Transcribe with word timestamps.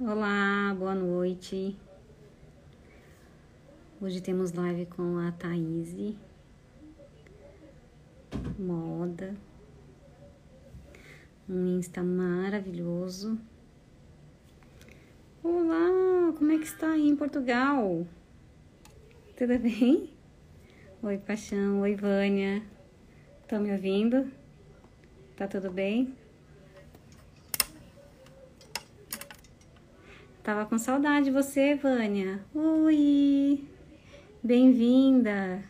Olá, 0.00 0.74
boa 0.76 0.92
noite. 0.92 1.78
Hoje 4.00 4.20
temos 4.20 4.50
live 4.50 4.86
com 4.86 5.18
a 5.18 5.30
Thaís. 5.30 6.16
Moda. 8.58 9.36
Um 11.48 11.78
Insta 11.78 12.02
maravilhoso. 12.02 13.38
Olá, 15.44 16.32
como 16.36 16.50
é 16.50 16.58
que 16.58 16.64
está 16.64 16.90
aí 16.90 17.08
em 17.08 17.14
Portugal? 17.14 18.04
Tudo 19.36 19.56
bem? 19.60 20.10
Oi, 21.04 21.18
Paixão. 21.18 21.82
Oi, 21.82 21.94
Vânia. 21.94 22.64
Estão 23.42 23.60
me 23.60 23.70
ouvindo? 23.70 24.28
Tá 25.36 25.46
tudo 25.46 25.70
bem? 25.70 26.23
Tava 30.44 30.66
com 30.66 30.76
saudade 30.76 31.24
de 31.24 31.30
você, 31.30 31.74
Vânia. 31.74 32.38
Oi! 32.54 33.66
Bem-vinda! 34.42 35.64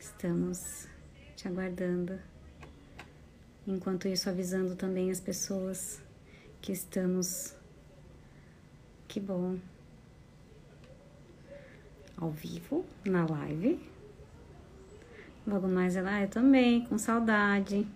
Estamos 0.00 0.88
te 1.36 1.46
aguardando. 1.46 2.18
Enquanto 3.64 4.08
isso, 4.08 4.28
avisando 4.28 4.74
também 4.74 5.12
as 5.12 5.20
pessoas 5.20 6.02
que 6.60 6.72
estamos. 6.72 7.54
Que 9.06 9.20
bom! 9.20 9.60
Ao 12.16 12.32
vivo, 12.32 12.84
na 13.04 13.24
live. 13.24 13.97
Logo 15.48 15.66
mais 15.66 15.96
ela, 15.96 16.10
ah, 16.10 16.22
eu 16.22 16.28
também, 16.28 16.84
com 16.84 16.98
saudade. 16.98 17.86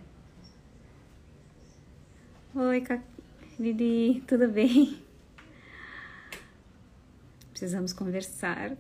Oi, 2.55 2.83
Lili, 3.61 4.23
tudo 4.27 4.49
bem? 4.49 4.99
Precisamos 7.51 7.93
conversar, 7.93 8.75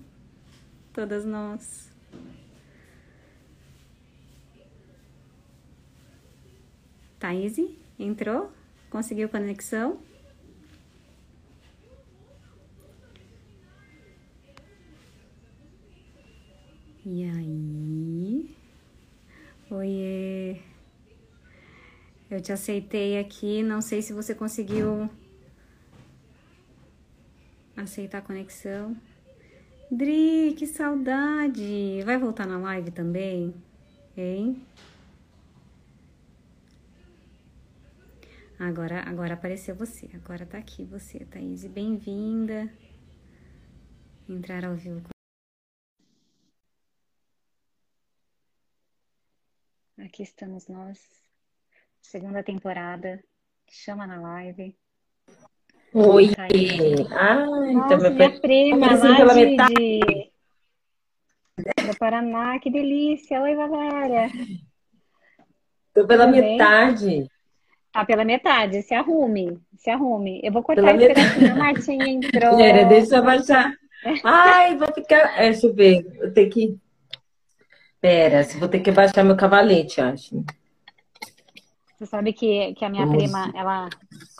todas 0.90 1.26
nós. 1.26 1.90
Thaís, 7.20 7.58
entrou? 7.98 8.50
Conseguiu 8.88 9.28
conexão? 9.28 10.00
E 17.04 17.24
aí? 17.24 18.61
Oiê. 19.72 20.60
Eu 22.30 22.42
te 22.42 22.52
aceitei 22.52 23.18
aqui, 23.18 23.62
não 23.62 23.80
sei 23.80 24.02
se 24.02 24.12
você 24.12 24.34
conseguiu 24.34 25.08
aceitar 27.74 28.18
a 28.18 28.22
conexão. 28.22 28.94
Dri, 29.90 30.54
que 30.58 30.66
saudade! 30.66 32.02
Vai 32.04 32.18
voltar 32.18 32.46
na 32.46 32.58
live 32.58 32.90
também? 32.90 33.54
Hein? 34.14 34.62
Agora, 38.58 39.00
agora 39.08 39.32
apareceu 39.32 39.74
você. 39.74 40.06
Agora 40.12 40.44
tá 40.44 40.58
aqui 40.58 40.84
você, 40.84 41.20
Thaís. 41.20 41.64
Bem-vinda. 41.64 42.70
Entrar 44.28 44.66
ao 44.66 44.74
vivo. 44.74 45.11
Aqui 50.04 50.22
estamos 50.22 50.68
nós. 50.68 50.98
Segunda 52.00 52.42
temporada. 52.42 53.22
Chama 53.70 54.06
na 54.06 54.20
live. 54.20 54.76
Oi! 55.94 56.30
Ai, 56.38 57.72
Nossa, 57.72 57.96
então 57.96 58.10
minha 58.12 58.40
prima 58.40 58.86
Apareci 58.86 59.08
lá 59.08 59.16
pela 59.16 59.34
de, 59.34 59.44
metade. 59.46 59.74
de- 59.74 60.32
do 61.86 61.98
Paraná. 61.98 62.58
Que 62.58 62.70
delícia! 62.70 63.40
Oi, 63.42 63.54
Valéria. 63.54 64.30
Tô 65.94 66.06
pela 66.06 66.26
Tudo 66.26 66.34
bem? 66.40 66.52
metade. 66.52 67.30
Tá 67.92 68.04
pela 68.04 68.24
metade. 68.24 68.82
Se 68.82 68.94
arrume. 68.94 69.60
Se 69.76 69.90
arrume. 69.90 70.40
Eu 70.42 70.50
vou 70.52 70.62
cortar 70.62 70.82
Pela 70.82 70.96
esse 70.96 71.08
metade. 71.08 71.28
pedacinho. 71.34 71.52
A 71.52 71.56
Martinha 71.56 72.08
entrou. 72.08 72.56
Pera, 72.56 72.84
deixa 72.86 73.14
eu 73.16 73.18
abaixar. 73.20 73.72
Ai, 74.24 74.76
vou 74.76 74.92
ficar. 74.94 75.38
É, 75.38 75.50
deixa 75.50 75.66
eu 75.66 75.74
ver. 75.74 76.04
Eu 76.18 76.32
tenho 76.32 76.50
que. 76.50 76.78
Pera, 78.02 78.42
vou 78.58 78.68
ter 78.68 78.80
que 78.80 78.90
abaixar 78.90 79.24
meu 79.24 79.36
cavalete, 79.36 80.00
acho. 80.00 80.44
Você 81.96 82.04
sabe 82.04 82.32
que, 82.32 82.74
que 82.74 82.84
a 82.84 82.88
minha 82.88 83.06
Nossa. 83.06 83.16
prima, 83.16 83.52
ela 83.54 83.88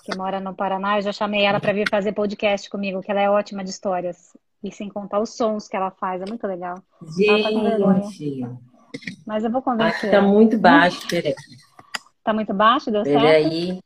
que 0.05 0.19
mora 0.19 0.41
no 0.41 0.53
Paraná, 0.53 0.99
eu 0.99 1.03
já 1.03 1.13
chamei 1.13 1.45
ela 1.45 1.61
para 1.61 1.73
vir 1.73 1.89
fazer 1.89 2.11
podcast 2.11 2.69
comigo, 2.69 3.01
que 3.01 3.09
ela 3.09 3.21
é 3.21 3.31
ótima 3.31 3.63
de 3.63 3.71
histórias. 3.71 4.37
E 4.65 4.73
sem 4.73 4.89
contar 4.89 5.21
os 5.21 5.31
sons 5.37 5.69
que 5.69 5.77
ela 5.77 5.93
faz, 5.93 6.21
é 6.21 6.25
muito 6.27 6.45
legal. 6.45 6.75
Tá. 6.75 7.07
Gente, 7.17 8.41
Mas 9.25 9.45
eu 9.45 9.51
vou 9.51 9.63
convencer. 9.63 10.11
tá 10.11 10.17
ela. 10.17 10.27
muito 10.27 10.59
baixo. 10.59 11.07
Peraí. 11.09 11.35
Tá 12.25 12.33
muito 12.33 12.53
baixo? 12.53 12.91
Deu 12.91 13.05
certo? 13.05 13.23
Peraí. 13.23 13.81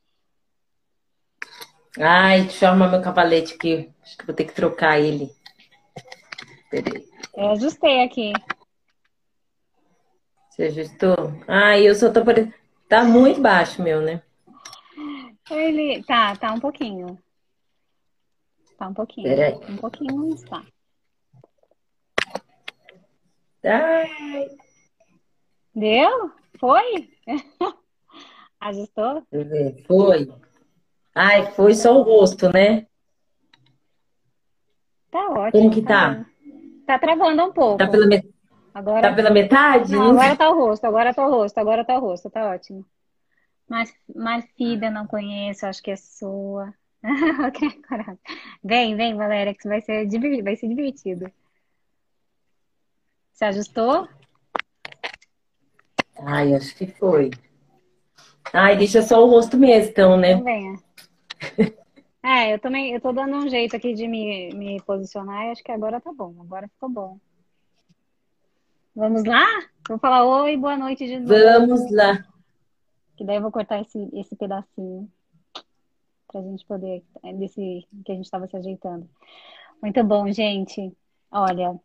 Ai, 1.98 2.43
deixa 2.44 2.64
eu 2.64 2.70
arrumar 2.70 2.88
meu 2.88 3.03
cavalete 3.03 3.54
aqui. 3.54 3.91
Acho 4.03 4.16
que 4.16 4.26
vou 4.26 4.34
ter 4.34 4.44
que 4.44 4.54
trocar 4.54 4.98
ele. 4.98 5.31
Peraí. 6.70 7.04
Eu 7.37 7.50
ajustei 7.50 8.03
aqui. 8.03 8.32
Você 10.56 10.65
ajustou? 10.69 11.15
Ai, 11.47 11.87
eu 11.87 11.94
só 11.94 12.11
tô 12.11 12.25
parecendo. 12.25 12.55
Tá 12.89 13.05
muito 13.05 13.43
baixo, 13.43 13.83
meu, 13.83 14.00
né? 14.00 14.22
Ele 15.50 16.03
tá, 16.05 16.34
tá 16.34 16.50
um 16.55 16.59
pouquinho. 16.59 17.19
Tá 18.78 18.89
um 18.89 18.94
pouquinho. 18.94 19.28
Peraí. 19.28 19.55
Um 19.69 19.77
pouquinho, 19.77 20.17
mas 20.17 20.43
tá. 20.44 20.65
Ai, 23.62 24.49
Deu? 25.75 26.33
Foi? 26.59 27.11
Ajustou? 28.59 29.27
Foi. 29.87 30.33
Ai, 31.15 31.53
foi 31.53 31.75
só 31.75 31.99
o 31.99 32.03
rosto, 32.03 32.50
né? 32.50 32.87
Tá 35.11 35.28
ótimo. 35.28 35.50
Como 35.65 35.71
que 35.71 35.83
tá? 35.83 36.15
bom. 36.15 36.25
Tá 36.87 36.99
travando 36.99 37.44
um 37.44 37.53
pouco. 37.53 37.77
Tá 37.77 37.87
pela, 37.88 38.06
met- 38.06 38.35
Agora 38.76 39.09
tá 39.09 39.16
pela 39.16 39.31
metade? 39.31 39.91
Não, 39.91 40.10
agora 40.10 40.37
tá 40.37 40.50
o 40.50 40.54
rosto, 40.54 40.84
agora 40.84 41.14
tá 41.14 41.26
o 41.26 41.31
rosto, 41.31 41.56
agora 41.56 41.82
tá 41.82 41.97
o 41.97 42.00
rosto, 42.00 42.28
tá 42.28 42.50
ótimo. 42.50 42.84
Mas 43.66 43.91
Marfida 44.14 44.91
não 44.91 45.06
conheço, 45.06 45.64
acho 45.64 45.82
que 45.82 45.91
é 45.91 45.97
sua. 45.97 46.75
Ok, 47.48 47.82
coragem. 47.88 48.19
Vem, 48.62 48.94
vem, 48.94 49.16
Valéria, 49.16 49.54
que 49.54 49.66
vai 49.66 49.81
ser 49.81 50.06
divertido, 50.06 50.44
vai 50.44 50.56
ser 50.56 50.69
divertido. 50.69 51.32
Se 53.32 53.47
ajustou? 53.47 54.06
Ai, 56.19 56.54
acho 56.54 56.75
que 56.76 56.87
foi. 56.87 57.31
Ai, 58.53 58.76
deixa 58.76 59.00
só 59.00 59.25
o 59.25 59.31
rosto 59.31 59.56
mesmo, 59.56 59.91
então, 59.91 60.19
né? 60.19 60.32
Então 60.32 60.44
venha. 60.44 60.78
É, 62.22 62.53
eu 62.53 62.58
também, 62.58 62.93
eu 62.93 63.00
tô 63.00 63.10
dando 63.10 63.37
um 63.37 63.48
jeito 63.48 63.75
aqui 63.75 63.94
de 63.94 64.06
me, 64.06 64.50
me 64.53 64.82
posicionar 64.82 65.47
e 65.47 65.50
acho 65.53 65.62
que 65.62 65.72
agora 65.72 65.98
tá 65.98 66.12
bom, 66.12 66.34
agora 66.43 66.69
ficou 66.69 66.91
bom. 66.91 67.19
Vamos 68.96 69.24
lá? 69.24 69.44
Vou 69.86 69.98
falar 69.98 70.24
oi, 70.24 70.56
boa 70.56 70.74
noite 70.74 71.06
de 71.06 71.20
novo. 71.20 71.34
Vamos 71.34 71.92
lá. 71.92 72.24
Que 73.14 73.26
daí 73.26 73.36
eu 73.36 73.42
vou 73.42 73.52
cortar 73.52 73.78
esse, 73.82 74.08
esse 74.14 74.34
pedacinho 74.34 75.06
pra 76.32 76.40
gente 76.40 76.64
poder, 76.64 77.04
é, 77.22 77.30
desse 77.34 77.86
que 78.06 78.12
a 78.12 78.14
gente 78.14 78.24
estava 78.24 78.46
se 78.46 78.56
ajeitando. 78.56 79.06
Muito 79.82 80.02
bom, 80.02 80.32
gente. 80.32 80.96
Olha, 81.30 81.78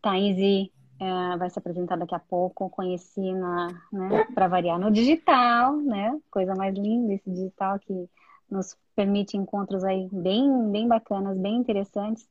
Thaís 0.00 0.70
é, 1.00 1.36
vai 1.36 1.50
se 1.50 1.58
apresentar 1.58 1.96
daqui 1.96 2.14
a 2.14 2.20
pouco. 2.20 2.70
Conheci 2.70 3.32
na, 3.32 3.66
né, 3.92 4.24
para 4.32 4.46
variar 4.46 4.78
no 4.78 4.92
digital, 4.92 5.76
né? 5.78 6.16
Coisa 6.30 6.54
mais 6.54 6.76
linda 6.76 7.12
esse 7.12 7.28
digital 7.28 7.76
que 7.80 8.08
nos 8.48 8.76
permite 8.94 9.36
encontros 9.36 9.82
aí 9.82 10.08
bem, 10.12 10.70
bem 10.70 10.86
bacanas, 10.86 11.36
bem 11.36 11.56
interessantes. 11.56 12.30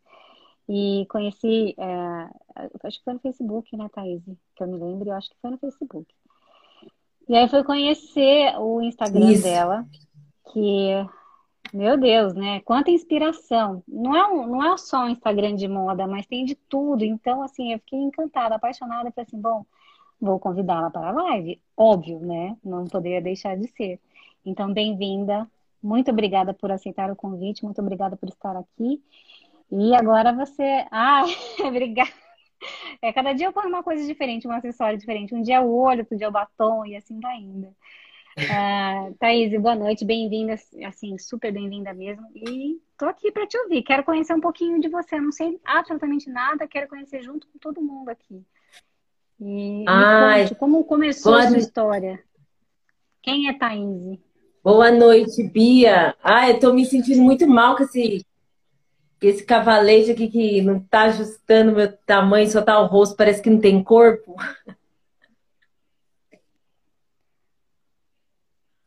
E 0.71 1.07
conheci, 1.07 1.73
é, 1.79 2.29
acho 2.83 2.99
que 2.99 3.03
foi 3.03 3.13
no 3.13 3.19
Facebook, 3.19 3.75
né, 3.75 3.89
Thaís? 3.91 4.21
Que 4.55 4.61
eu 4.63 4.67
me 4.67 4.77
lembro, 4.77 5.09
eu 5.09 5.15
acho 5.15 5.27
que 5.27 5.35
foi 5.41 5.49
no 5.49 5.57
Facebook. 5.57 6.05
E 7.27 7.35
aí 7.35 7.49
fui 7.49 7.63
conhecer 7.63 8.55
o 8.59 8.79
Instagram 8.79 9.31
Isso. 9.31 9.41
dela, 9.41 9.83
que, 10.53 10.91
meu 11.73 11.97
Deus, 11.97 12.35
né? 12.35 12.59
Quanta 12.61 12.91
inspiração. 12.91 13.83
Não 13.87 14.15
é, 14.15 14.27
um, 14.27 14.45
não 14.45 14.63
é 14.63 14.77
só 14.77 15.05
um 15.05 15.09
Instagram 15.09 15.55
de 15.55 15.67
moda, 15.67 16.05
mas 16.05 16.27
tem 16.27 16.45
de 16.45 16.53
tudo. 16.53 17.03
Então, 17.03 17.41
assim, 17.41 17.73
eu 17.73 17.79
fiquei 17.79 17.97
encantada, 17.97 18.53
apaixonada. 18.53 19.11
Falei 19.11 19.25
assim, 19.27 19.41
bom, 19.41 19.65
vou 20.21 20.39
convidá-la 20.39 20.91
para 20.91 21.09
a 21.09 21.11
live. 21.11 21.59
Óbvio, 21.75 22.19
né? 22.19 22.55
Não 22.63 22.85
poderia 22.85 23.21
deixar 23.21 23.57
de 23.57 23.67
ser. 23.69 23.99
Então, 24.45 24.71
bem-vinda. 24.71 25.49
Muito 25.81 26.11
obrigada 26.11 26.53
por 26.53 26.71
aceitar 26.71 27.09
o 27.09 27.15
convite. 27.15 27.63
Muito 27.63 27.81
obrigada 27.81 28.15
por 28.15 28.29
estar 28.29 28.55
aqui. 28.55 29.01
E 29.71 29.95
agora 29.95 30.33
você. 30.33 30.85
Ah, 30.91 31.23
obrigada. 31.65 32.09
É, 33.01 33.13
cada 33.13 33.33
dia 33.33 33.47
eu 33.47 33.53
ponho 33.53 33.69
uma 33.69 33.83
coisa 33.83 34.05
diferente, 34.05 34.47
um 34.47 34.51
acessório 34.51 34.97
diferente. 34.97 35.33
Um 35.33 35.41
dia 35.41 35.55
é 35.55 35.59
o 35.59 35.71
olho, 35.71 36.01
outro 36.01 36.17
dia 36.17 36.25
é 36.25 36.29
o 36.29 36.33
batom 36.33 36.85
e 36.85 36.95
assim 36.95 37.19
vai 37.19 37.37
indo. 37.37 37.67
Uh, 38.37 39.13
Thaís, 39.19 39.59
boa 39.61 39.75
noite, 39.75 40.03
bem-vinda, 40.03 40.55
assim, 40.85 41.17
super 41.17 41.51
bem-vinda 41.51 41.93
mesmo. 41.93 42.25
E 42.35 42.81
tô 42.97 43.05
aqui 43.05 43.31
para 43.31 43.47
te 43.47 43.57
ouvir. 43.57 43.83
Quero 43.83 44.03
conhecer 44.03 44.33
um 44.33 44.41
pouquinho 44.41 44.79
de 44.81 44.89
você. 44.89 45.19
Não 45.19 45.31
sei 45.31 45.59
absolutamente 45.63 46.29
nada, 46.29 46.67
quero 46.67 46.87
conhecer 46.87 47.21
junto 47.21 47.47
com 47.47 47.57
todo 47.59 47.81
mundo 47.81 48.09
aqui. 48.09 48.43
E 49.39 49.85
Ai, 49.87 50.43
conte, 50.43 50.55
como 50.55 50.83
começou 50.83 51.33
a 51.33 51.47
sua 51.47 51.57
história? 51.57 52.21
Quem 53.21 53.47
é 53.47 53.53
Thaís? 53.53 54.19
Boa 54.61 54.91
noite, 54.91 55.41
Bia. 55.43 56.15
Ai, 56.21 56.51
eu 56.51 56.59
tô 56.59 56.73
me 56.73 56.85
sentindo 56.85 57.21
muito 57.21 57.47
mal 57.47 57.77
com 57.77 57.83
esse, 57.83 58.25
esse 59.21 59.43
cavalete 59.43 60.11
aqui 60.11 60.27
que 60.27 60.61
não 60.61 60.79
tá 60.79 61.03
ajustando 61.03 61.73
meu 61.73 61.91
tamanho, 61.91 62.49
só 62.49 62.61
tá 62.61 62.79
o 62.79 62.85
rosto, 62.85 63.15
parece 63.15 63.41
que 63.41 63.49
não 63.49 63.59
tem 63.59 63.83
corpo. 63.83 64.35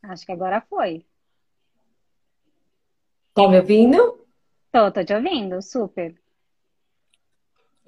Acho 0.01 0.25
que 0.25 0.31
agora 0.31 0.61
foi. 0.61 1.05
Tá 3.33 3.47
me 3.47 3.57
ouvindo? 3.59 4.25
Tô, 4.71 4.91
tô 4.91 5.03
te 5.03 5.13
ouvindo, 5.13 5.61
super. 5.61 6.15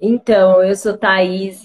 Então, 0.00 0.62
eu 0.62 0.74
sou 0.76 0.96
Thaís, 0.96 1.62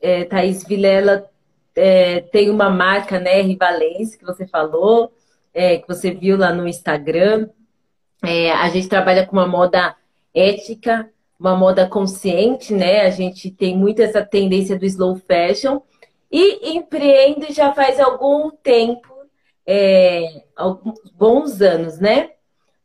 é, 0.00 0.24
Thaís 0.24 0.64
Vilela, 0.64 1.28
é, 1.74 2.20
tem 2.20 2.50
uma 2.50 2.70
marca, 2.70 3.18
né, 3.18 3.40
Rivalência, 3.40 4.18
que 4.18 4.24
você 4.24 4.46
falou, 4.46 5.12
é, 5.54 5.78
que 5.78 5.88
você 5.88 6.10
viu 6.10 6.36
lá 6.36 6.52
no 6.52 6.66
Instagram. 6.66 7.48
É, 8.22 8.50
a 8.52 8.68
gente 8.68 8.88
trabalha 8.88 9.26
com 9.26 9.36
uma 9.36 9.46
moda 9.46 9.94
ética, 10.34 11.08
uma 11.38 11.56
moda 11.56 11.88
consciente, 11.88 12.74
né? 12.74 13.02
A 13.02 13.10
gente 13.10 13.50
tem 13.50 13.76
muito 13.76 14.02
essa 14.02 14.24
tendência 14.24 14.78
do 14.78 14.84
slow 14.84 15.16
fashion 15.16 15.80
e 16.30 16.76
empreende 16.76 17.52
já 17.52 17.72
faz 17.72 18.00
algum 18.00 18.50
tempo 18.50 19.08
é, 19.66 20.42
alguns 20.56 20.98
bons 21.14 21.60
anos, 21.60 21.98
né? 21.98 22.30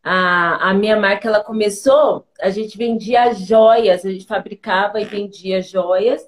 A, 0.03 0.71
a 0.71 0.73
minha 0.73 0.99
marca 0.99 1.29
ela 1.29 1.41
começou, 1.41 2.25
a 2.41 2.49
gente 2.49 2.77
vendia 2.77 3.33
joias, 3.33 4.05
a 4.05 4.11
gente 4.11 4.27
fabricava 4.27 4.99
e 4.99 5.05
vendia 5.05 5.61
joias 5.61 6.27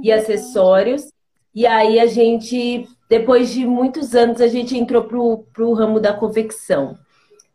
e 0.00 0.12
acessórios. 0.12 1.12
E 1.52 1.66
aí 1.66 1.98
a 1.98 2.06
gente, 2.06 2.88
depois 3.08 3.50
de 3.50 3.66
muitos 3.66 4.14
anos, 4.14 4.40
a 4.40 4.46
gente 4.46 4.78
entrou 4.78 5.02
pro, 5.04 5.38
pro 5.52 5.72
ramo 5.72 5.98
da 5.98 6.12
confecção. 6.12 6.96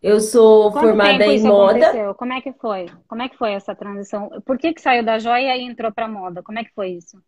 Eu 0.02 0.20
sou 0.20 0.72
Quanto 0.72 0.88
formada 0.88 1.26
em 1.28 1.44
moda. 1.44 1.88
Aconteceu? 1.88 2.16
Como 2.16 2.34
é 2.34 2.42
que 2.42 2.54
foi? 2.54 2.86
Como 3.08 3.22
é 3.22 3.30
que 3.30 3.38
foi 3.38 3.54
essa 3.54 3.76
transição? 3.76 4.30
Por 4.44 4.58
que, 4.58 4.74
que 4.74 4.82
saiu 4.82 5.04
da 5.04 5.20
joia 5.20 5.56
e 5.56 5.62
entrou 5.62 5.92
para 5.92 6.08
moda? 6.08 6.42
Como 6.42 6.58
é 6.58 6.64
que 6.64 6.74
foi 6.74 6.90
isso? 6.90 7.22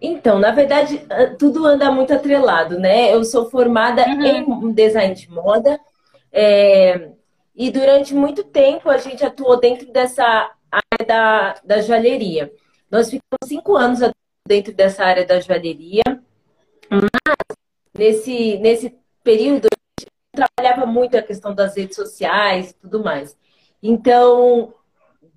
Então, 0.00 0.38
na 0.38 0.52
verdade, 0.52 1.04
ah, 1.10 1.34
tudo 1.36 1.66
anda 1.66 1.90
muito 1.90 2.12
atrelado, 2.12 2.78
né? 2.78 3.12
Eu 3.12 3.24
sou 3.24 3.50
formada 3.50 4.04
uhum. 4.06 4.68
em 4.68 4.72
design 4.72 5.14
de 5.14 5.28
moda 5.30 5.80
é, 6.30 7.10
e 7.54 7.70
durante 7.70 8.14
muito 8.14 8.44
tempo 8.44 8.88
a 8.88 8.98
gente 8.98 9.24
atuou 9.24 9.58
dentro 9.58 9.90
dessa 9.90 10.52
área 10.70 11.06
da, 11.06 11.54
da 11.64 11.80
joalheria. 11.80 12.52
Nós 12.90 13.06
ficamos 13.06 13.48
cinco 13.48 13.74
anos 13.74 13.98
dentro 14.46 14.72
dessa 14.72 15.04
área 15.04 15.26
da 15.26 15.40
joalheria, 15.40 16.04
mas 16.88 17.56
nesse, 17.96 18.58
nesse 18.58 18.94
período 19.24 19.68
trabalhava 20.36 20.86
muito 20.86 21.16
a 21.16 21.22
questão 21.22 21.54
das 21.54 21.76
redes 21.76 21.96
sociais 21.96 22.70
e 22.70 22.74
tudo 22.74 23.02
mais. 23.02 23.36
Então, 23.82 24.72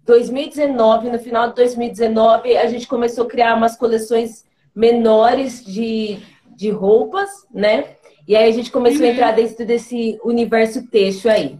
2019, 0.05 1.09
no 1.09 1.19
final 1.19 1.49
de 1.49 1.55
2019, 1.55 2.57
a 2.57 2.67
gente 2.67 2.87
começou 2.87 3.25
a 3.25 3.27
criar 3.27 3.55
umas 3.55 3.77
coleções 3.77 4.45
menores 4.75 5.63
de, 5.63 6.19
de 6.55 6.69
roupas, 6.69 7.29
né? 7.53 7.95
E 8.27 8.35
aí 8.35 8.49
a 8.49 8.53
gente 8.53 8.71
começou 8.71 9.01
uhum. 9.01 9.07
a 9.07 9.13
entrar 9.13 9.31
dentro 9.31 9.65
desse 9.65 10.19
universo 10.23 10.87
texto 10.87 11.27
aí. 11.27 11.57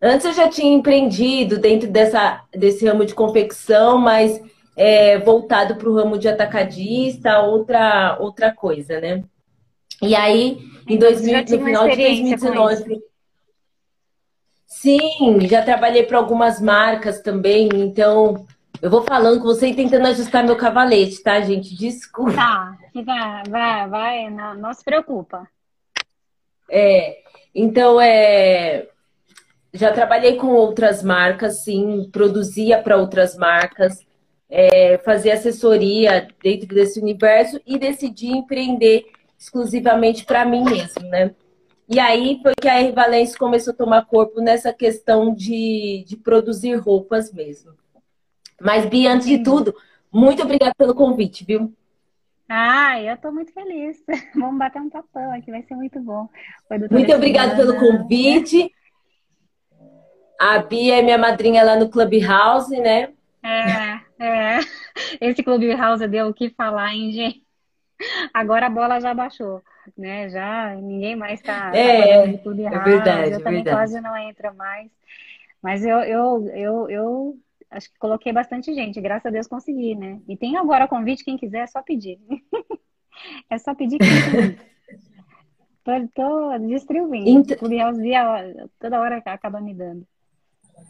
Antes 0.00 0.26
eu 0.26 0.32
já 0.32 0.48
tinha 0.48 0.74
empreendido 0.74 1.58
dentro 1.58 1.88
dessa, 1.88 2.42
desse 2.52 2.86
ramo 2.86 3.04
de 3.04 3.14
confecção, 3.14 3.98
mas 3.98 4.40
é, 4.76 5.18
voltado 5.18 5.74
para 5.74 5.88
o 5.88 5.94
ramo 5.94 6.16
de 6.16 6.28
atacadista, 6.28 7.40
outra, 7.40 8.16
outra 8.20 8.52
coisa, 8.52 9.00
né? 9.00 9.24
E 10.00 10.14
aí, 10.14 10.58
em 10.88 10.98
2000, 10.98 11.40
no 11.40 11.64
final 11.64 11.88
de 11.88 11.96
2019. 11.96 13.02
Sim, 14.66 15.48
já 15.48 15.62
trabalhei 15.62 16.02
para 16.02 16.18
algumas 16.18 16.60
marcas 16.60 17.20
também, 17.20 17.68
então 17.72 18.46
eu 18.80 18.90
vou 18.90 19.02
falando 19.02 19.40
com 19.40 19.46
você 19.46 19.68
e 19.68 19.74
tentando 19.74 20.06
ajustar 20.06 20.44
meu 20.44 20.56
cavalete, 20.56 21.22
tá, 21.22 21.40
gente? 21.40 21.74
Desculpa. 21.74 22.34
Tá, 22.34 23.42
vai, 23.48 23.88
vai, 23.88 24.30
não, 24.30 24.54
não 24.54 24.72
se 24.72 24.84
preocupa. 24.84 25.48
É, 26.70 27.18
então, 27.54 28.00
é, 28.00 28.86
já 29.72 29.92
trabalhei 29.92 30.36
com 30.36 30.48
outras 30.48 31.02
marcas, 31.02 31.64
sim, 31.64 32.08
produzia 32.12 32.80
para 32.80 32.96
outras 32.96 33.36
marcas, 33.36 34.06
é, 34.48 34.98
fazia 34.98 35.34
assessoria 35.34 36.28
dentro 36.42 36.68
desse 36.68 37.00
universo 37.00 37.60
e 37.66 37.78
decidi 37.78 38.28
empreender 38.28 39.06
exclusivamente 39.38 40.24
para 40.24 40.44
mim 40.44 40.64
mesmo, 40.64 41.08
né? 41.08 41.34
E 41.88 41.98
aí 41.98 42.38
foi 42.42 42.52
que 42.60 42.68
a 42.68 42.80
R 42.80 42.92
começou 43.38 43.72
a 43.72 43.76
tomar 43.76 44.04
corpo 44.04 44.42
nessa 44.42 44.72
questão 44.74 45.32
de, 45.32 46.04
de 46.06 46.16
produzir 46.16 46.74
roupas 46.74 47.32
mesmo. 47.32 47.72
Mas, 48.60 48.84
Bia, 48.84 49.12
antes 49.12 49.26
de 49.26 49.42
tudo, 49.42 49.74
muito 50.12 50.42
obrigada 50.42 50.74
pelo 50.76 50.94
convite, 50.94 51.44
viu? 51.44 51.72
Ah, 52.46 53.00
eu 53.00 53.14
estou 53.14 53.32
muito 53.32 53.52
feliz. 53.52 54.02
Vamos 54.34 54.58
bater 54.58 54.82
um 54.82 54.90
papão 54.90 55.32
aqui, 55.32 55.50
vai 55.50 55.62
ser 55.62 55.76
muito 55.76 56.00
bom. 56.00 56.28
Muito 56.90 57.14
obrigada 57.14 57.56
pelo 57.56 57.78
convite. 57.78 58.70
A 60.38 60.58
Bia 60.58 60.98
é 60.98 61.02
minha 61.02 61.18
madrinha 61.18 61.62
lá 61.62 61.76
no 61.76 61.88
Clubhouse, 61.88 62.76
né? 62.78 63.12
É, 63.42 64.00
é. 64.18 64.58
Esse 65.20 65.42
Clubhouse 65.42 66.06
deu 66.06 66.28
o 66.28 66.34
que 66.34 66.50
falar, 66.50 66.92
hein, 66.94 67.12
gente? 67.12 67.47
Agora 68.32 68.66
a 68.66 68.70
bola 68.70 69.00
já 69.00 69.12
baixou, 69.12 69.62
né? 69.96 70.28
Já 70.28 70.74
ninguém 70.76 71.16
mais 71.16 71.40
está 71.40 71.74
é, 71.74 72.32
tá 72.32 72.38
Clubhouse. 72.42 72.76
É 72.76 72.84
verdade, 72.84 73.32
eu 73.32 73.42
também 73.42 73.64
verdade. 73.64 73.76
quase 73.76 74.00
não 74.00 74.16
entra 74.16 74.52
mais. 74.52 74.90
Mas 75.62 75.84
eu, 75.84 75.98
eu, 76.00 76.48
eu, 76.48 76.90
eu 76.90 77.38
acho 77.70 77.92
que 77.92 77.98
coloquei 77.98 78.32
bastante 78.32 78.72
gente, 78.72 79.00
graças 79.00 79.26
a 79.26 79.30
Deus 79.30 79.46
consegui, 79.46 79.94
né? 79.94 80.20
E 80.28 80.36
tem 80.36 80.56
agora 80.56 80.88
convite, 80.88 81.24
quem 81.24 81.36
quiser, 81.36 81.60
é 81.60 81.66
só 81.66 81.82
pedir. 81.82 82.18
é 83.50 83.58
só 83.58 83.74
pedir 83.74 83.98
quem 83.98 84.08
quiser. 84.08 84.56
tô, 85.84 85.92
tô 86.14 86.58
distribuindo. 86.66 87.28
Int... 87.28 87.62
O 87.62 87.68
via 87.68 88.68
toda 88.78 89.00
hora 89.00 89.22
acaba 89.24 89.60
me 89.60 89.74
dando. 89.74 90.06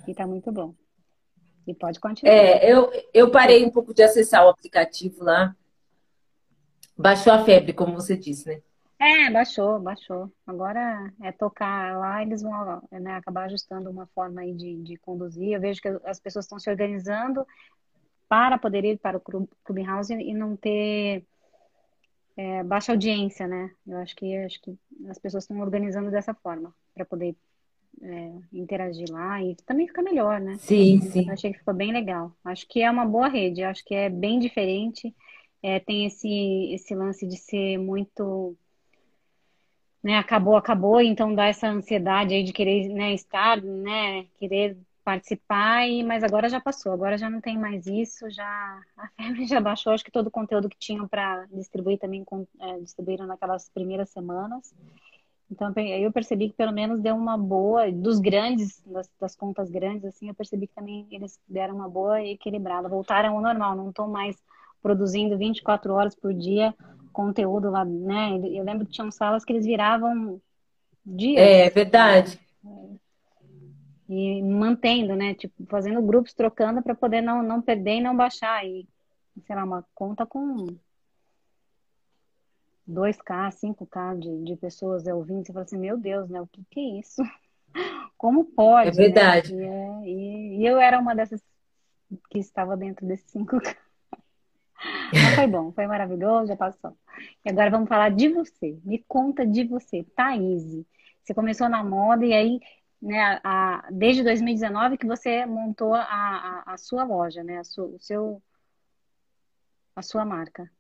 E 0.07 0.15
tá 0.15 0.27
muito 0.27 0.53
bom. 0.53 0.75
E 1.67 1.75
pode 1.75 2.01
continuar. 2.01 2.33
É, 2.33 2.71
eu, 2.71 2.91
eu 3.13 3.31
parei 3.31 3.65
um 3.65 3.71
pouco 3.71 3.93
de 3.93 4.03
acessar 4.03 4.45
o 4.45 4.49
aplicativo 4.49 5.25
lá. 5.25 5.55
Baixou 6.99 7.33
a 7.33 7.45
febre, 7.45 7.73
como 7.73 7.95
você 7.95 8.17
disse, 8.17 8.49
né? 8.49 8.61
É, 8.99 9.31
baixou, 9.31 9.79
baixou. 9.79 10.31
Agora 10.45 11.13
é 11.23 11.31
tocar 11.31 11.97
lá, 11.97 12.21
eles 12.21 12.43
vão 12.43 12.83
né, 12.91 13.15
acabar 13.15 13.45
ajustando 13.45 13.89
uma 13.89 14.07
forma 14.09 14.41
aí 14.41 14.53
de, 14.53 14.83
de 14.83 14.97
conduzir. 14.97 15.53
Eu 15.53 15.61
vejo 15.61 15.81
que 15.81 15.89
as 16.05 16.19
pessoas 16.19 16.45
estão 16.45 16.59
se 16.59 16.69
organizando 16.69 17.47
para 18.29 18.59
poder 18.59 18.85
ir 18.85 18.99
para 18.99 19.17
o 19.17 19.49
Clubhouse 19.65 20.13
e 20.13 20.35
não 20.35 20.57
ter 20.57 21.25
é, 22.37 22.65
baixa 22.65 22.93
audiência, 22.93 23.47
né? 23.47 23.71
Eu 23.87 23.99
acho 23.99 24.17
que, 24.17 24.37
acho 24.39 24.61
que 24.61 24.77
as 25.09 25.19
pessoas 25.19 25.45
estão 25.45 25.61
organizando 25.61 26.11
dessa 26.11 26.35
forma 26.35 26.75
para 26.93 27.05
poder 27.05 27.37
é, 28.03 28.33
interagir 28.53 29.11
lá 29.11 29.41
e 29.43 29.55
também 29.67 29.87
fica 29.87 30.03
melhor, 30.03 30.41
né? 30.41 30.57
Sim, 30.59 31.01
sim. 31.01 31.27
Eu 31.27 31.33
achei 31.33 31.53
que 31.53 31.59
ficou 31.61 31.75
bem 31.75 31.93
legal. 31.93 32.33
Acho 32.45 32.67
que 32.69 32.83
é 32.83 32.91
uma 32.91 33.07
boa 33.07 33.29
rede, 33.29 33.63
acho 33.63 33.85
que 33.85 33.95
é 33.95 34.09
bem 34.09 34.39
diferente. 34.39 35.15
É, 35.63 35.81
tem 35.81 36.07
esse, 36.07 36.73
esse 36.73 36.95
lance 36.95 37.27
de 37.27 37.37
ser 37.37 37.79
muito 37.79 38.57
né, 40.03 40.17
acabou, 40.17 40.57
acabou, 40.57 41.01
então 41.01 41.35
dá 41.35 41.47
essa 41.47 41.69
ansiedade 41.69 42.35
aí 42.35 42.45
de 42.45 42.53
querer 42.53 42.89
né, 42.89 43.13
estar, 43.13 43.61
né, 43.61 44.25
querer 44.37 44.77
participar, 45.05 45.89
e, 45.89 46.03
mas 46.03 46.23
agora 46.23 46.49
já 46.49 46.61
passou, 46.61 46.93
agora 46.93 47.17
já 47.17 47.31
não 47.31 47.41
tem 47.41 47.57
mais 47.57 47.87
isso, 47.87 48.31
já 48.31 48.81
a 48.97 49.09
febre 49.17 49.47
já 49.47 49.61
baixou, 49.61 49.93
acho 49.93 50.05
que 50.05 50.11
todo 50.11 50.27
o 50.27 50.31
conteúdo 50.31 50.69
que 50.69 50.79
tinham 50.79 51.09
para 51.09 51.47
distribuir 51.47 51.99
também 51.99 52.25
é, 52.61 52.79
distribuíram 52.81 53.27
naquelas 53.27 53.69
primeiras 53.71 54.11
semanas. 54.11 54.75
Então 55.51 55.73
eu 55.77 56.13
percebi 56.13 56.51
que 56.51 56.57
pelo 56.57 56.73
menos 56.73 57.01
deu 57.01 57.17
uma 57.17 57.39
boa, 57.39 57.91
dos 57.91 58.21
grandes, 58.21 58.83
das, 58.85 59.11
das 59.19 59.35
contas 59.35 59.71
grandes, 59.71 60.05
assim, 60.05 60.29
eu 60.29 60.35
percebi 60.35 60.67
que 60.67 60.75
também 60.75 61.07
eles 61.11 61.41
deram 61.49 61.77
uma 61.77 61.89
boa 61.89 62.23
equilibrada, 62.23 62.87
voltaram 62.87 63.35
ao 63.35 63.41
normal, 63.41 63.75
não 63.75 63.89
estão 63.89 64.09
mais 64.09 64.37
produzindo 64.83 65.37
24 65.37 65.93
horas 65.93 66.15
por 66.15 66.33
dia 66.33 66.75
conteúdo 67.13 67.69
lá, 67.69 67.85
né? 67.85 68.39
Eu 68.53 68.63
lembro 68.63 68.87
que 68.87 68.93
tinham 68.93 69.11
salas 69.11 69.45
que 69.45 69.53
eles 69.53 69.67
viravam 69.67 70.41
dias. 71.05 71.41
É 71.41 71.69
verdade. 71.69 72.39
E 74.09 74.41
mantendo, 74.43 75.17
né? 75.17 75.35
Tipo, 75.35 75.67
fazendo 75.67 76.01
grupos, 76.01 76.33
trocando 76.33 76.81
para 76.81 76.95
poder 76.95 77.21
não, 77.21 77.43
não 77.43 77.61
perder 77.61 77.97
e 77.97 78.01
não 78.01 78.17
baixar. 78.17 78.65
E 78.65 78.87
sei 79.47 79.57
lá, 79.57 79.65
uma 79.65 79.85
conta 79.95 80.25
com 80.25 80.67
2K, 82.89 83.51
5K 83.51 84.19
de, 84.19 84.45
de 84.45 84.57
pessoas 84.57 85.07
ouvindo, 85.07 85.45
você 85.45 85.53
fala 85.53 85.65
assim, 85.65 85.79
meu 85.79 85.99
Deus, 85.99 86.29
né? 86.29 86.41
O 86.41 86.47
que, 86.47 86.65
que 86.71 86.81
é 86.81 87.01
isso? 87.01 87.23
Como 88.17 88.45
pode? 88.45 88.89
É 88.89 88.93
verdade. 88.93 89.55
Né? 89.55 89.65
E, 89.65 89.67
é, 89.67 90.09
e, 90.09 90.57
e, 90.61 90.67
eu 90.67 90.79
era 90.79 90.99
uma 90.99 91.15
dessas 91.15 91.43
que 92.31 92.39
estava 92.39 92.77
dentro 92.77 93.07
desses 93.07 93.31
5K. 93.33 93.77
Mas 95.13 95.35
foi 95.35 95.47
bom, 95.47 95.73
foi 95.73 95.87
maravilhoso, 95.87 96.49
já 96.49 96.57
passou. 96.57 96.97
E 97.45 97.51
agora 97.51 97.71
vamos 97.71 97.89
falar 97.89 98.11
de 98.11 98.29
você. 98.29 98.79
Me 98.85 99.05
conta 99.07 99.47
de 99.47 99.65
você, 99.65 100.05
Thaís. 100.15 100.85
Você 101.23 101.35
começou 101.35 101.69
na 101.69 101.85
moda 101.85 102.25
e 102.25 102.33
aí, 102.33 102.61
né, 103.01 103.41
a, 103.45 103.87
desde 103.91 104.23
2019 104.23 104.99
que 104.99 105.07
você 105.07 105.45
montou 105.47 105.95
a, 105.95 106.03
a, 106.03 106.63
a 106.75 106.77
sua 106.77 107.05
loja, 107.05 107.43
né? 107.43 107.59
A 107.59 107.65
sua, 107.65 107.87
o 107.87 107.99
seu, 107.99 108.43
a 109.95 110.03
sua 110.03 110.25
marca. 110.25 110.71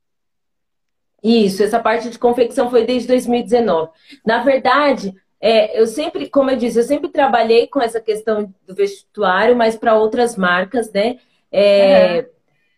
Isso, 1.23 1.62
essa 1.62 1.80
parte 1.80 2.08
de 2.11 2.18
confecção 2.18 2.70
foi 2.70 2.85
desde 2.85 3.08
2019. 3.08 3.90
Na 4.25 4.42
verdade, 4.42 5.14
é, 5.40 5.78
eu 5.80 5.87
sempre, 5.87 6.28
como 6.28 6.50
eu 6.50 6.56
disse, 6.56 6.78
eu 6.78 6.85
sempre 6.85 7.11
trabalhei 7.11 7.66
com 7.66 7.80
essa 7.80 8.00
questão 8.00 8.52
do 8.66 8.75
vestuário, 8.75 9.56
mas 9.56 9.76
para 9.76 9.97
outras 9.97 10.37
marcas, 10.37 10.92
né? 10.92 11.18
É, 11.50 12.20
uhum. 12.20 12.26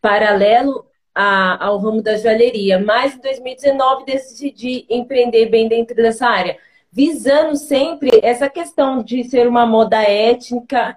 Paralelo 0.00 0.89
a, 1.20 1.66
ao 1.66 1.76
ramo 1.76 2.00
da 2.00 2.16
joalheria. 2.16 2.78
Mas 2.78 3.14
em 3.14 3.18
2019 3.18 4.06
decidi 4.06 4.86
empreender 4.88 5.50
bem 5.50 5.68
dentro 5.68 5.94
dessa 5.94 6.26
área, 6.26 6.56
visando 6.90 7.56
sempre 7.56 8.08
essa 8.22 8.48
questão 8.48 9.02
de 9.02 9.22
ser 9.24 9.46
uma 9.46 9.66
moda 9.66 10.02
étnica, 10.02 10.96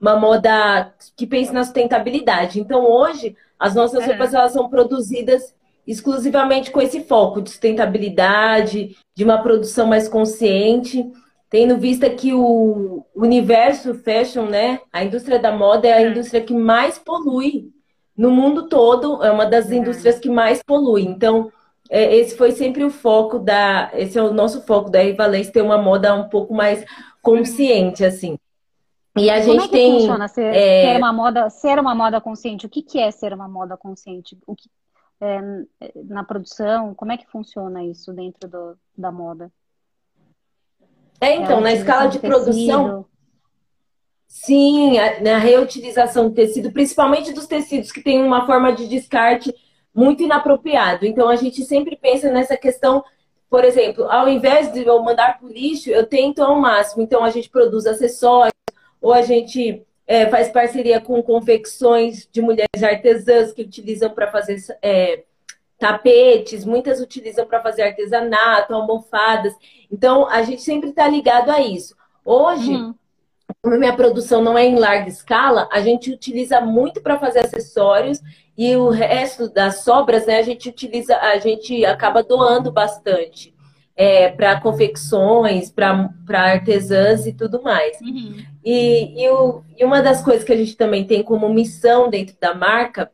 uma 0.00 0.16
moda 0.16 0.92
que 1.16 1.28
pense 1.28 1.52
na 1.52 1.62
sustentabilidade. 1.62 2.58
Então 2.58 2.84
hoje 2.84 3.36
as 3.56 3.76
nossas 3.76 4.04
roupas 4.04 4.34
elas 4.34 4.52
são 4.52 4.68
produzidas 4.68 5.54
exclusivamente 5.86 6.72
com 6.72 6.80
esse 6.80 7.04
foco 7.04 7.40
de 7.40 7.50
sustentabilidade, 7.50 8.96
de 9.14 9.24
uma 9.24 9.42
produção 9.42 9.86
mais 9.86 10.08
consciente, 10.08 11.08
tendo 11.48 11.78
vista 11.78 12.10
que 12.10 12.34
o 12.34 13.06
universo 13.14 13.94
fashion, 13.94 14.46
né, 14.46 14.80
a 14.92 15.04
indústria 15.04 15.38
da 15.38 15.52
moda 15.52 15.86
é 15.86 15.92
a 15.92 16.02
indústria 16.02 16.40
que 16.40 16.54
mais 16.54 16.98
polui 16.98 17.70
no 18.16 18.30
mundo 18.30 18.68
todo, 18.68 19.22
é 19.22 19.30
uma 19.30 19.46
das 19.46 19.70
indústrias 19.70 20.18
que 20.18 20.28
mais 20.28 20.62
polui. 20.62 21.02
Então, 21.02 21.50
é, 21.90 22.16
esse 22.16 22.36
foi 22.36 22.52
sempre 22.52 22.84
o 22.84 22.90
foco 22.90 23.38
da, 23.38 23.90
esse 23.94 24.18
é 24.18 24.22
o 24.22 24.32
nosso 24.32 24.62
foco 24.62 24.90
da 24.90 25.02
Rivalência, 25.02 25.52
ter 25.52 25.62
uma 25.62 25.78
moda 25.78 26.14
um 26.14 26.28
pouco 26.28 26.54
mais 26.54 26.84
consciente, 27.20 28.04
assim. 28.04 28.38
E 29.16 29.28
a 29.28 29.40
Como 29.40 29.52
gente 29.52 29.64
é 29.64 29.68
que 29.68 29.72
tem. 29.72 29.92
Funciona 30.00 30.28
ser, 30.28 30.54
é... 30.54 30.92
ser, 30.92 30.98
uma 30.98 31.12
moda, 31.12 31.50
ser 31.50 31.78
uma 31.78 31.94
moda 31.94 32.20
consciente? 32.20 32.64
O 32.64 32.68
que, 32.68 32.82
que 32.82 32.98
é 32.98 33.10
ser 33.10 33.32
uma 33.34 33.46
moda 33.46 33.76
consciente? 33.76 34.38
O 34.46 34.56
que, 34.56 34.70
é, 35.20 35.40
na 36.04 36.24
produção? 36.24 36.94
Como 36.94 37.12
é 37.12 37.16
que 37.16 37.26
funciona 37.26 37.84
isso 37.84 38.12
dentro 38.12 38.48
do, 38.48 38.78
da 38.96 39.12
moda? 39.12 39.52
É, 41.20 41.36
então, 41.36 41.60
na 41.60 41.72
escala 41.72 42.06
de, 42.06 42.18
de 42.18 42.26
produção. 42.26 43.06
Sim, 44.34 44.98
a, 44.98 45.20
na 45.20 45.36
reutilização 45.36 46.30
do 46.30 46.34
tecido, 46.34 46.72
principalmente 46.72 47.34
dos 47.34 47.46
tecidos 47.46 47.92
que 47.92 48.00
têm 48.00 48.22
uma 48.22 48.46
forma 48.46 48.72
de 48.72 48.88
descarte 48.88 49.54
muito 49.94 50.22
inapropriado. 50.22 51.04
Então, 51.04 51.28
a 51.28 51.36
gente 51.36 51.62
sempre 51.66 51.96
pensa 51.96 52.32
nessa 52.32 52.56
questão, 52.56 53.04
por 53.50 53.62
exemplo, 53.62 54.04
ao 54.10 54.26
invés 54.26 54.72
de 54.72 54.86
eu 54.86 55.02
mandar 55.02 55.38
para 55.38 55.46
o 55.46 55.52
lixo, 55.52 55.90
eu 55.90 56.06
tento 56.06 56.42
ao 56.42 56.58
máximo. 56.58 57.02
Então, 57.02 57.22
a 57.22 57.28
gente 57.28 57.50
produz 57.50 57.84
acessórios, 57.84 58.54
ou 59.02 59.12
a 59.12 59.20
gente 59.20 59.84
é, 60.06 60.26
faz 60.28 60.48
parceria 60.48 60.98
com 60.98 61.22
confecções 61.22 62.26
de 62.32 62.40
mulheres 62.40 62.82
artesãs 62.82 63.52
que 63.52 63.60
utilizam 63.60 64.08
para 64.08 64.32
fazer 64.32 64.56
é, 64.80 65.24
tapetes, 65.78 66.64
muitas 66.64 67.02
utilizam 67.02 67.46
para 67.46 67.62
fazer 67.62 67.82
artesanato, 67.82 68.74
almofadas. 68.74 69.54
Então, 69.90 70.26
a 70.26 70.42
gente 70.42 70.62
sempre 70.62 70.88
está 70.88 71.06
ligado 71.06 71.50
a 71.50 71.60
isso. 71.60 71.94
Hoje, 72.24 72.72
uhum. 72.72 72.94
Como 73.60 73.78
minha 73.78 73.94
produção 73.94 74.42
não 74.42 74.56
é 74.56 74.64
em 74.64 74.78
larga 74.78 75.08
escala, 75.08 75.68
a 75.72 75.80
gente 75.80 76.10
utiliza 76.10 76.60
muito 76.60 77.00
para 77.00 77.18
fazer 77.18 77.40
acessórios 77.40 78.20
e 78.56 78.76
o 78.76 78.88
resto 78.90 79.48
das 79.48 79.82
sobras, 79.82 80.26
né, 80.26 80.38
a 80.38 80.42
gente 80.42 80.68
utiliza, 80.68 81.16
a 81.16 81.38
gente 81.38 81.84
acaba 81.84 82.22
doando 82.22 82.70
bastante 82.70 83.52
é, 83.96 84.28
para 84.28 84.60
confecções, 84.60 85.70
para 85.70 86.10
artesãs 86.28 87.26
e 87.26 87.32
tudo 87.32 87.62
mais. 87.62 88.00
Uhum. 88.00 88.36
E, 88.64 89.22
e, 89.22 89.28
o, 89.28 89.62
e, 89.76 89.84
uma 89.84 90.00
das 90.00 90.22
coisas 90.22 90.44
que 90.44 90.52
a 90.52 90.56
gente 90.56 90.76
também 90.76 91.04
tem 91.04 91.22
como 91.22 91.48
missão 91.48 92.08
dentro 92.08 92.36
da 92.40 92.54
marca 92.54 93.10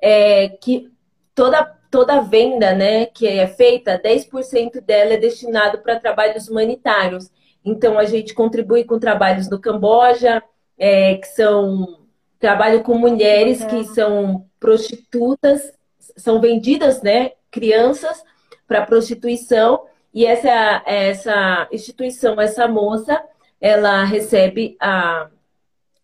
é 0.00 0.48
que 0.48 0.90
toda, 1.34 1.64
toda 1.90 2.22
venda 2.22 2.74
né, 2.74 3.06
que 3.06 3.26
é 3.26 3.46
feita, 3.46 4.00
10% 4.02 4.80
dela 4.80 5.14
é 5.14 5.16
destinado 5.16 5.78
para 5.78 6.00
trabalhos 6.00 6.48
humanitários. 6.48 7.30
Então, 7.66 7.98
a 7.98 8.04
gente 8.04 8.32
contribui 8.32 8.84
com 8.84 8.98
trabalhos 8.98 9.50
no 9.50 9.60
Camboja, 9.60 10.42
é, 10.78 11.16
que 11.16 11.26
são 11.26 12.06
trabalho 12.38 12.82
com 12.82 12.96
mulheres 12.96 13.64
que 13.64 13.84
são 13.84 14.46
prostitutas, 14.60 15.72
são 16.16 16.40
vendidas, 16.40 17.02
né, 17.02 17.32
crianças 17.50 18.22
para 18.68 18.86
prostituição 18.86 19.84
e 20.16 20.24
essa, 20.24 20.82
essa 20.86 21.68
instituição, 21.70 22.40
essa 22.40 22.66
moça, 22.66 23.22
ela 23.60 24.02
recebe 24.04 24.76
a 24.80 25.28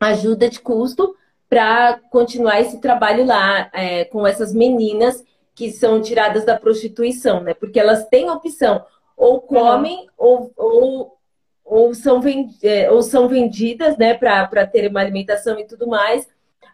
ajuda 0.01 0.51
de 0.51 0.61
custo 0.61 1.17
para 1.49 1.99
continuar 2.11 2.61
esse 2.61 2.81
trabalho 2.81 3.25
lá 3.25 3.71
é, 3.73 4.05
com 4.07 4.27
essas 4.27 4.53
meninas 4.53 5.25
que 5.55 5.71
são 5.71 6.01
tiradas 6.01 6.45
da 6.45 6.59
prostituição, 6.59 7.41
né? 7.41 7.55
Porque 7.55 7.79
elas 7.79 8.07
têm 8.09 8.29
opção, 8.29 8.85
ou 9.17 9.41
comem 9.41 10.01
uhum. 10.01 10.07
ou, 10.19 10.53
ou, 10.57 11.19
ou, 11.65 11.95
são 11.95 12.21
é, 12.63 12.91
ou 12.91 13.03
são 13.03 13.29
vendidas, 13.29 13.97
né, 13.97 14.15
para 14.15 14.67
ter 14.67 14.89
uma 14.89 15.01
alimentação 15.01 15.59
e 15.59 15.67
tudo 15.67 15.87
mais, 15.87 16.29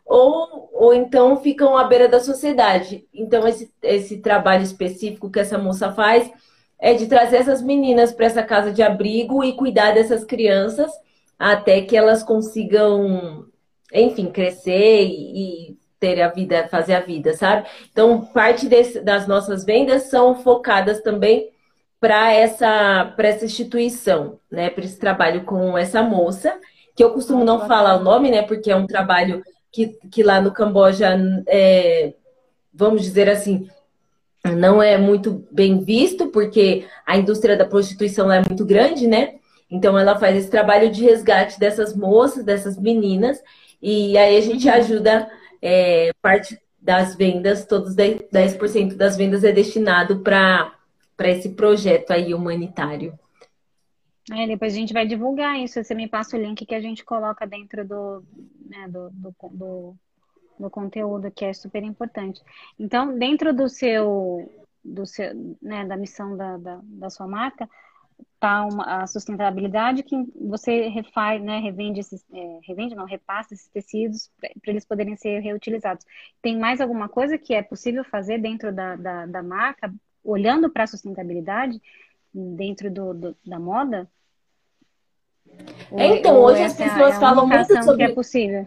ou, 0.05 0.71
ou 0.73 0.95
então 0.95 1.37
ficam 1.37 1.77
à 1.77 1.85
beira 1.85 2.09
da 2.09 2.21
sociedade. 2.21 3.07
Então, 3.13 3.47
esse, 3.47 3.71
esse 3.83 4.19
trabalho 4.19 4.63
específico 4.63 5.31
que 5.31 5.41
essa 5.41 5.59
moça 5.59 5.93
faz 5.93 6.31
é 6.79 6.95
de 6.95 7.07
trazer 7.07 7.37
essas 7.39 7.61
meninas 7.61 8.13
para 8.13 8.27
essa 8.27 8.43
casa 8.43 8.73
de 8.73 8.83
abrigo 8.83 9.45
e 9.45 9.55
cuidar 9.55 9.93
dessas 9.93 10.25
crianças 10.25 10.91
até 11.39 11.83
que 11.83 11.97
elas 11.97 12.23
consigam, 12.23 13.47
enfim, 13.93 14.27
crescer 14.31 15.05
e, 15.05 15.77
ter 16.01 16.21
a 16.23 16.29
vida, 16.29 16.69
fazer 16.69 16.95
a 16.95 17.01
vida, 17.01 17.35
sabe? 17.35 17.69
Então, 17.91 18.25
parte 18.27 18.69
desse, 18.69 19.01
das 19.01 19.27
nossas 19.27 19.65
vendas 19.65 20.05
são 20.05 20.37
focadas 20.37 21.01
também 21.03 21.51
para 22.01 22.33
essa, 22.33 23.15
essa 23.19 23.45
instituição, 23.45 24.39
né? 24.51 24.71
Para 24.71 24.85
esse 24.85 24.99
trabalho 24.99 25.45
com 25.45 25.77
essa 25.77 26.03
moça, 26.03 26.59
que 26.95 27.03
eu 27.03 27.13
costumo 27.13 27.45
não 27.45 27.67
falar 27.67 27.97
o 27.97 28.03
nome, 28.03 28.31
né? 28.31 28.43
Porque 28.43 28.71
é 28.71 28.77
um 28.77 28.87
trabalho 28.87 29.43
que, 29.73 29.99
que 30.11 30.23
lá 30.23 30.41
no 30.41 30.53
Camboja, 30.53 31.17
é, 31.47 32.15
vamos 32.73 33.03
dizer 33.03 33.29
assim, 33.29 33.69
não 34.45 34.83
é 34.83 34.97
muito 34.97 35.47
bem 35.51 35.81
visto, 35.81 36.29
porque 36.29 36.87
a 37.07 37.17
indústria 37.17 37.57
da 37.57 37.65
prostituição 37.65 38.31
é 38.31 38.41
muito 38.41 38.65
grande, 38.65 39.07
né? 39.07 39.35
Então 39.71 39.99
ela 39.99 40.19
faz 40.19 40.37
esse 40.37 40.51
trabalho 40.51 40.91
de 40.91 41.05
resgate 41.05 41.59
dessas 41.59 41.95
moças, 41.95 42.45
dessas 42.45 42.79
meninas, 42.79 43.43
e 43.83 44.17
aí 44.17 44.37
a 44.37 44.41
gente 44.41 44.67
uhum. 44.67 44.75
ajuda 44.75 45.29
é, 45.61 46.11
parte 46.23 46.59
das 46.81 47.15
vendas, 47.15 47.67
todos 47.67 47.95
10%, 47.95 48.95
das 48.95 49.17
vendas 49.17 49.45
é 49.45 49.53
destinado 49.53 50.21
para 50.21 50.73
esse 51.27 51.51
projeto 51.51 52.11
aí 52.11 52.33
humanitário. 52.33 53.19
É, 54.31 54.47
depois 54.47 54.75
a 54.75 54.77
gente 54.77 54.93
vai 54.93 55.07
divulgar 55.07 55.59
isso. 55.59 55.83
Você 55.83 55.95
me 55.95 56.07
passa 56.07 56.37
o 56.37 56.41
link 56.41 56.65
que 56.67 56.75
a 56.75 56.81
gente 56.81 57.05
coloca 57.05 57.47
dentro 57.47 57.87
do, 57.87 58.23
né, 58.69 58.87
do, 58.89 59.11
do, 59.11 59.35
do 59.51 59.97
no 60.59 60.69
conteúdo, 60.69 61.31
que 61.31 61.45
é 61.45 61.53
super 61.53 61.83
importante. 61.83 62.43
Então, 62.79 63.17
dentro 63.17 63.55
do 63.55 63.69
seu, 63.69 64.51
do 64.85 65.07
seu 65.07 65.57
né, 65.63 65.87
da 65.87 65.97
missão 65.97 66.37
da, 66.37 66.57
da, 66.57 66.81
da 66.83 67.11
sua 67.11 67.29
marca, 67.29 67.69
tá 68.41 68.65
uma, 68.65 69.03
a 69.03 69.07
sustentabilidade 69.07 70.03
que 70.03 70.17
você 70.35 70.89
refaz, 70.89 71.43
né, 71.43 71.61
revende 71.61 72.01
esses, 72.01 72.25
é, 72.33 72.61
revende 72.65 72.95
não, 72.95 73.05
repassa 73.05 73.55
esses 73.55 73.69
tecidos 73.69 74.31
para 74.41 74.51
eles 74.67 74.85
poderem 74.85 75.17
ser 75.17 75.41
reutilizados. 75.41 76.05
Tem 76.43 76.59
mais 76.59 76.81
alguma 76.81 77.09
coisa 77.09 77.39
que 77.39 77.55
é 77.55 77.63
possível 77.63 78.05
fazer 78.05 78.39
dentro 78.39 78.73
da, 78.73 78.97
da, 78.97 79.27
da 79.27 79.43
marca, 79.43 79.93
olhando 80.29 80.69
para 80.71 80.85
a 80.85 80.87
sustentabilidade 80.87 81.81
dentro 82.33 82.91
do, 82.91 83.15
do, 83.15 83.37
da 83.45 83.59
moda? 83.59 84.09
então, 85.91 86.37
hoje 86.37 86.63
as 86.63 86.75
pessoas 86.75 87.17
é 87.17 87.19
falam 87.19 87.47
muito 87.47 87.83
sobre... 87.83 87.97
que 87.97 88.13
é 88.13 88.15
possível. 88.15 88.67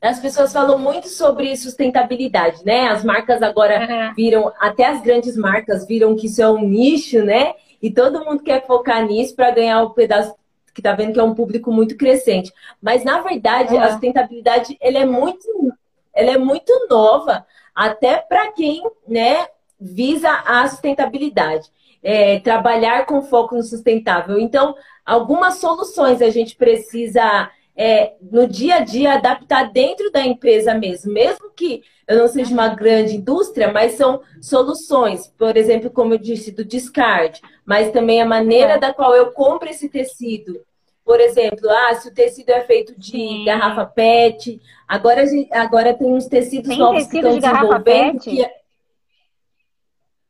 As 0.00 0.20
pessoas 0.20 0.52
falam 0.52 0.78
muito 0.78 1.08
sobre 1.08 1.56
sustentabilidade, 1.56 2.64
né? 2.64 2.88
As 2.88 3.02
marcas 3.02 3.42
agora 3.42 3.80
uhum. 3.80 4.14
viram, 4.14 4.52
até 4.60 4.84
as 4.84 5.02
grandes 5.02 5.36
marcas 5.36 5.86
viram 5.86 6.14
que 6.14 6.26
isso 6.26 6.40
é 6.40 6.48
um 6.48 6.60
nicho, 6.60 7.24
né? 7.24 7.54
E 7.82 7.90
todo 7.90 8.24
mundo 8.24 8.42
quer 8.42 8.64
focar 8.66 9.04
nisso 9.04 9.34
para 9.34 9.50
ganhar 9.50 9.82
o 9.82 9.90
pedaço 9.90 10.36
que 10.72 10.82
tá 10.82 10.92
vendo 10.92 11.14
que 11.14 11.18
é 11.18 11.22
um 11.22 11.34
público 11.34 11.72
muito 11.72 11.96
crescente. 11.96 12.52
Mas 12.80 13.02
na 13.02 13.22
verdade, 13.22 13.74
uhum. 13.74 13.80
a 13.80 13.90
sustentabilidade, 13.90 14.76
ele 14.80 14.98
é 14.98 15.06
muito 15.06 15.72
ela 16.14 16.32
é 16.32 16.38
muito 16.38 16.72
nova, 16.90 17.46
até 17.78 18.16
para 18.16 18.50
quem 18.50 18.82
né, 19.06 19.46
visa 19.80 20.28
a 20.44 20.66
sustentabilidade. 20.66 21.68
É, 22.02 22.40
trabalhar 22.40 23.06
com 23.06 23.22
foco 23.22 23.54
no 23.54 23.62
sustentável. 23.62 24.38
Então, 24.38 24.74
algumas 25.04 25.58
soluções 25.58 26.20
a 26.22 26.30
gente 26.30 26.56
precisa 26.56 27.50
é, 27.76 28.14
no 28.20 28.48
dia 28.48 28.76
a 28.76 28.80
dia 28.80 29.14
adaptar 29.14 29.70
dentro 29.72 30.10
da 30.10 30.24
empresa 30.24 30.74
mesmo, 30.74 31.12
mesmo 31.12 31.50
que 31.54 31.82
eu 32.06 32.18
não 32.18 32.26
seja 32.26 32.52
uma 32.52 32.68
grande 32.68 33.16
indústria, 33.16 33.72
mas 33.72 33.92
são 33.92 34.22
soluções, 34.40 35.28
por 35.38 35.56
exemplo, 35.56 35.90
como 35.90 36.14
eu 36.14 36.18
disse, 36.18 36.50
do 36.50 36.64
descarte, 36.64 37.40
mas 37.64 37.92
também 37.92 38.20
a 38.20 38.26
maneira 38.26 38.72
é. 38.74 38.78
da 38.78 38.92
qual 38.92 39.14
eu 39.14 39.30
compro 39.32 39.68
esse 39.68 39.88
tecido. 39.88 40.60
Por 41.08 41.22
exemplo, 41.22 41.70
ah, 41.70 41.94
se 41.94 42.06
o 42.06 42.12
tecido 42.12 42.50
é 42.50 42.60
feito 42.60 42.94
de 43.00 43.12
Sim. 43.12 43.44
garrafa 43.46 43.86
PET, 43.86 44.60
agora, 44.86 45.24
agora 45.52 45.94
tem 45.94 46.06
uns 46.06 46.26
tecidos 46.26 46.68
tem 46.68 46.76
novos 46.76 47.06
tecido 47.06 47.30
que 47.30 47.36
estão 47.36 47.40
de 47.40 47.40
desenvolvendo. 47.40 48.20
Que... 48.20 48.44
É 48.44 48.58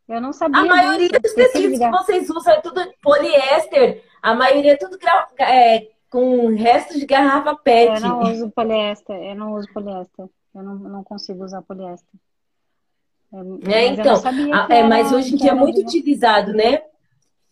eu 0.09 0.21
não 0.21 0.33
sabia. 0.33 0.61
A 0.61 0.65
maioria 0.65 1.09
disso. 1.09 1.21
dos 1.21 1.35
tecidos 1.35 1.79
que 1.81 1.91
vocês 1.91 2.31
usam 2.31 2.55
é 2.55 2.61
tudo 2.61 2.81
poliéster. 3.03 4.05
A 4.23 4.37
maioria 4.37 4.75
é 4.75 4.77
tudo 4.77 4.97
é, 5.41 5.89
com 6.09 6.55
restos 6.55 7.01
de 7.01 7.07
garrafa 7.07 7.57
PET. 7.57 7.95
Eu 7.95 8.01
não 8.01 8.21
uso 8.21 8.51
poliéster. 8.51 9.17
Eu 9.17 9.35
não 9.35 9.55
uso 9.55 9.67
poliéster. 9.75 10.27
Eu 10.55 10.63
não, 10.63 10.75
não 10.77 11.03
consigo 11.03 11.45
usar 11.45 11.61
poliéster. 11.63 12.21
É, 13.69 13.87
então, 13.87 14.15
é, 14.71 14.85
mas 14.85 15.11
hoje 15.11 15.35
em 15.35 15.37
dia 15.39 15.51
é 15.51 15.55
muito 15.55 15.81
utilizado, 15.81 16.53
né? 16.53 16.83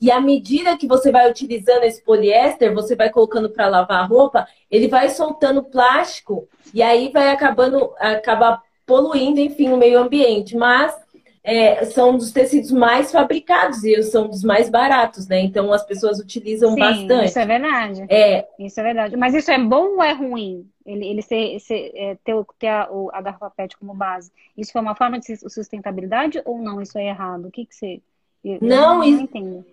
E 0.01 0.11
à 0.11 0.21
medida 0.21 0.77
que 0.77 0.87
você 0.87 1.11
vai 1.11 1.31
utilizando 1.31 1.85
esse 1.85 2.03
poliéster, 2.03 2.75
você 2.75 2.95
vai 2.95 3.11
colocando 3.11 3.49
para 3.49 3.69
lavar 3.69 4.01
a 4.01 4.07
roupa, 4.07 4.47
ele 4.71 4.89
vai 4.89 5.09
soltando 5.09 5.63
plástico 5.63 6.47
e 6.75 6.83
aí 6.83 7.11
vai 7.11 7.31
acabando, 7.31 7.93
acabar 7.99 8.63
poluindo, 8.85 9.41
enfim, 9.41 9.71
o 9.71 9.77
meio 9.77 9.99
ambiente. 9.99 10.57
Mas 10.57 10.95
é, 11.43 11.85
são 11.85 12.17
dos 12.17 12.33
tecidos 12.33 12.73
mais 12.73 13.13
fabricados 13.13 13.85
e 13.85 14.03
são 14.03 14.27
dos 14.27 14.43
mais 14.43 14.69
baratos, 14.69 15.29
né? 15.29 15.41
Então 15.41 15.73
as 15.73 15.87
pessoas 15.87 16.19
utilizam 16.19 16.75
Sim, 16.75 16.81
bastante. 16.81 17.27
Isso 17.27 17.39
é 17.39 17.47
verdade. 17.47 18.07
É. 18.09 18.49
Isso 18.59 18.81
é 18.81 18.83
verdade. 18.83 19.17
Mas 19.17 19.33
isso 19.33 19.51
é 19.53 19.59
bom 19.59 19.95
ou 19.95 20.03
é 20.03 20.13
ruim? 20.13 20.69
Ele, 20.85 21.07
ele 21.07 21.23
ser, 21.23 21.59
ser, 21.61 21.93
é, 21.95 22.17
ter, 22.25 22.35
ter 22.59 22.67
a, 22.67 22.89
a 23.13 23.23
garrafa 23.23 23.51
PET 23.51 23.77
como 23.77 23.95
base. 23.95 24.33
Isso 24.57 24.73
foi 24.73 24.81
uma 24.81 24.97
forma 24.97 25.21
de 25.21 25.37
sustentabilidade 25.49 26.43
ou 26.45 26.59
não? 26.59 26.83
Isso 26.83 26.99
é 26.99 27.09
errado? 27.09 27.47
O 27.47 27.51
que, 27.51 27.65
que 27.65 27.75
você. 27.75 28.01
Eu, 28.45 28.59
não, 28.61 28.99
não 28.99 29.05
entendo. 29.05 29.65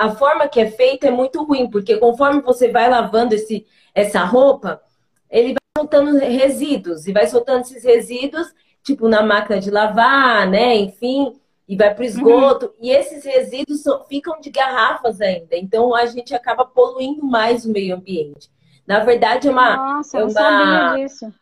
A 0.00 0.14
forma 0.14 0.48
que 0.48 0.58
é 0.58 0.70
feita 0.70 1.08
é 1.08 1.10
muito 1.10 1.44
ruim, 1.44 1.68
porque 1.68 1.98
conforme 1.98 2.40
você 2.40 2.68
vai 2.68 2.88
lavando 2.88 3.34
esse, 3.34 3.66
essa 3.94 4.24
roupa, 4.24 4.80
ele 5.28 5.48
vai 5.48 5.58
soltando 5.76 6.16
resíduos 6.16 7.06
e 7.06 7.12
vai 7.12 7.26
soltando 7.26 7.60
esses 7.60 7.84
resíduos 7.84 8.50
tipo 8.82 9.06
na 9.08 9.22
máquina 9.22 9.60
de 9.60 9.70
lavar, 9.70 10.48
né? 10.48 10.74
Enfim, 10.74 11.38
e 11.68 11.76
vai 11.76 11.94
para 11.94 12.00
o 12.00 12.06
esgoto. 12.06 12.66
Uhum. 12.66 12.72
E 12.80 12.90
esses 12.90 13.22
resíduos 13.26 13.82
ficam 14.08 14.40
de 14.40 14.48
garrafas 14.48 15.20
ainda. 15.20 15.54
Então 15.54 15.94
a 15.94 16.06
gente 16.06 16.34
acaba 16.34 16.64
poluindo 16.64 17.22
mais 17.22 17.66
o 17.66 17.70
meio 17.70 17.94
ambiente. 17.94 18.50
Na 18.86 19.00
verdade, 19.00 19.48
é 19.48 19.50
uma. 19.50 19.76
Nossa, 19.76 20.18
é 20.18 20.24
uma, 20.24 20.96
disso. 20.96 21.34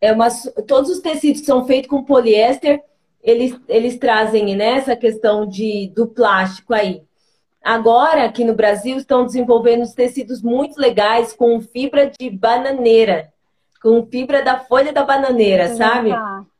É 0.00 0.12
uma, 0.12 0.26
todos 0.66 0.90
os 0.90 0.98
tecidos 0.98 1.42
que 1.42 1.46
são 1.46 1.64
feitos 1.64 1.88
com 1.88 2.02
poliéster, 2.02 2.82
eles, 3.22 3.56
eles 3.68 3.96
trazem 3.98 4.56
nessa 4.56 4.90
né, 4.90 4.96
questão 4.96 5.46
de, 5.46 5.92
do 5.94 6.08
plástico 6.08 6.74
aí. 6.74 7.04
Agora, 7.62 8.24
aqui 8.24 8.44
no 8.44 8.54
Brasil, 8.54 8.96
estão 8.96 9.24
desenvolvendo 9.24 9.82
os 9.82 9.92
tecidos 9.92 10.42
muito 10.42 10.80
legais 10.80 11.32
com 11.32 11.60
fibra 11.60 12.10
de 12.10 12.28
bananeira 12.28 13.32
com 13.82 14.06
fibra 14.06 14.42
da 14.42 14.60
folha 14.60 14.92
da 14.92 15.04
bananeira, 15.04 15.64
Isso 15.64 15.76
sabe? 15.76 16.10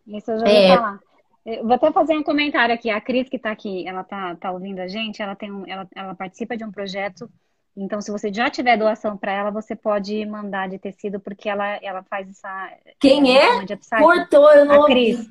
Isso 0.06 0.30
eu 0.32 0.38
já 0.40 0.46
ouvi 0.46 0.56
é... 0.56 0.76
falar. 0.76 1.00
Eu 1.44 1.64
vou 1.64 1.72
até 1.72 1.90
fazer 1.90 2.16
um 2.16 2.22
comentário 2.22 2.74
aqui. 2.74 2.88
A 2.90 3.00
Cris, 3.00 3.28
que 3.28 3.36
está 3.36 3.50
aqui, 3.50 3.86
ela 3.86 4.02
está 4.02 4.36
tá 4.36 4.52
ouvindo 4.52 4.80
a 4.80 4.86
gente, 4.86 5.20
ela, 5.20 5.34
tem 5.34 5.50
um, 5.50 5.66
ela, 5.66 5.88
ela 5.94 6.14
participa 6.14 6.56
de 6.56 6.64
um 6.64 6.70
projeto. 6.70 7.28
Então, 7.76 8.00
se 8.00 8.12
você 8.12 8.32
já 8.32 8.48
tiver 8.50 8.76
doação 8.76 9.16
para 9.16 9.32
ela, 9.32 9.50
você 9.50 9.74
pode 9.74 10.24
mandar 10.26 10.68
de 10.68 10.78
tecido, 10.78 11.18
porque 11.18 11.48
ela, 11.48 11.78
ela 11.82 12.02
faz 12.04 12.28
essa. 12.28 12.70
Quem 13.00 13.36
é? 13.36 13.66
Cortou, 13.98 14.52
eu 14.52 14.64
não 14.64 14.84
A 14.84 14.86
Cris. 14.86 15.28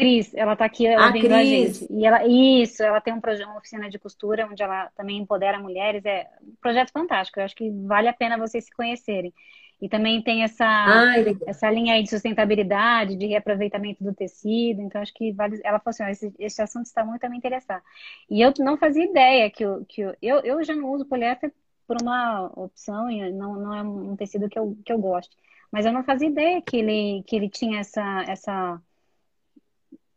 Cris, 0.00 0.34
ela 0.34 0.54
está 0.54 0.64
aqui 0.64 0.88
ouvindo 0.88 1.32
a, 1.32 1.38
a, 1.38 1.44
gente. 1.44 1.86
E 1.90 2.06
ela, 2.06 2.26
isso, 2.26 2.82
ela 2.82 3.00
tem 3.00 3.12
um 3.12 3.20
projeto, 3.20 3.46
uma 3.48 3.58
oficina 3.58 3.90
de 3.90 3.98
costura, 3.98 4.48
onde 4.50 4.62
ela 4.62 4.88
também 4.96 5.18
empodera 5.18 5.60
mulheres. 5.60 6.04
É 6.06 6.26
um 6.42 6.54
projeto 6.60 6.90
fantástico. 6.90 7.38
Eu 7.38 7.44
acho 7.44 7.54
que 7.54 7.70
vale 7.70 8.08
a 8.08 8.12
pena 8.12 8.38
vocês 8.38 8.64
se 8.64 8.74
conhecerem. 8.74 9.32
E 9.80 9.88
também 9.88 10.22
tem 10.22 10.42
essa, 10.42 10.66
Ai, 10.66 11.36
essa 11.46 11.70
linha 11.70 11.94
aí 11.94 12.02
de 12.02 12.10
sustentabilidade, 12.10 13.16
de 13.16 13.26
reaproveitamento 13.26 14.02
do 14.02 14.14
tecido. 14.14 14.80
Então, 14.80 15.00
acho 15.00 15.12
que 15.12 15.32
vale. 15.32 15.60
Ela 15.64 15.78
falou 15.78 15.90
assim: 15.90 16.10
esse, 16.10 16.34
esse 16.38 16.62
assunto 16.62 16.86
está 16.86 17.04
muito 17.04 17.24
a 17.24 17.28
me 17.28 17.36
interessar. 17.36 17.82
E 18.28 18.40
eu 18.40 18.52
não 18.58 18.76
fazia 18.76 19.04
ideia 19.04 19.50
que, 19.50 19.64
eu, 19.64 19.84
que 19.86 20.00
eu, 20.00 20.14
eu, 20.22 20.40
eu 20.40 20.64
já 20.64 20.74
não 20.74 20.90
uso 20.90 21.06
poliéster 21.06 21.52
por 21.86 21.96
uma 22.00 22.50
opção, 22.54 23.10
e 23.10 23.32
não, 23.32 23.54
não 23.54 23.74
é 23.74 23.82
um 23.82 24.16
tecido 24.16 24.48
que 24.48 24.58
eu, 24.58 24.76
que 24.84 24.92
eu 24.92 24.98
gosto. 24.98 25.36
Mas 25.72 25.86
eu 25.86 25.92
não 25.92 26.04
fazia 26.04 26.28
ideia 26.28 26.62
que 26.62 26.76
ele, 26.76 27.22
que 27.26 27.36
ele 27.36 27.48
tinha 27.48 27.80
essa, 27.80 28.24
essa 28.28 28.80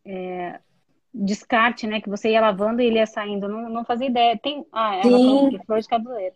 é, 0.05 0.59
descarte, 1.13 1.85
né? 1.87 2.01
Que 2.01 2.09
você 2.09 2.31
ia 2.31 2.41
lavando 2.41 2.81
e 2.81 2.85
ele 2.85 2.97
ia 2.97 3.05
saindo. 3.05 3.47
Não, 3.47 3.69
não 3.69 3.85
fazia 3.85 4.07
ideia. 4.07 4.37
Tem, 4.37 4.65
ah, 4.71 4.95
ela 4.95 5.03
falou 5.03 5.49
que 5.49 5.65
flor 5.65 5.81
de 5.81 5.87
cabeleiro. 5.87 6.35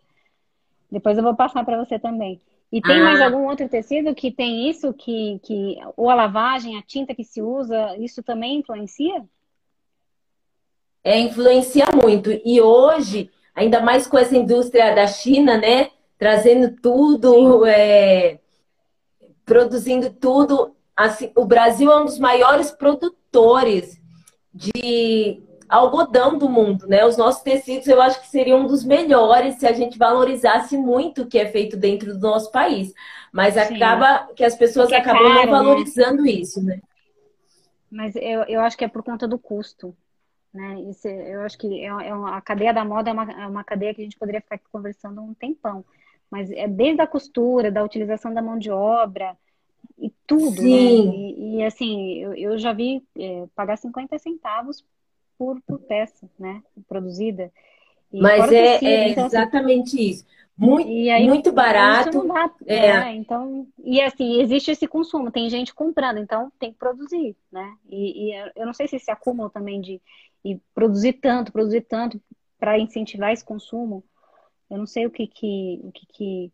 Depois 0.91 1.17
eu 1.17 1.23
vou 1.23 1.35
passar 1.35 1.65
para 1.65 1.77
você 1.83 1.97
também. 1.99 2.41
E 2.71 2.81
tem 2.81 2.99
ah. 2.99 3.03
mais 3.03 3.21
algum 3.21 3.47
outro 3.47 3.67
tecido 3.67 4.13
que 4.13 4.31
tem 4.31 4.69
isso, 4.69 4.93
que, 4.93 5.39
que 5.43 5.77
ou 5.95 6.09
a 6.09 6.15
lavagem, 6.15 6.77
a 6.77 6.81
tinta 6.81 7.15
que 7.15 7.23
se 7.23 7.41
usa, 7.41 7.95
isso 7.97 8.21
também 8.21 8.59
influencia? 8.59 9.23
É, 11.03 11.17
influencia 11.19 11.85
muito. 11.93 12.29
E 12.43 12.59
hoje, 12.59 13.31
ainda 13.55 13.81
mais 13.81 14.05
com 14.05 14.17
essa 14.17 14.35
indústria 14.35 14.93
da 14.93 15.07
China, 15.07 15.57
né? 15.57 15.91
Trazendo 16.17 16.75
tudo, 16.81 17.65
é, 17.65 18.39
produzindo 19.45 20.09
tudo. 20.09 20.75
Assim, 20.97 21.31
o 21.35 21.45
Brasil 21.45 21.91
é 21.91 22.01
um 22.01 22.05
dos 22.05 22.17
maiores 22.17 22.71
produtores 22.71 24.01
de 24.51 25.43
algodão 25.69 26.37
do 26.37 26.49
mundo, 26.49 26.87
né? 26.87 27.05
Os 27.05 27.17
nossos 27.17 27.43
tecidos 27.43 27.87
eu 27.87 28.01
acho 28.01 28.19
que 28.21 28.27
seriam 28.27 28.61
um 28.61 28.67
dos 28.67 28.83
melhores 28.83 29.55
se 29.55 29.67
a 29.67 29.73
gente 29.73 29.97
valorizasse 29.97 30.75
muito 30.75 31.21
o 31.21 31.27
que 31.27 31.37
é 31.37 31.45
feito 31.45 31.77
dentro 31.77 32.13
do 32.13 32.19
nosso 32.19 32.51
país. 32.51 32.93
Mas 33.31 33.53
Sim. 33.53 33.75
acaba 33.75 34.33
que 34.33 34.43
as 34.43 34.55
pessoas 34.55 34.91
é 34.91 34.97
acabam 34.97 35.23
não 35.23 35.35
né? 35.35 35.45
valorizando 35.45 36.23
né? 36.23 36.31
isso, 36.31 36.63
né? 36.63 36.79
Mas 37.91 38.15
eu, 38.15 38.43
eu 38.43 38.61
acho 38.61 38.77
que 38.77 38.85
é 38.85 38.87
por 38.87 39.03
conta 39.03 39.27
do 39.27 39.37
custo. 39.37 39.95
Né? 40.53 40.81
Isso, 40.89 41.07
eu 41.07 41.41
acho 41.41 41.57
que 41.57 41.81
é, 41.81 41.87
é 41.87 42.13
uma, 42.13 42.37
a 42.37 42.41
cadeia 42.41 42.73
da 42.73 42.83
moda 42.83 43.09
é 43.09 43.13
uma, 43.13 43.31
é 43.31 43.47
uma 43.47 43.63
cadeia 43.63 43.93
que 43.93 44.01
a 44.01 44.03
gente 44.03 44.17
poderia 44.17 44.41
ficar 44.41 44.55
aqui 44.55 44.65
conversando 44.71 45.21
um 45.21 45.33
tempão. 45.33 45.85
Mas 46.31 46.49
é 46.51 46.67
desde 46.67 47.01
a 47.01 47.07
costura, 47.07 47.71
da 47.71 47.83
utilização 47.83 48.33
da 48.33 48.41
mão 48.41 48.57
de 48.57 48.71
obra, 48.71 49.37
e 49.97 50.11
tudo, 50.25 50.61
né? 50.61 50.67
Sim. 50.67 51.07
né? 51.07 51.15
E, 51.15 51.55
e 51.57 51.63
assim, 51.63 52.13
eu, 52.19 52.33
eu 52.33 52.57
já 52.57 52.73
vi 52.73 53.03
é, 53.17 53.45
pagar 53.55 53.77
50 53.77 54.17
centavos 54.19 54.85
por, 55.37 55.61
por 55.61 55.79
peça, 55.79 56.29
né? 56.37 56.61
Produzida. 56.87 57.51
E 58.11 58.21
Mas 58.21 58.51
é, 58.51 58.73
tecido, 58.73 58.89
é 58.89 59.09
então, 59.09 59.25
assim, 59.25 59.35
exatamente 59.35 60.09
isso. 60.09 60.25
Muito, 60.57 60.87
aí, 60.87 61.27
muito 61.27 61.51
barato. 61.51 62.27
Dá, 62.27 62.51
é. 62.65 62.87
é. 62.87 63.15
então, 63.15 63.67
e 63.83 64.01
assim, 64.01 64.41
existe 64.41 64.71
esse 64.71 64.87
consumo, 64.87 65.31
tem 65.31 65.49
gente 65.49 65.73
comprando, 65.73 66.17
então 66.17 66.51
tem 66.59 66.71
que 66.71 66.79
produzir, 66.79 67.35
né? 67.51 67.75
E, 67.87 68.31
e 68.31 68.51
eu 68.55 68.65
não 68.65 68.73
sei 68.73 68.87
se 68.87 68.95
esse 68.95 69.11
acúmulo 69.11 69.51
também 69.51 69.79
de 69.79 70.01
e 70.43 70.59
produzir 70.73 71.13
tanto, 71.13 71.51
produzir 71.51 71.81
tanto 71.81 72.21
para 72.57 72.79
incentivar 72.79 73.33
esse 73.33 73.43
consumo, 73.43 74.03
eu 74.69 74.77
não 74.77 74.87
sei 74.87 75.05
o 75.05 75.11
que 75.11 75.27
que, 75.27 75.79
o 75.83 75.91
que 75.91 76.05
que 76.07 76.51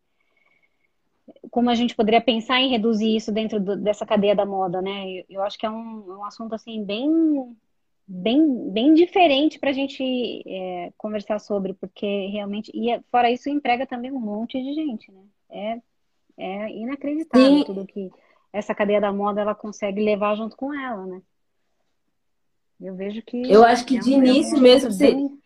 como 1.50 1.70
a 1.70 1.74
gente 1.74 1.94
poderia 1.94 2.20
pensar 2.20 2.60
em 2.60 2.70
reduzir 2.70 3.16
isso 3.16 3.32
dentro 3.32 3.60
do, 3.60 3.76
dessa 3.76 4.04
cadeia 4.04 4.34
da 4.34 4.44
moda, 4.44 4.82
né? 4.82 5.10
Eu, 5.10 5.24
eu 5.30 5.42
acho 5.42 5.58
que 5.58 5.66
é 5.66 5.70
um, 5.70 6.18
um 6.18 6.24
assunto 6.24 6.54
assim 6.54 6.84
bem 6.84 7.56
bem, 8.06 8.70
bem 8.70 8.94
diferente 8.94 9.58
para 9.58 9.70
a 9.70 9.72
gente 9.72 10.42
é, 10.46 10.92
conversar 10.96 11.38
sobre, 11.38 11.72
porque 11.74 12.26
realmente, 12.26 12.70
e 12.74 12.90
é, 12.90 13.00
fora 13.10 13.30
isso, 13.30 13.48
emprega 13.48 13.86
também 13.86 14.12
um 14.12 14.20
monte 14.20 14.62
de 14.62 14.74
gente, 14.74 15.10
né? 15.10 15.22
É, 15.50 15.80
é 16.36 16.70
inacreditável 16.70 17.64
tudo 17.64 17.86
que 17.86 18.10
essa 18.52 18.74
cadeia 18.74 19.00
da 19.00 19.12
moda 19.12 19.40
ela 19.40 19.54
consegue 19.54 20.02
levar 20.02 20.36
junto 20.36 20.56
com 20.56 20.72
ela, 20.74 21.06
né? 21.06 21.22
Eu 22.80 22.94
vejo 22.94 23.22
que. 23.22 23.50
Eu 23.50 23.64
acho 23.64 23.84
que 23.86 23.96
é 23.96 24.00
de 24.00 24.10
um, 24.10 24.24
início 24.24 24.56
é 24.56 24.58
um 24.58 24.62
mesmo 24.62 24.98
bem... 24.98 25.38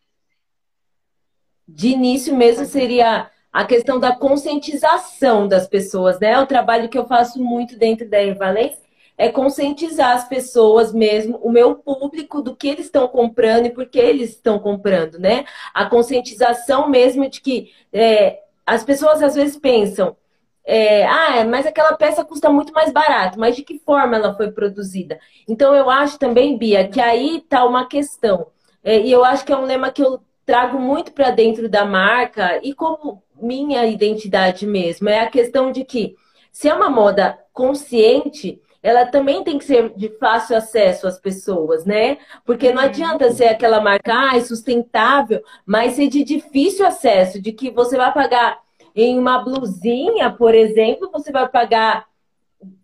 De 1.67 1.89
início 1.89 2.35
mesmo 2.35 2.65
seria 2.65 3.31
a 3.59 3.65
questão 3.65 3.99
da 3.99 4.15
conscientização 4.15 5.49
das 5.49 5.67
pessoas, 5.67 6.21
né? 6.21 6.39
O 6.39 6.47
trabalho 6.47 6.89
que 6.89 6.97
eu 6.97 7.09
faço 7.09 7.43
muito 7.43 7.77
dentro 7.77 8.09
da 8.09 8.23
Ervalência 8.23 8.79
é 9.17 9.31
conscientizar 9.31 10.13
as 10.13 10.29
pessoas 10.29 10.93
mesmo, 10.93 11.39
o 11.39 11.51
meu 11.51 11.75
público, 11.75 12.41
do 12.41 12.55
que 12.55 12.69
eles 12.69 12.87
estão 12.87 13.09
comprando 13.09 13.67
e 13.67 13.71
por 13.71 13.87
que 13.87 13.99
eles 13.99 14.31
estão 14.31 14.61
comprando, 14.61 15.19
né? 15.19 15.45
A 15.75 15.87
conscientização 15.87 16.89
mesmo 16.89 17.29
de 17.29 17.41
que 17.41 17.73
é, 17.93 18.39
as 18.65 18.85
pessoas 18.85 19.25
às 19.25 19.35
vezes 19.35 19.57
pensam, 19.57 20.17
é, 20.65 21.05
ah, 21.05 21.45
mas 21.45 21.67
aquela 21.67 21.97
peça 21.97 22.25
custa 22.25 22.49
muito 22.51 22.73
mais 22.73 22.93
barato, 22.93 23.41
mas 23.41 23.57
de 23.57 23.65
que 23.65 23.81
forma 23.81 24.15
ela 24.15 24.37
foi 24.37 24.53
produzida? 24.53 25.19
Então 25.49 25.75
eu 25.75 25.91
acho 25.91 26.17
também, 26.17 26.57
Bia, 26.57 26.87
que 26.87 27.01
aí 27.01 27.39
está 27.39 27.65
uma 27.65 27.89
questão. 27.89 28.53
É, 28.85 29.01
e 29.01 29.11
eu 29.11 29.25
acho 29.25 29.45
que 29.45 29.53
é 29.53 29.57
um 29.57 29.65
lema 29.65 29.91
que 29.91 30.01
eu 30.01 30.21
trago 30.49 30.79
muito 30.79 31.13
para 31.13 31.31
dentro 31.31 31.69
da 31.69 31.85
marca 31.85 32.59
e 32.63 32.73
como 32.73 33.23
minha 33.41 33.87
identidade 33.87 34.67
mesmo. 34.67 35.09
É 35.09 35.21
a 35.21 35.31
questão 35.31 35.73
de 35.73 35.85
que 35.85 36.17
se 36.53 36.69
é 36.69 36.75
uma 36.75 36.91
moda 36.91 37.39
consciente, 37.53 38.61
ela 38.83 39.07
também 39.07 39.43
tem 39.43 39.59
que 39.59 39.65
ser 39.65 39.93
de 39.97 40.09
fácil 40.19 40.57
acesso 40.57 41.07
às 41.07 41.19
pessoas, 41.19 41.85
né? 41.85 42.19
Porque 42.45 42.73
não 42.73 42.83
adianta 42.83 43.31
ser 43.33 43.47
aquela 43.47 43.81
marca 43.81 44.33
ah, 44.33 44.41
sustentável, 44.41 45.43
mas 45.67 45.95
ser 45.95 46.09
de 46.09 46.23
difícil 46.25 46.87
acesso, 46.87 47.41
de 47.41 47.53
que 47.53 47.71
você 47.71 47.97
vai 47.97 48.13
pagar 48.13 48.59
em 48.95 49.19
uma 49.19 49.39
blusinha, 49.39 50.31
por 50.31 50.55
exemplo, 50.55 51.11
você 51.13 51.31
vai 51.31 51.49
pagar 51.49 52.07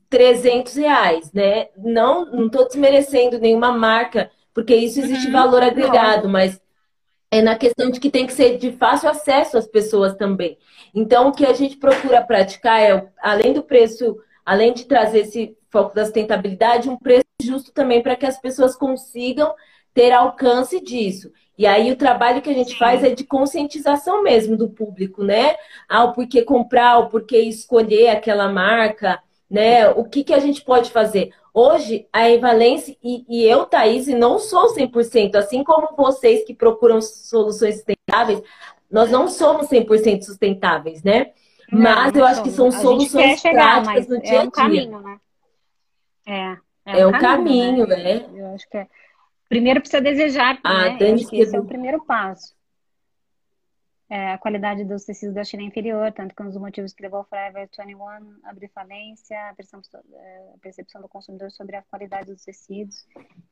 300 0.08 0.74
reais, 0.76 1.32
né? 1.32 1.68
Não, 1.76 2.24
não 2.26 2.46
estou 2.46 2.66
desmerecendo 2.66 3.38
nenhuma 3.38 3.72
marca, 3.72 4.30
porque 4.52 4.74
isso 4.74 5.00
existe 5.00 5.26
uhum. 5.26 5.32
valor 5.32 5.62
agregado, 5.62 6.28
mas 6.28 6.60
é 7.34 7.42
na 7.42 7.56
questão 7.56 7.90
de 7.90 7.98
que 7.98 8.10
tem 8.10 8.28
que 8.28 8.32
ser 8.32 8.58
de 8.58 8.70
fácil 8.72 9.08
acesso 9.08 9.58
às 9.58 9.66
pessoas 9.66 10.14
também. 10.14 10.56
Então, 10.94 11.28
o 11.28 11.32
que 11.32 11.44
a 11.44 11.52
gente 11.52 11.76
procura 11.76 12.22
praticar 12.22 12.80
é, 12.80 13.08
além 13.20 13.52
do 13.52 13.60
preço, 13.60 14.16
além 14.46 14.72
de 14.72 14.84
trazer 14.84 15.20
esse 15.20 15.56
foco 15.68 15.92
da 15.92 16.04
sustentabilidade, 16.04 16.88
um 16.88 16.96
preço 16.96 17.24
justo 17.42 17.72
também 17.72 18.00
para 18.00 18.14
que 18.14 18.24
as 18.24 18.40
pessoas 18.40 18.76
consigam 18.76 19.52
ter 19.92 20.12
alcance 20.12 20.80
disso. 20.80 21.32
E 21.58 21.66
aí 21.66 21.90
o 21.90 21.96
trabalho 21.96 22.40
que 22.40 22.50
a 22.50 22.54
gente 22.54 22.78
faz 22.78 23.02
é 23.02 23.10
de 23.10 23.24
conscientização 23.24 24.22
mesmo 24.22 24.56
do 24.56 24.68
público, 24.68 25.24
né? 25.24 25.56
Ah, 25.88 26.04
o 26.04 26.12
porquê 26.12 26.42
comprar, 26.42 26.98
o 26.98 27.08
porquê 27.08 27.38
escolher 27.38 28.10
aquela 28.10 28.48
marca, 28.48 29.20
né? 29.54 29.88
O 29.90 30.04
que, 30.04 30.24
que 30.24 30.34
a 30.34 30.40
gente 30.40 30.64
pode 30.64 30.90
fazer? 30.90 31.32
Hoje, 31.52 32.08
a 32.12 32.28
Evalence 32.28 32.98
e, 33.00 33.24
e 33.28 33.44
eu, 33.44 33.64
Thaís, 33.64 34.08
não 34.08 34.40
sou 34.40 34.74
100%, 34.74 35.36
assim 35.36 35.62
como 35.62 35.94
vocês 35.96 36.44
que 36.44 36.52
procuram 36.52 37.00
soluções 37.00 37.76
sustentáveis, 37.76 38.42
nós 38.90 39.12
não 39.12 39.28
somos 39.28 39.68
100% 39.68 40.22
sustentáveis, 40.22 41.04
né? 41.04 41.30
Não, 41.70 41.80
mas 41.80 42.16
eu 42.16 42.26
acho 42.26 42.42
que 42.42 42.50
são 42.50 42.72
soluções 42.72 43.40
chegar, 43.40 43.84
práticas 43.84 44.08
no 44.08 44.20
dia 44.20 44.40
a 44.40 44.42
dia. 44.42 44.42
É 44.42 44.46
um 44.46 44.50
caminho, 44.50 45.00
né? 45.00 45.20
É, 46.26 46.56
é, 46.84 47.00
é 47.00 47.06
um, 47.06 47.12
caminho, 47.12 47.86
né? 47.86 47.96
né? 47.96 48.26
Eu 48.34 48.54
acho 48.54 48.68
que 48.68 48.76
é. 48.76 48.88
Primeiro 49.48 49.80
precisa 49.80 50.02
desejar, 50.02 50.58
ah, 50.64 50.90
né? 50.90 50.96
Dani, 50.98 51.24
que 51.24 51.38
esse 51.38 51.54
é 51.54 51.60
o 51.60 51.64
primeiro 51.64 52.04
passo. 52.04 52.56
É, 54.10 54.32
a 54.32 54.38
qualidade 54.38 54.84
dos 54.84 55.04
tecidos 55.04 55.34
da 55.34 55.44
China 55.44 55.62
é 55.62 55.66
inferior, 55.66 56.12
tanto 56.12 56.34
que 56.34 56.42
um 56.42 56.46
dos 56.46 56.58
motivos 56.58 56.92
que 56.92 57.02
levou 57.02 57.20
o 57.20 57.24
Forever 57.24 57.66
21 57.66 58.06
a 58.06 58.20
abrir 58.44 58.68
falência, 58.68 59.48
a 59.48 59.54
percepção, 59.54 60.00
é, 60.12 60.52
a 60.54 60.58
percepção, 60.58 61.00
do 61.00 61.08
consumidor 61.08 61.50
sobre 61.50 61.76
a 61.76 61.82
qualidade 61.82 62.30
dos 62.30 62.44
tecidos 62.44 63.06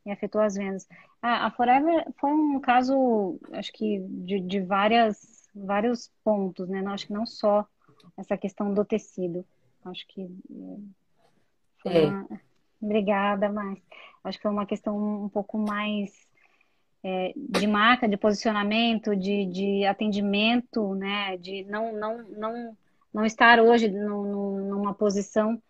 e 0.05 0.11
afetou 0.11 0.43
as 0.43 0.55
vendas. 0.55 0.87
Ah, 1.23 1.47
a 1.47 1.51
Forever 1.51 2.07
foi 2.19 2.31
um 2.31 2.61
caso, 2.61 3.41
acho 3.53 3.73
que 3.73 4.01
de, 4.01 4.41
de 4.41 4.61
várias, 4.61 5.49
vários 5.55 6.13
pontos, 6.23 6.69
né? 6.69 6.83
Não, 6.83 6.93
acho 6.93 7.07
que 7.07 7.13
não 7.15 7.25
só 7.25 7.67
essa 8.17 8.37
questão 8.37 8.75
do 8.75 8.85
tecido. 8.85 9.47
Acho 9.87 10.07
que 10.07 10.23
é, 10.23 10.77
foi 11.83 12.05
é. 12.05 12.07
uma, 12.07 12.41
Obrigada, 12.83 13.49
mas 13.49 13.79
acho 14.25 14.39
que 14.39 14.43
foi 14.43 14.51
uma 14.51 14.67
questão 14.67 15.25
um 15.25 15.29
pouco 15.29 15.57
mais 15.57 16.27
é, 17.05 17.33
de 17.37 17.67
marca, 17.67 18.09
de 18.09 18.17
posicionamento, 18.17 19.17
de, 19.17 19.47
de 19.47 19.85
atendimento, 19.87 20.95
né? 20.95 21.37
De 21.37 21.65
não, 21.65 21.93
não, 21.93 22.23
não, 22.29 22.77
não 23.13 23.25
estar 23.27 23.61
hoje 23.61 23.89
no, 23.89 24.61
numa 24.69 24.95
posição 24.95 25.61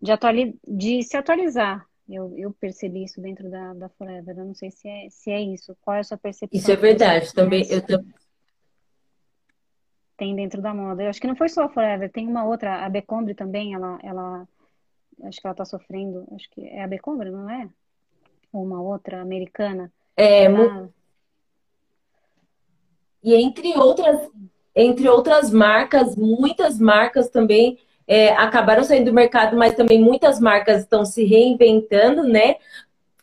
de, 0.00 0.12
atuali 0.12 0.58
de 0.66 1.02
se 1.02 1.16
atualizar. 1.16 1.86
Eu, 2.08 2.34
eu 2.36 2.52
percebi 2.52 3.04
isso 3.04 3.20
dentro 3.20 3.50
da, 3.50 3.72
da 3.72 3.88
Forever. 3.88 4.38
Eu 4.38 4.44
não 4.44 4.54
sei 4.54 4.70
se 4.70 4.86
é, 4.86 5.08
se 5.08 5.30
é 5.30 5.40
isso. 5.40 5.74
Qual 5.80 5.96
é 5.96 6.00
a 6.00 6.04
sua 6.04 6.18
percepção? 6.18 6.58
Isso 6.58 6.70
é 6.70 6.76
verdade. 6.76 7.32
Também 7.32 7.66
eu 7.70 7.80
tem 10.16 10.34
dentro 10.34 10.62
da 10.62 10.74
moda. 10.74 11.02
Eu 11.02 11.10
acho 11.10 11.20
que 11.20 11.26
não 11.26 11.36
foi 11.36 11.48
só 11.48 11.64
a 11.64 11.68
Forever, 11.68 12.10
tem 12.10 12.26
uma 12.26 12.44
outra, 12.44 12.84
a 12.84 12.88
Becombre 12.88 13.34
também, 13.34 13.74
ela, 13.74 13.98
ela 14.02 14.48
acho 15.24 15.40
que 15.40 15.46
ela 15.46 15.52
está 15.52 15.64
sofrendo, 15.64 16.26
acho 16.32 16.48
que 16.50 16.62
é 16.62 16.82
a 16.82 16.86
Becombre, 16.86 17.30
não 17.30 17.48
é? 17.50 17.68
Ou 18.52 18.64
uma 18.64 18.80
outra 18.80 19.20
americana. 19.20 19.92
É, 20.16 20.44
ela... 20.44 20.88
e 23.22 23.34
entre 23.34 23.76
outras, 23.76 24.30
entre 24.74 25.08
outras 25.08 25.50
marcas, 25.50 26.16
muitas 26.16 26.78
marcas 26.78 27.28
também 27.28 27.78
é, 28.06 28.32
acabaram 28.34 28.84
saindo 28.84 29.06
do 29.06 29.14
mercado, 29.14 29.56
mas 29.56 29.74
também 29.74 30.00
muitas 30.00 30.38
marcas 30.38 30.82
estão 30.82 31.04
se 31.04 31.24
reinventando, 31.24 32.22
né? 32.24 32.56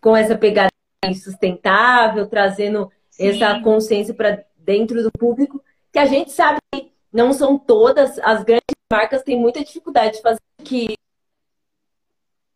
Com 0.01 0.15
essa 0.15 0.37
pegada 0.37 0.71
sustentável, 1.15 2.27
trazendo 2.27 2.91
Sim. 3.09 3.29
essa 3.29 3.59
consciência 3.61 4.13
para 4.13 4.43
dentro 4.57 5.01
do 5.03 5.11
público, 5.11 5.63
que 5.91 5.99
a 5.99 6.05
gente 6.05 6.31
sabe 6.31 6.59
que 6.73 6.91
não 7.11 7.33
são 7.33 7.57
todas, 7.57 8.17
as 8.19 8.43
grandes 8.43 8.75
marcas 8.91 9.23
têm 9.23 9.37
muita 9.37 9.63
dificuldade 9.63 10.17
de 10.17 10.21
fazer 10.21 10.39
que 10.63 10.95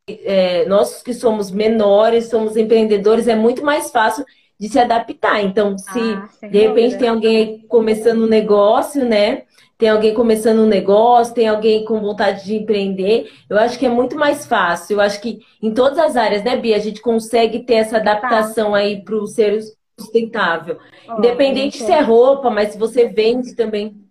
é, 0.08 0.66
nós 0.66 1.02
que 1.02 1.14
somos 1.14 1.50
menores, 1.52 2.30
somos 2.30 2.56
empreendedores, 2.56 3.28
é 3.28 3.36
muito 3.36 3.64
mais 3.64 3.92
fácil 3.92 4.26
de 4.60 4.70
se 4.70 4.80
adaptar. 4.80 5.44
Então, 5.44 5.78
se 5.78 6.00
ah, 6.00 6.30
de 6.42 6.60
repente 6.60 6.94
dúvida. 6.94 6.98
tem 7.00 7.08
alguém 7.10 7.38
aí 7.38 7.60
começando 7.68 8.24
um 8.24 8.28
negócio, 8.28 9.04
né? 9.04 9.44
Tem 9.78 9.90
alguém 9.90 10.14
começando 10.14 10.60
um 10.60 10.68
negócio, 10.68 11.34
tem 11.34 11.50
alguém 11.50 11.84
com 11.84 12.00
vontade 12.00 12.46
de 12.46 12.56
empreender, 12.56 13.30
eu 13.50 13.58
acho 13.58 13.78
que 13.78 13.86
é 13.86 13.90
muito 13.90 14.16
mais 14.16 14.46
fácil. 14.46 14.96
Eu 14.96 15.02
acho 15.02 15.20
que 15.20 15.40
em 15.62 15.74
todas 15.74 16.00
as 16.00 16.16
áreas, 16.16 16.44
né, 16.46 16.56
Bia, 16.56 16.78
a 16.78 16.80
gente 16.80 17.02
consegue 17.02 17.60
ter 17.60 17.76
essa 17.76 17.98
adaptação 17.98 18.72
tá. 18.72 18.78
aí 18.78 19.04
para 19.04 19.16
o 19.16 19.28
ser 19.28 19.60
sustentável. 20.00 20.78
Oh, 21.10 21.18
Independente 21.18 21.78
se 21.78 21.92
é 21.92 22.00
roupa, 22.00 22.50
mas 22.50 22.70
se 22.70 22.78
você 22.78 23.10
vende 23.10 23.54
também. 23.54 24.02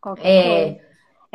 Qualquer 0.00 0.26
é, 0.26 0.64
coisa. 0.64 0.85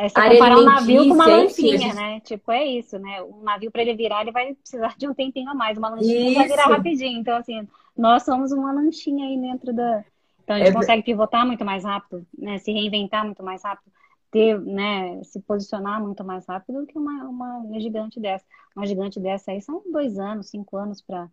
É 0.02 0.08
você 0.08 0.30
comparar 0.30 0.58
um 0.58 0.64
navio 0.64 1.08
com 1.08 1.14
uma 1.14 1.26
lanchinha, 1.26 1.78
gente... 1.78 1.94
né? 1.94 2.20
Tipo, 2.20 2.50
é 2.50 2.64
isso, 2.64 2.98
né? 2.98 3.22
Um 3.22 3.42
navio 3.42 3.70
para 3.70 3.82
ele 3.82 3.94
virar, 3.94 4.22
ele 4.22 4.32
vai 4.32 4.52
precisar 4.54 4.96
de 4.98 5.06
um 5.06 5.14
tempinho 5.14 5.48
a 5.48 5.54
mais. 5.54 5.78
Uma 5.78 5.90
lanchinha 5.90 6.28
isso. 6.30 6.38
vai 6.38 6.48
virar 6.48 6.64
rapidinho. 6.64 7.20
Então, 7.20 7.36
assim, 7.36 7.68
nós 7.96 8.24
somos 8.24 8.50
uma 8.50 8.72
lanchinha 8.72 9.26
aí 9.26 9.40
dentro 9.40 9.72
da. 9.72 10.04
Então, 10.42 10.56
a 10.56 10.58
gente 10.58 10.70
é... 10.70 10.72
consegue 10.72 11.04
pivotar 11.04 11.46
muito 11.46 11.64
mais 11.64 11.84
rápido, 11.84 12.26
né? 12.36 12.58
Se 12.58 12.72
reinventar 12.72 13.24
muito 13.24 13.44
mais 13.44 13.62
rápido, 13.62 13.92
ter, 14.32 14.60
né? 14.60 15.22
Se 15.22 15.40
posicionar 15.40 16.02
muito 16.02 16.24
mais 16.24 16.44
rápido 16.46 16.80
do 16.80 16.86
que 16.86 16.98
uma, 16.98 17.22
uma 17.28 17.78
gigante 17.78 18.18
dessa. 18.18 18.44
Uma 18.74 18.86
gigante 18.86 19.20
dessa 19.20 19.52
aí 19.52 19.62
são 19.62 19.82
dois 19.92 20.18
anos, 20.18 20.50
cinco 20.50 20.76
anos 20.76 21.00
para 21.00 21.28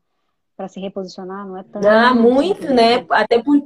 para 0.56 0.68
se 0.68 0.78
reposicionar, 0.78 1.48
não 1.48 1.58
é 1.58 1.64
tão. 1.64 1.82
Ah, 1.90 2.14
muito, 2.14 2.72
né? 2.74 3.06
Até 3.10 3.42
por, 3.42 3.66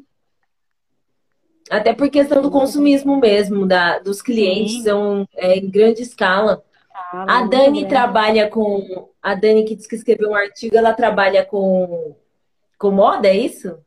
até 1.69 1.93
por 1.93 2.09
questão 2.09 2.41
do 2.41 2.51
consumismo 2.51 3.17
mesmo, 3.17 3.65
da, 3.65 3.99
dos 3.99 4.21
clientes, 4.21 4.73
Sim. 4.73 4.83
são 4.83 5.27
é, 5.35 5.57
em 5.57 5.69
grande 5.69 6.01
escala. 6.01 6.63
Ah, 6.93 7.39
a 7.39 7.45
Dani 7.45 7.87
trabalha 7.87 8.49
com. 8.49 9.09
A 9.21 9.35
Dani 9.35 9.63
que 9.63 9.75
disse 9.75 9.87
que 9.87 9.95
escreveu 9.95 10.31
um 10.31 10.35
artigo, 10.35 10.75
ela 10.75 10.93
trabalha 10.93 11.45
com, 11.45 12.15
com 12.77 12.91
moda, 12.91 13.27
é 13.27 13.37
isso? 13.37 13.77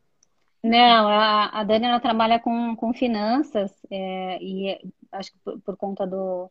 Não, 0.62 1.08
a, 1.08 1.60
a 1.60 1.64
Dani 1.64 1.86
ela 1.86 2.00
trabalha 2.00 2.40
com, 2.40 2.74
com 2.74 2.92
finanças 2.92 3.70
é, 3.90 4.38
e 4.42 4.80
acho 5.12 5.30
que 5.32 5.38
por, 5.44 5.60
por, 5.60 5.76
conta 5.76 6.06
do, 6.06 6.50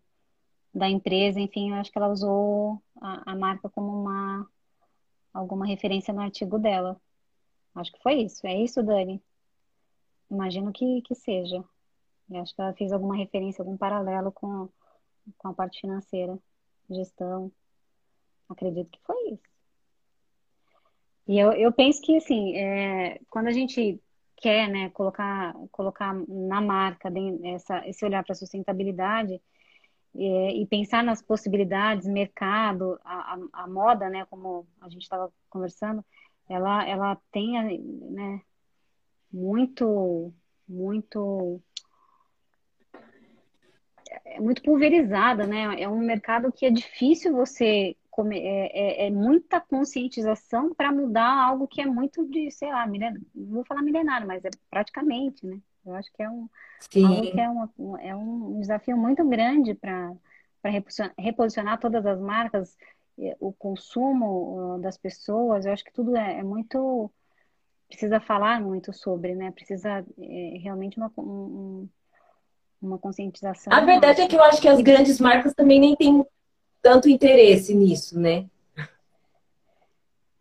da 0.73 0.87
empresa, 0.87 1.39
enfim, 1.39 1.73
acho 1.73 1.91
que 1.91 1.97
ela 1.97 2.09
usou 2.09 2.81
a, 3.01 3.31
a 3.31 3.35
marca 3.35 3.69
como 3.69 3.91
uma 3.91 4.47
alguma 5.33 5.65
referência 5.65 6.13
no 6.13 6.21
artigo 6.21 6.57
dela. 6.57 6.95
Acho 7.75 7.91
que 7.91 8.01
foi 8.01 8.21
isso. 8.21 8.47
É 8.47 8.55
isso, 8.55 8.81
Dani? 8.81 9.21
Imagino 10.29 10.71
que, 10.71 11.01
que 11.03 11.15
seja. 11.15 11.63
Eu 12.29 12.41
acho 12.41 12.55
que 12.55 12.61
ela 12.61 12.73
fez 12.73 12.91
alguma 12.91 13.15
referência, 13.15 13.61
algum 13.61 13.77
paralelo 13.77 14.31
com, 14.31 14.69
com 15.37 15.47
a 15.47 15.53
parte 15.53 15.81
financeira, 15.81 16.37
gestão. 16.89 17.51
Acredito 18.49 18.89
que 18.91 18.99
foi 19.03 19.31
isso. 19.31 19.55
E 21.27 21.39
eu, 21.39 21.51
eu 21.53 21.71
penso 21.71 22.01
que, 22.01 22.17
assim, 22.17 22.55
é, 22.55 23.19
quando 23.29 23.47
a 23.47 23.51
gente 23.51 23.99
quer 24.37 24.69
né, 24.69 24.89
colocar, 24.89 25.55
colocar 25.71 26.13
na 26.27 26.61
marca 26.61 27.11
essa, 27.43 27.87
esse 27.87 28.05
olhar 28.05 28.23
para 28.23 28.33
a 28.33 28.35
sustentabilidade 28.35 29.41
é, 30.15 30.51
e 30.53 30.65
pensar 30.67 31.03
nas 31.03 31.21
possibilidades, 31.21 32.07
mercado, 32.07 32.99
a, 33.03 33.33
a, 33.33 33.63
a 33.63 33.67
moda, 33.67 34.09
né, 34.09 34.25
como 34.29 34.67
a 34.81 34.89
gente 34.89 35.03
estava 35.03 35.31
conversando, 35.49 36.03
ela, 36.47 36.87
ela 36.87 37.17
tem 37.31 37.53
né, 38.11 38.41
muito, 39.35 40.33
muito 40.67 41.61
é 44.23 44.39
muito 44.39 44.61
pulverizada, 44.61 45.45
né? 45.45 45.81
É 45.81 45.89
um 45.89 45.99
mercado 45.99 46.51
que 46.51 46.65
é 46.65 46.69
difícil 46.69 47.33
você 47.33 47.95
comer, 48.09 48.39
é, 48.39 49.03
é, 49.03 49.07
é 49.07 49.11
muita 49.11 49.59
conscientização 49.59 50.73
para 50.73 50.89
mudar 50.91 51.47
algo 51.47 51.67
que 51.67 51.81
é 51.81 51.85
muito 51.85 52.25
de, 52.27 52.49
sei 52.49 52.71
lá, 52.71 52.87
milenar, 52.87 53.19
não 53.35 53.55
vou 53.55 53.65
falar 53.65 53.81
milenário, 53.81 54.25
mas 54.25 54.45
é 54.45 54.49
praticamente, 54.69 55.45
né? 55.45 55.59
Eu 55.85 55.93
acho 55.93 56.11
que 56.13 56.23
é 56.23 56.29
um, 56.29 56.49
que 56.89 56.99
é, 57.37 57.49
uma, 57.49 57.69
é 58.01 58.15
um 58.15 58.59
desafio 58.59 58.97
muito 58.97 59.23
grande 59.27 59.73
para 59.73 60.13
para 60.61 60.71
reposicionar 61.19 61.79
todas 61.79 62.03
as 62.07 62.19
marcas, 62.19 62.75
o 63.39 63.53
consumo 63.53 64.79
das 64.81 64.97
pessoas, 64.97 65.63
eu 65.63 65.71
acho 65.71 65.83
que 65.83 65.93
tudo 65.93 66.17
é, 66.17 66.39
é 66.39 66.43
muito 66.43 67.11
precisa 67.87 68.19
falar 68.19 68.61
muito 68.61 68.93
sobre, 68.93 69.35
né? 69.35 69.51
Precisa 69.51 70.05
é, 70.19 70.57
realmente 70.61 70.97
uma, 70.97 71.11
um, 71.17 71.87
uma 72.81 72.97
conscientização. 72.97 73.71
A 73.73 73.81
verdade 73.81 74.21
é 74.21 74.27
que 74.27 74.35
eu 74.35 74.43
acho 74.43 74.61
que 74.61 74.67
as 74.67 74.81
grandes 74.81 75.19
marcas 75.19 75.53
também 75.53 75.79
nem 75.79 75.95
têm 75.95 76.25
tanto 76.81 77.09
interesse 77.09 77.73
nisso, 77.73 78.19
né? 78.19 78.47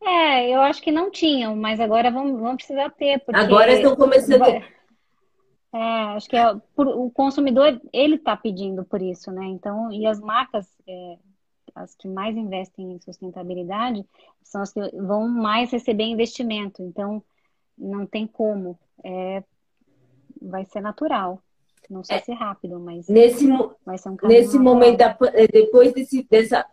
É, 0.03 0.51
eu 0.51 0.61
acho 0.61 0.83
que 0.83 0.93
não 0.93 1.11
tinham, 1.11 1.57
mas 1.57 1.81
agora 1.81 2.11
vão, 2.11 2.37
vão 2.37 2.57
precisar 2.57 2.91
ter. 2.91 3.21
Porque... 3.21 3.41
Agora 3.41 3.73
estão 3.73 3.97
começando. 3.97 4.43
É, 4.45 5.83
acho 6.15 6.29
que 6.29 6.37
é, 6.37 6.55
por, 6.77 6.87
o 6.87 7.11
consumidor 7.11 7.81
ele 7.93 8.17
está 8.17 8.37
pedindo 8.37 8.85
por 8.85 9.01
isso, 9.01 9.33
né? 9.33 9.47
Então, 9.47 9.91
e 9.91 10.07
as 10.07 10.21
marcas, 10.21 10.69
é, 10.87 11.17
as 11.75 11.95
que 11.95 12.07
mais 12.07 12.37
investem 12.37 12.93
em 12.93 13.01
sustentabilidade, 13.01 14.07
são 14.43 14.61
as 14.61 14.73
que 14.73 14.81
vão 14.99 15.27
mais 15.27 15.73
receber 15.73 16.05
investimento. 16.05 16.83
Então, 16.83 17.23
não 17.77 18.07
tem 18.07 18.27
como. 18.27 18.79
É, 19.05 19.43
vai 20.41 20.65
ser 20.65 20.81
natural. 20.81 21.41
Não 21.89 22.03
sei 22.03 22.17
é, 22.17 22.21
se 22.21 22.33
rápido, 22.33 22.81
mas 22.81 23.09
nesse, 23.09 23.47
vai 23.85 23.99
ser 23.99 24.09
um 24.09 24.17
Nesse 24.23 24.57
natural. 24.57 24.63
momento, 24.63 24.99
da, 24.99 25.17
é, 25.35 25.47
depois 25.47 25.93
desse, 25.93 26.27
dessa, 26.31 26.65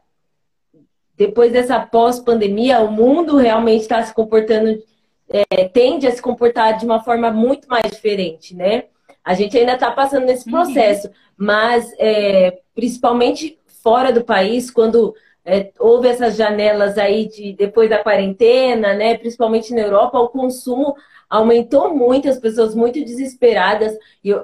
depois 1.17 1.51
dessa 1.51 1.79
pós-pandemia, 1.79 2.79
o 2.79 2.91
mundo 2.91 3.35
realmente 3.35 3.81
está 3.81 4.01
se 4.03 4.13
comportando, 4.13 4.81
é, 5.29 5.67
tende 5.67 6.07
a 6.07 6.11
se 6.11 6.21
comportar 6.21 6.77
de 6.77 6.85
uma 6.85 7.03
forma 7.03 7.29
muito 7.29 7.67
mais 7.67 7.91
diferente, 7.91 8.55
né? 8.55 8.85
A 9.23 9.33
gente 9.33 9.57
ainda 9.57 9.73
está 9.73 9.91
passando 9.91 10.25
nesse 10.25 10.45
uhum. 10.45 10.53
processo, 10.53 11.07
uhum. 11.07 11.13
mas 11.37 11.93
é, 11.99 12.61
principalmente 12.73 13.59
fora 13.83 14.11
do 14.13 14.23
país, 14.23 14.71
quando 14.71 15.13
é, 15.43 15.71
houve 15.80 16.08
essas 16.08 16.36
janelas 16.36 16.97
aí 16.97 17.27
de 17.27 17.54
depois 17.54 17.89
da 17.89 18.04
quarentena, 18.04 18.93
né? 18.93 19.17
Principalmente 19.17 19.73
na 19.73 19.82
Europa, 19.82 20.19
o 20.19 20.30
consumo 20.30 20.95
aumentou 21.30 21.95
muito, 21.95 22.30
as 22.30 22.38
pessoas 22.38 22.75
muito 22.75 23.04
desesperadas 23.04 23.97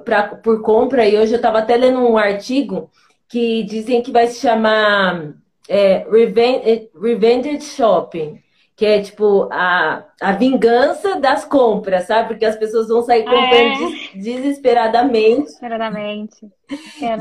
pra, 0.04 0.24
por 0.24 0.62
compra. 0.62 1.06
E 1.08 1.18
hoje 1.18 1.34
eu 1.34 1.38
estava 1.38 1.60
até 1.60 1.76
lendo 1.76 2.00
um 2.00 2.18
artigo 2.18 2.90
que 3.28 3.64
dizem 3.64 4.02
que 4.02 4.12
vai 4.12 4.28
se 4.28 4.40
chamar 4.40 5.34
é, 5.68 6.08
Revenge, 6.10 6.90
Revenge 7.00 7.62
Shopping 7.62 8.42
que 8.78 8.86
é 8.86 9.02
tipo 9.02 9.50
a, 9.52 10.06
a 10.22 10.34
vingança 10.34 11.20
das 11.20 11.44
compras, 11.44 12.06
sabe? 12.06 12.28
Porque 12.28 12.46
as 12.46 12.56
pessoas 12.56 12.88
vão 12.88 13.02
sair 13.02 13.24
comprando 13.24 13.92
é. 14.14 14.18
desesperadamente. 14.20 15.46
Desesperadamente. 15.46 16.48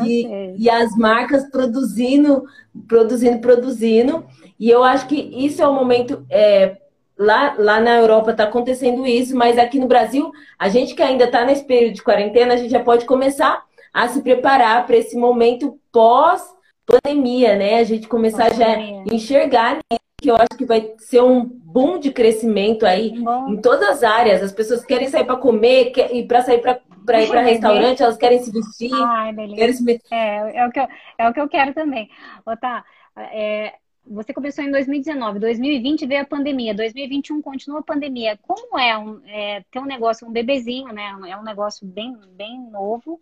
E, 0.05 0.55
e, 0.59 0.69
as 0.69 0.95
marcas 0.97 1.51
produzindo, 1.51 2.45
produzindo, 2.87 3.39
produzindo. 3.39 4.27
E 4.61 4.69
eu 4.69 4.85
acho 4.85 5.09
que 5.09 5.17
isso 5.17 5.63
é 5.63 5.67
o 5.67 5.73
momento. 5.73 6.27
É, 6.29 6.77
lá, 7.19 7.55
lá 7.59 7.81
na 7.81 7.97
Europa 7.97 8.33
está 8.33 8.45
acontecendo 8.45 9.07
isso, 9.07 9.35
mas 9.35 9.57
aqui 9.57 9.79
no 9.79 9.89
Brasil, 9.89 10.31
a 10.59 10.69
gente 10.69 10.95
que 10.95 11.03
ainda 11.03 11.25
está 11.25 11.43
nesse 11.43 11.65
período 11.65 11.95
de 11.95 12.03
quarentena, 12.03 12.53
a 12.53 12.57
gente 12.59 12.71
já 12.71 12.85
pode 12.85 13.07
começar 13.07 13.65
a 13.95 14.07
se 14.09 14.21
preparar 14.21 14.85
para 14.87 14.97
esse 14.97 15.17
momento 15.17 15.81
pós 15.91 16.43
pandemia, 16.85 17.57
né? 17.57 17.79
A 17.79 17.85
gente 17.85 18.07
começar 18.07 18.53
já 18.53 18.75
a 18.75 18.79
enxergar 19.11 19.79
que 20.27 20.31
eu 20.33 20.35
acho 20.35 20.59
que 20.59 20.65
vai 20.65 20.93
ser 20.99 21.23
um 21.23 21.45
boom 21.45 22.01
de 22.01 22.11
crescimento 22.11 22.85
aí 22.85 23.17
Bom. 23.17 23.51
em 23.51 23.61
todas 23.61 23.89
as 23.89 24.03
áreas. 24.03 24.43
As 24.43 24.51
pessoas 24.51 24.85
querem 24.85 25.07
sair 25.07 25.25
para 25.25 25.37
comer, 25.37 25.93
quer, 25.93 26.13
e 26.13 26.27
para 26.27 26.43
sair 26.43 26.59
para 26.61 26.81
para 27.07 27.23
ir 27.23 27.29
para 27.29 27.41
restaurante, 27.43 28.03
elas 28.03 28.17
querem 28.17 28.43
se 28.43 28.51
vestir. 28.51 28.91
Ai, 28.93 29.33
querem 29.55 29.73
se... 29.73 30.01
É, 30.11 30.59
é, 30.59 30.67
o 30.67 30.73
que 30.73 30.81
eu, 30.81 30.89
é 31.19 31.29
o 31.29 31.33
que 31.33 31.41
eu 31.41 31.49
quero 31.49 31.73
também. 31.73 32.11
Otá, 32.45 32.85
é, 33.17 33.75
você 34.05 34.35
começou 34.35 34.65
em 34.65 34.73
2019, 34.73 35.39
2020 35.39 36.05
veio 36.05 36.23
a 36.23 36.27
pandemia, 36.27 36.75
2021 36.75 37.41
continua 37.41 37.79
a 37.79 37.85
pandemia. 37.85 38.37
Como 38.43 38.77
é, 38.77 38.99
um, 38.99 39.21
é 39.25 39.63
ter 39.71 39.79
um 39.79 39.85
negócio, 39.85 40.27
um 40.27 40.33
bebezinho, 40.33 40.93
né? 40.93 41.17
É 41.29 41.37
um 41.37 41.45
negócio 41.45 41.87
bem, 41.87 42.13
bem 42.33 42.59
novo. 42.73 43.21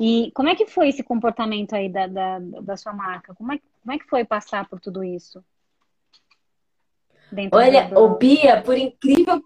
E 0.00 0.30
como 0.34 0.48
é 0.48 0.54
que 0.54 0.64
foi 0.64 0.88
esse 0.88 1.02
comportamento 1.02 1.74
aí 1.74 1.90
da, 1.90 2.06
da, 2.06 2.38
da 2.38 2.76
sua 2.78 2.94
marca? 2.94 3.34
Como 3.34 3.52
é, 3.52 3.60
como 3.82 3.92
é 3.92 3.98
que 3.98 4.08
foi 4.08 4.24
passar 4.24 4.66
por 4.66 4.80
tudo 4.80 5.04
isso? 5.04 5.44
Olha, 7.52 7.88
do... 7.88 7.98
o 8.00 8.16
Bia, 8.16 8.62
por 8.62 8.76
incrível, 8.76 9.42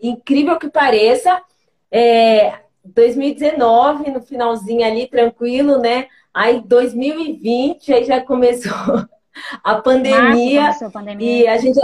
incrível 0.00 0.58
que 0.58 0.68
pareça, 0.68 1.42
é, 1.90 2.60
2019, 2.84 4.10
no 4.10 4.20
finalzinho 4.20 4.84
ali, 4.84 5.06
tranquilo, 5.06 5.78
né? 5.78 6.08
Aí 6.32 6.60
2020, 6.60 7.92
aí 7.92 8.04
já 8.04 8.20
começou 8.20 8.72
a 9.62 9.76
pandemia. 9.76 10.62
Março, 10.62 10.84
a 10.84 10.90
pandemia. 10.90 11.44
E 11.44 11.46
a 11.46 11.56
gente, 11.56 11.80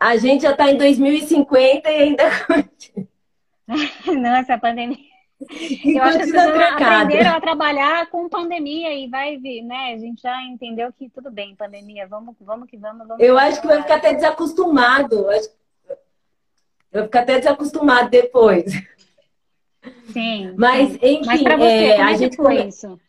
a 0.00 0.16
gente 0.16 0.42
já 0.42 0.52
está 0.52 0.70
em 0.70 0.76
2050 0.76 1.90
e 1.90 1.94
ainda. 1.94 2.24
Nossa, 4.20 4.54
a 4.54 4.58
pandemia. 4.58 5.05
Eu 5.38 6.02
acho 6.02 6.18
que 6.18 6.24
as 6.24 6.30
pessoas 6.30 6.72
aprenderam 6.72 7.36
a 7.36 7.40
trabalhar 7.40 8.06
com 8.08 8.28
pandemia 8.28 8.94
e 8.94 9.06
vai 9.08 9.36
vir, 9.36 9.62
né? 9.62 9.92
A 9.94 9.98
gente 9.98 10.22
já 10.22 10.42
entendeu 10.44 10.90
que 10.92 11.10
tudo 11.10 11.30
bem, 11.30 11.54
pandemia, 11.54 12.06
vamos, 12.06 12.34
vamos 12.40 12.68
que 12.68 12.76
vamos. 12.76 13.06
vamos 13.06 13.22
eu 13.22 13.38
acho 13.38 13.60
que 13.60 13.66
vai 13.66 13.82
ficar 13.82 13.96
até 13.96 14.14
desacostumado. 14.14 15.26
Vai 16.90 17.02
ficar 17.02 17.20
até 17.20 17.38
desacostumado 17.38 18.08
depois. 18.08 18.64
Sim. 20.12 20.54
Mas, 20.56 20.92
sim. 20.92 20.98
enfim, 21.02 21.26
Mas 21.26 21.42
você, 21.42 21.84
é, 21.84 22.02
a 22.02 22.14
gente 22.14 22.36
foi 22.36 22.56
come... 22.56 22.68
isso? 22.68 23.00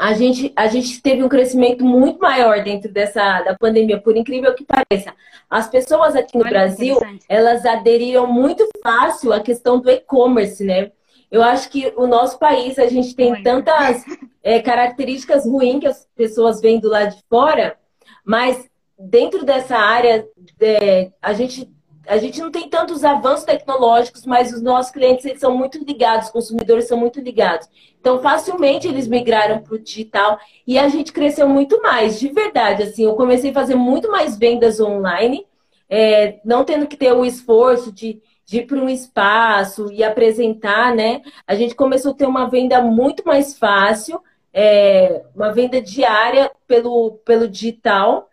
A 0.00 0.14
gente, 0.14 0.50
a 0.56 0.66
gente 0.66 1.02
teve 1.02 1.22
um 1.22 1.28
crescimento 1.28 1.84
muito 1.84 2.18
maior 2.20 2.64
dentro 2.64 2.90
dessa 2.90 3.42
da 3.42 3.54
pandemia, 3.54 4.00
por 4.00 4.16
incrível 4.16 4.54
que 4.54 4.64
pareça. 4.64 5.12
As 5.48 5.68
pessoas 5.68 6.16
aqui 6.16 6.38
no 6.38 6.40
Olha 6.44 6.50
Brasil, 6.50 6.96
elas 7.28 7.66
aderiram 7.66 8.26
muito 8.26 8.66
fácil 8.82 9.30
à 9.30 9.40
questão 9.40 9.78
do 9.78 9.90
e-commerce, 9.90 10.64
né? 10.64 10.90
Eu 11.30 11.42
acho 11.42 11.68
que 11.68 11.92
o 11.98 12.06
nosso 12.06 12.38
país, 12.38 12.78
a 12.78 12.86
gente 12.86 13.14
tem 13.14 13.42
tantas 13.42 14.02
é, 14.42 14.58
características 14.62 15.44
ruins 15.44 15.80
que 15.80 15.86
as 15.86 16.08
pessoas 16.16 16.62
vêm 16.62 16.80
do 16.80 16.88
lado 16.88 17.14
de 17.14 17.22
fora, 17.28 17.76
mas 18.24 18.70
dentro 18.98 19.44
dessa 19.44 19.76
área, 19.76 20.26
é, 20.62 21.10
a 21.20 21.34
gente 21.34 21.70
a 22.10 22.16
gente 22.16 22.40
não 22.40 22.50
tem 22.50 22.68
tantos 22.68 23.04
avanços 23.04 23.44
tecnológicos, 23.44 24.26
mas 24.26 24.52
os 24.52 24.60
nossos 24.60 24.90
clientes 24.90 25.24
eles 25.24 25.38
são 25.38 25.56
muito 25.56 25.78
ligados, 25.78 26.26
os 26.26 26.32
consumidores 26.32 26.88
são 26.88 26.98
muito 26.98 27.20
ligados. 27.20 27.68
Então, 28.00 28.20
facilmente 28.20 28.88
eles 28.88 29.06
migraram 29.06 29.60
para 29.60 29.76
o 29.76 29.78
digital 29.78 30.36
e 30.66 30.76
a 30.76 30.88
gente 30.88 31.12
cresceu 31.12 31.48
muito 31.48 31.80
mais, 31.80 32.18
de 32.18 32.28
verdade. 32.28 32.82
Assim, 32.82 33.04
eu 33.04 33.14
comecei 33.14 33.52
a 33.52 33.54
fazer 33.54 33.76
muito 33.76 34.10
mais 34.10 34.36
vendas 34.36 34.80
online, 34.80 35.46
é, 35.88 36.40
não 36.44 36.64
tendo 36.64 36.88
que 36.88 36.96
ter 36.96 37.12
o 37.12 37.24
esforço 37.24 37.92
de, 37.92 38.20
de 38.44 38.58
ir 38.58 38.66
para 38.66 38.78
um 38.78 38.88
espaço 38.88 39.92
e 39.92 40.02
apresentar, 40.02 40.92
né? 40.92 41.22
A 41.46 41.54
gente 41.54 41.76
começou 41.76 42.10
a 42.10 42.14
ter 42.14 42.26
uma 42.26 42.50
venda 42.50 42.82
muito 42.82 43.22
mais 43.24 43.56
fácil, 43.56 44.20
é, 44.52 45.22
uma 45.32 45.52
venda 45.52 45.80
diária 45.80 46.50
pelo, 46.66 47.20
pelo 47.24 47.46
digital 47.46 48.29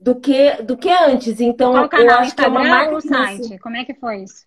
do 0.00 0.14
que, 0.14 0.62
do 0.62 0.76
que 0.76 0.90
antes. 0.90 1.40
Então, 1.40 1.72
Qual 1.72 1.88
canal? 1.88 2.06
eu 2.06 2.12
acho 2.14 2.28
Instagram 2.28 2.60
que 2.60 2.66
é 2.66 2.70
uma 2.70 2.76
marca. 2.76 2.94
Ou 2.94 3.00
site? 3.00 3.58
Como 3.58 3.76
é 3.76 3.84
que 3.84 3.94
foi 3.94 4.22
isso? 4.22 4.46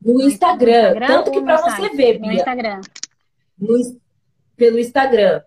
No 0.00 0.22
Instagram. 0.22 0.88
Instagram 0.88 1.06
Tanto 1.06 1.30
que 1.30 1.42
para 1.42 1.56
você 1.58 1.88
ver, 1.90 2.18
Bia. 2.18 2.30
No 2.30 2.32
Instagram. 2.32 2.80
No, 3.58 4.00
pelo 4.56 4.78
Instagram. 4.78 5.42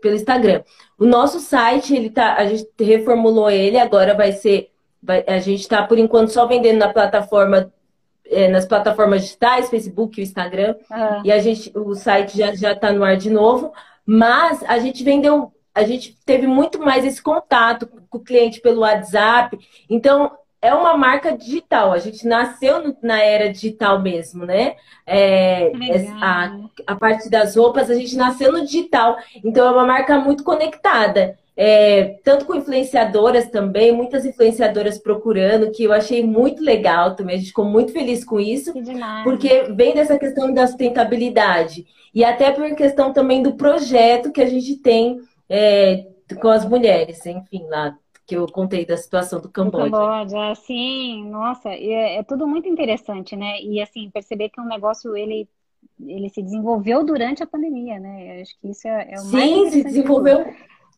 Pelo 0.00 0.14
Instagram. 0.14 0.62
O 0.98 1.04
nosso 1.04 1.40
site, 1.40 1.94
ele 1.94 2.10
tá, 2.10 2.34
a 2.34 2.46
gente 2.46 2.68
reformulou 2.80 3.50
ele, 3.50 3.78
agora 3.78 4.14
vai 4.14 4.32
ser. 4.32 4.70
Vai, 5.02 5.24
a 5.26 5.38
gente 5.38 5.60
está, 5.60 5.86
por 5.86 5.98
enquanto, 5.98 6.30
só 6.30 6.46
vendendo 6.46 6.78
na 6.78 6.92
plataforma 6.92 7.72
é, 8.30 8.48
nas 8.48 8.66
plataformas 8.66 9.22
digitais, 9.22 9.70
Facebook 9.70 10.20
e 10.20 10.24
Instagram. 10.24 10.74
Uhum. 10.90 11.22
E 11.24 11.32
a 11.32 11.38
gente, 11.38 11.70
o 11.76 11.94
site 11.94 12.36
já 12.36 12.54
já 12.54 12.72
está 12.72 12.92
no 12.92 13.04
ar 13.04 13.16
de 13.16 13.30
novo. 13.30 13.72
Mas 14.04 14.62
a 14.62 14.78
gente 14.78 15.04
vendeu 15.04 15.52
a 15.78 15.84
gente 15.84 16.18
teve 16.26 16.46
muito 16.46 16.80
mais 16.80 17.04
esse 17.04 17.22
contato 17.22 17.86
com 17.86 18.18
o 18.18 18.24
cliente 18.24 18.60
pelo 18.60 18.80
WhatsApp. 18.80 19.56
Então, 19.88 20.32
é 20.60 20.74
uma 20.74 20.96
marca 20.96 21.36
digital. 21.36 21.92
A 21.92 21.98
gente 21.98 22.26
nasceu 22.26 22.96
na 23.00 23.22
era 23.22 23.52
digital 23.52 24.02
mesmo, 24.02 24.44
né? 24.44 24.74
É, 25.06 25.70
a, 26.20 26.56
a 26.84 26.96
parte 26.96 27.30
das 27.30 27.54
roupas, 27.54 27.88
a 27.88 27.94
gente 27.94 28.16
nasceu 28.16 28.50
no 28.50 28.64
digital. 28.64 29.16
Então, 29.44 29.68
é 29.68 29.70
uma 29.70 29.86
marca 29.86 30.18
muito 30.18 30.42
conectada. 30.42 31.38
É, 31.56 32.16
tanto 32.24 32.44
com 32.44 32.54
influenciadoras 32.54 33.48
também, 33.50 33.92
muitas 33.92 34.24
influenciadoras 34.24 34.98
procurando, 34.98 35.70
que 35.70 35.84
eu 35.84 35.92
achei 35.92 36.24
muito 36.24 36.62
legal 36.62 37.14
também. 37.14 37.36
A 37.36 37.38
gente 37.38 37.48
ficou 37.48 37.64
muito 37.64 37.92
feliz 37.92 38.24
com 38.24 38.40
isso, 38.40 38.72
porque 39.22 39.64
vem 39.74 39.94
dessa 39.94 40.18
questão 40.18 40.52
da 40.52 40.66
sustentabilidade. 40.66 41.86
E 42.12 42.24
até 42.24 42.50
por 42.50 42.68
questão 42.74 43.12
também 43.12 43.42
do 43.42 43.54
projeto 43.54 44.32
que 44.32 44.40
a 44.40 44.46
gente 44.46 44.76
tem 44.76 45.20
é, 45.48 46.06
com 46.40 46.48
as 46.48 46.68
mulheres, 46.68 47.24
enfim, 47.26 47.66
lá 47.68 47.96
que 48.26 48.36
eu 48.36 48.46
contei 48.46 48.84
da 48.84 48.96
situação 48.96 49.40
do 49.40 49.48
Camboja. 49.48 49.86
Do 49.86 49.90
Camboja, 49.90 50.54
sim, 50.56 51.28
nossa, 51.30 51.70
é, 51.70 52.16
é 52.16 52.22
tudo 52.22 52.46
muito 52.46 52.68
interessante, 52.68 53.34
né? 53.34 53.58
E 53.62 53.80
assim, 53.80 54.10
perceber 54.10 54.50
que 54.50 54.60
um 54.60 54.66
negócio 54.66 55.16
ele 55.16 55.48
ele 56.00 56.28
se 56.28 56.42
desenvolveu 56.42 57.04
durante 57.04 57.42
a 57.42 57.46
pandemia, 57.46 57.98
né? 57.98 58.38
Eu 58.38 58.42
acho 58.42 58.58
que 58.60 58.68
isso 58.70 58.86
é, 58.86 59.12
é 59.12 59.14
o 59.14 59.18
Sim, 59.18 59.32
mais 59.32 59.50
Sim, 59.50 59.70
se 59.70 59.84
desenvolveu. 59.84 60.44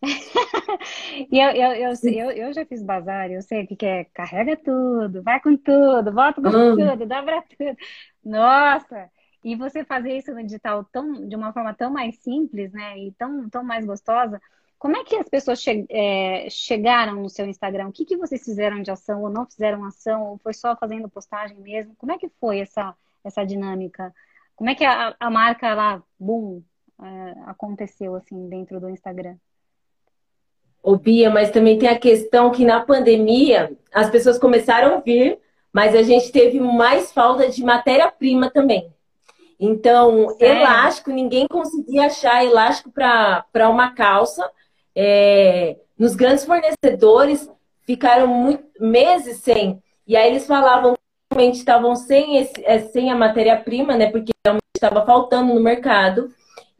e 1.30 1.38
eu, 1.38 1.50
eu, 1.50 1.72
eu, 1.72 2.12
eu, 2.12 2.30
eu, 2.30 2.52
já 2.52 2.64
fiz 2.66 2.82
bazar, 2.82 3.30
eu 3.30 3.42
sei 3.42 3.64
o 3.64 3.66
que 3.66 3.86
é 3.86 4.04
carrega 4.04 4.56
tudo, 4.56 5.22
vai 5.22 5.40
com 5.40 5.56
tudo, 5.56 6.12
volta 6.12 6.40
com 6.40 6.48
hum. 6.48 6.76
tudo, 6.76 7.06
dá 7.06 7.22
pra 7.22 7.42
tudo. 7.42 7.76
Nossa! 8.24 9.10
E 9.42 9.56
você 9.56 9.84
fazer 9.84 10.16
isso 10.16 10.32
no 10.34 10.42
digital 10.42 10.84
tão, 10.84 11.26
de 11.26 11.34
uma 11.34 11.52
forma 11.52 11.72
tão 11.72 11.90
mais 11.90 12.16
simples, 12.16 12.72
né? 12.72 12.98
E 12.98 13.12
tão, 13.12 13.48
tão 13.48 13.64
mais 13.64 13.86
gostosa. 13.86 14.40
Como 14.78 14.96
é 14.96 15.04
que 15.04 15.16
as 15.16 15.28
pessoas 15.28 15.60
che 15.60 15.86
é, 15.90 16.48
chegaram 16.50 17.22
no 17.22 17.28
seu 17.28 17.46
Instagram? 17.46 17.88
O 17.88 17.92
que, 17.92 18.04
que 18.04 18.16
vocês 18.16 18.42
fizeram 18.42 18.82
de 18.82 18.90
ação 18.90 19.22
ou 19.22 19.30
não 19.30 19.46
fizeram 19.46 19.84
ação? 19.84 20.26
Ou 20.30 20.38
foi 20.38 20.54
só 20.54 20.76
fazendo 20.76 21.08
postagem 21.08 21.58
mesmo? 21.58 21.94
Como 21.96 22.12
é 22.12 22.18
que 22.18 22.28
foi 22.40 22.60
essa, 22.60 22.94
essa 23.24 23.44
dinâmica? 23.44 24.14
Como 24.56 24.68
é 24.68 24.74
que 24.74 24.84
a, 24.84 25.14
a 25.18 25.30
marca 25.30 25.74
lá, 25.74 26.02
boom, 26.18 26.62
é, 27.02 27.34
aconteceu 27.46 28.14
assim 28.14 28.48
dentro 28.48 28.78
do 28.78 28.90
Instagram? 28.90 29.36
Ô 30.82 30.96
Bia, 30.96 31.30
mas 31.30 31.50
também 31.50 31.78
tem 31.78 31.88
a 31.88 31.98
questão 31.98 32.50
que 32.50 32.64
na 32.64 32.80
pandemia 32.80 33.76
as 33.92 34.08
pessoas 34.08 34.38
começaram 34.38 34.96
a 34.96 35.00
vir, 35.00 35.38
mas 35.72 35.94
a 35.94 36.02
gente 36.02 36.32
teve 36.32 36.58
mais 36.58 37.12
falta 37.12 37.48
de 37.48 37.62
matéria-prima 37.62 38.50
também. 38.50 38.90
Então, 39.60 40.30
Sério? 40.38 40.62
elástico, 40.62 41.10
ninguém 41.10 41.46
conseguia 41.46 42.06
achar 42.06 42.42
elástico 42.42 42.90
para 42.90 43.68
uma 43.68 43.94
calça. 43.94 44.50
É, 44.96 45.76
nos 45.98 46.14
grandes 46.14 46.46
fornecedores 46.46 47.46
ficaram 47.82 48.26
muito, 48.26 48.64
meses 48.80 49.36
sem. 49.38 49.82
E 50.06 50.16
aí 50.16 50.30
eles 50.30 50.46
falavam 50.46 50.94
realmente 51.32 51.58
estavam 51.58 51.94
sem, 51.94 52.38
esse, 52.38 52.64
é, 52.64 52.80
sem 52.80 53.10
a 53.10 53.14
matéria-prima, 53.14 53.96
né? 53.96 54.10
Porque 54.10 54.32
realmente 54.44 54.62
estava 54.74 55.04
faltando 55.04 55.54
no 55.54 55.60
mercado. 55.60 56.30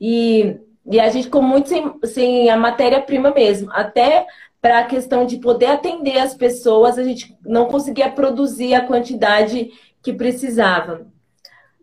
E, 0.01 0.57
e 0.91 0.99
a 0.99 1.09
gente 1.11 1.25
ficou 1.25 1.43
muito 1.43 1.69
sem, 1.69 2.01
sem 2.05 2.51
a 2.51 2.57
matéria-prima 2.57 3.31
mesmo. 3.31 3.71
Até 3.73 4.27
para 4.61 4.81
a 4.81 4.87
questão 4.87 5.25
de 5.25 5.39
poder 5.39 5.67
atender 5.67 6.19
as 6.19 6.35
pessoas, 6.35 6.99
a 6.99 7.05
gente 7.05 7.37
não 7.45 7.67
conseguia 7.67 8.11
produzir 8.11 8.75
a 8.75 8.87
quantidade 8.87 9.71
que 10.03 10.13
precisava. 10.13 11.07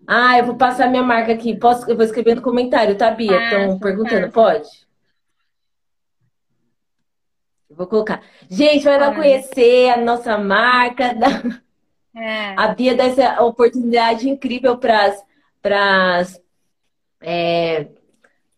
Ah, 0.08 0.40
eu 0.40 0.46
vou 0.46 0.56
passar 0.56 0.90
minha 0.90 1.04
marca 1.04 1.34
aqui. 1.34 1.54
Posso, 1.58 1.90
eu 1.90 1.96
vou 1.96 2.06
escrever 2.06 2.36
no 2.36 2.42
comentário, 2.42 2.98
tá, 2.98 3.12
Bia? 3.12 3.44
Estão 3.44 3.78
perguntando, 3.78 4.32
pode? 4.32 4.70
Vou 7.70 7.86
colocar. 7.86 8.24
Gente, 8.50 8.86
vai 8.86 8.98
lá 8.98 9.14
conhecer 9.14 9.90
a 9.90 9.98
nossa 9.98 10.38
marca. 10.38 11.14
Da... 11.20 11.28
É. 12.20 12.56
A 12.58 12.70
Bia 12.70 12.96
dá 12.96 13.04
essa 13.04 13.44
oportunidade 13.44 14.28
incrível 14.28 14.76
para 14.78 15.14
é, 17.22 17.88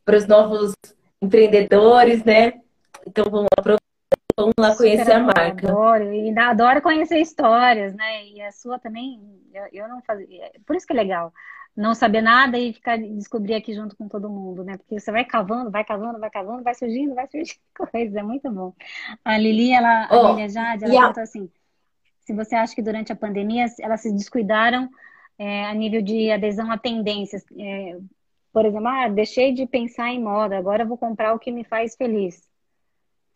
os 0.07 0.27
novos 0.27 0.73
empreendedores, 1.21 2.23
né? 2.23 2.61
Então 3.05 3.25
vamos 3.25 3.49
aproveitar. 3.57 3.78
Vamos 4.39 4.53
lá 4.57 4.75
conhecer 4.75 5.11
a 5.11 5.19
marca. 5.19 5.69
Adoro, 5.69 6.13
e 6.13 6.37
adoro 6.37 6.81
conhecer 6.81 7.19
histórias, 7.19 7.93
né? 7.93 8.25
E 8.27 8.41
a 8.41 8.51
sua 8.51 8.79
também, 8.79 9.21
eu, 9.53 9.83
eu 9.83 9.87
não 9.87 10.01
fazia. 10.01 10.51
Por 10.65 10.75
isso 10.75 10.87
que 10.87 10.93
é 10.93 10.95
legal 10.95 11.33
não 11.79 11.95
saber 11.95 12.21
nada 12.21 12.57
e 12.57 12.73
ficar 12.73 12.97
descobrir 12.97 13.53
aqui 13.55 13.73
junto 13.73 13.95
com 13.95 14.09
todo 14.09 14.29
mundo, 14.29 14.65
né? 14.65 14.77
Porque 14.77 14.99
você 14.99 15.11
vai 15.11 15.23
cavando, 15.23 15.71
vai 15.71 15.85
cavando, 15.85 16.19
vai 16.19 16.29
cavando, 16.29 16.61
vai 16.61 16.75
surgindo, 16.75 17.15
vai 17.15 17.25
surgindo 17.27 17.59
coisas, 17.73 18.15
é 18.15 18.21
muito 18.21 18.51
bom. 18.51 18.73
A 19.23 19.37
Lili, 19.37 19.71
ela, 19.71 20.09
oh, 20.11 20.27
a 20.27 20.31
Lilia 20.31 20.49
Jade, 20.49 20.83
ela 20.83 20.93
yeah. 20.93 21.21
assim: 21.21 21.49
se 22.19 22.33
você 22.33 22.55
acha 22.55 22.75
que 22.75 22.81
durante 22.81 23.13
a 23.13 23.15
pandemia 23.15 23.65
elas 23.79 24.01
se 24.01 24.11
descuidaram 24.11 24.89
é, 25.37 25.65
a 25.65 25.73
nível 25.73 26.01
de 26.01 26.29
adesão 26.29 26.69
a 26.69 26.77
tendências. 26.77 27.45
É, 27.57 27.97
por 28.51 28.65
exemplo, 28.65 28.87
ah, 28.87 29.07
deixei 29.07 29.53
de 29.53 29.65
pensar 29.65 30.09
em 30.09 30.21
moda, 30.21 30.57
agora 30.57 30.83
vou 30.83 30.97
comprar 30.97 31.33
o 31.33 31.39
que 31.39 31.51
me 31.51 31.63
faz 31.63 31.95
feliz. 31.95 32.48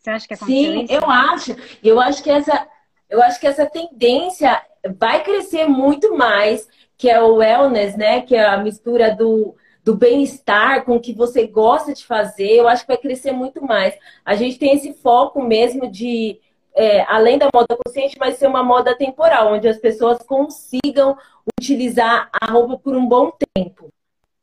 Você 0.04 0.10
acha 0.10 0.28
que 0.28 0.34
aconteceu 0.34 0.72
Sim, 0.74 0.84
isso? 0.84 0.94
eu 0.94 1.10
acho. 1.10 1.56
Eu 1.82 2.00
acho 2.00 2.22
que 2.22 2.30
essa, 2.30 2.68
eu 3.10 3.24
acho 3.24 3.39
que 3.39 3.48
essa 3.48 3.66
tendência 3.66 4.62
vai 4.98 5.24
crescer 5.24 5.66
muito 5.66 6.18
mais, 6.18 6.68
que 6.98 7.10
é 7.10 7.22
o 7.22 7.36
wellness, 7.36 7.96
né? 7.96 8.22
Que 8.22 8.36
é 8.36 8.46
a 8.46 8.58
mistura 8.58 9.16
do, 9.16 9.56
do 9.82 9.96
bem-estar 9.96 10.84
com 10.84 10.98
o 10.98 11.00
que 11.00 11.13
você 11.13 11.48
gosta 11.48 11.94
de 11.94 12.06
fazer. 12.06 12.52
Eu 12.52 12.68
acho 12.68 12.84
que 12.84 12.89
vai 12.89 12.98
crescer 12.98 13.32
muito 13.32 13.63
mais. 13.63 13.98
A 14.26 14.36
gente 14.36 14.60
tem 14.60 14.76
esse 14.76 14.94
foco 14.94 15.42
mesmo 15.42 15.89
de 15.89 16.38
é, 16.76 17.04
além 17.04 17.38
da 17.38 17.48
moda 17.54 17.78
consciente, 17.86 18.18
mas 18.20 18.36
ser 18.36 18.48
uma 18.48 18.63
moda 18.63 18.98
temporal, 18.98 19.54
onde 19.54 19.70
as 19.70 19.78
pessoas 19.78 20.22
consigam 20.24 21.18
utilizar 21.60 22.30
a 22.34 22.52
roupa 22.52 22.78
por 22.78 22.96
um 22.96 23.06
bom 23.06 23.32
tempo. 23.56 23.89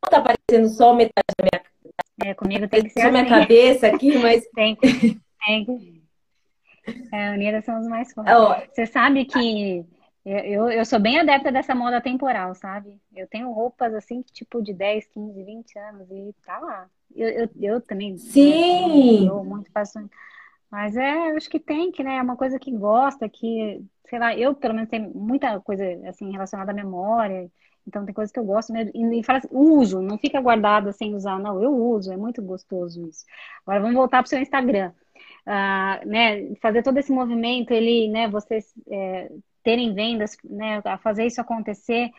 Não 0.02 0.10
tá 0.10 0.18
aparecendo 0.18 0.68
só 0.68 0.94
metade 0.94 1.26
da 1.38 1.44
minha 1.44 1.70
é, 2.22 2.34
comigo 2.34 2.68
tem 2.68 2.82
que 2.82 2.90
ser 2.90 3.00
assim. 3.00 3.10
minha 3.10 3.26
cabeça 3.26 3.86
aqui, 3.86 4.18
mas 4.18 4.46
tem, 4.54 4.76
é, 7.12 7.30
unidas 7.32 7.64
somos 7.64 7.86
mais 7.86 8.12
fortes. 8.12 8.34
Oh. 8.34 8.74
Você 8.74 8.86
sabe 8.86 9.24
que 9.24 9.84
eu, 10.24 10.70
eu 10.70 10.84
sou 10.84 11.00
bem 11.00 11.18
adepta 11.18 11.50
dessa 11.50 11.74
moda 11.74 12.00
temporal, 12.00 12.54
sabe? 12.54 13.00
Eu 13.14 13.26
tenho 13.26 13.50
roupas 13.52 13.94
assim, 13.94 14.22
tipo 14.22 14.62
de 14.62 14.72
10, 14.74 15.06
15, 15.06 15.44
20 15.44 15.78
anos 15.78 16.10
e 16.10 16.34
tá 16.44 16.58
lá. 16.58 16.86
Eu, 17.14 17.28
eu, 17.28 17.50
eu 17.60 17.80
também. 17.80 18.16
Sim! 18.16 19.22
Né, 19.22 19.30
eu 19.30 19.44
muito 19.44 19.70
faço 19.72 19.98
mas 20.70 20.96
é, 20.96 21.32
eu 21.32 21.36
acho 21.36 21.50
que 21.50 21.58
tem 21.58 21.90
que, 21.90 22.04
né? 22.04 22.16
É 22.16 22.22
uma 22.22 22.36
coisa 22.36 22.58
que 22.58 22.70
gosta, 22.70 23.28
que, 23.28 23.82
sei 24.08 24.18
lá, 24.20 24.36
eu 24.36 24.54
pelo 24.54 24.74
menos 24.74 24.88
tenho 24.88 25.10
muita 25.12 25.58
coisa 25.60 25.84
assim 26.08 26.30
relacionada 26.30 26.70
à 26.70 26.74
memória. 26.74 27.50
Então 27.86 28.04
tem 28.04 28.14
coisas 28.14 28.30
que 28.30 28.38
eu 28.38 28.44
gosto 28.44 28.72
mesmo. 28.72 28.92
E, 28.94 29.20
e 29.20 29.24
fala 29.24 29.40
assim, 29.40 29.48
uso, 29.50 30.00
não 30.00 30.16
fica 30.16 30.40
guardado 30.40 30.92
sem 30.92 31.14
usar, 31.14 31.40
não. 31.40 31.60
Eu 31.60 31.74
uso, 31.74 32.12
é 32.12 32.16
muito 32.16 32.40
gostoso 32.40 33.04
isso. 33.08 33.24
Agora 33.66 33.80
vamos 33.80 33.96
voltar 33.96 34.18
para 34.18 34.26
o 34.26 34.28
seu 34.28 34.40
Instagram. 34.40 34.92
Ah, 35.46 36.00
né, 36.04 36.54
fazer 36.56 36.82
todo 36.82 36.98
esse 36.98 37.12
movimento, 37.12 37.72
ele, 37.72 38.08
né, 38.08 38.28
vocês 38.28 38.72
é, 38.88 39.30
terem 39.62 39.94
vendas, 39.94 40.36
né, 40.44 40.82
fazer 41.02 41.26
isso 41.26 41.40
acontecer. 41.40 42.10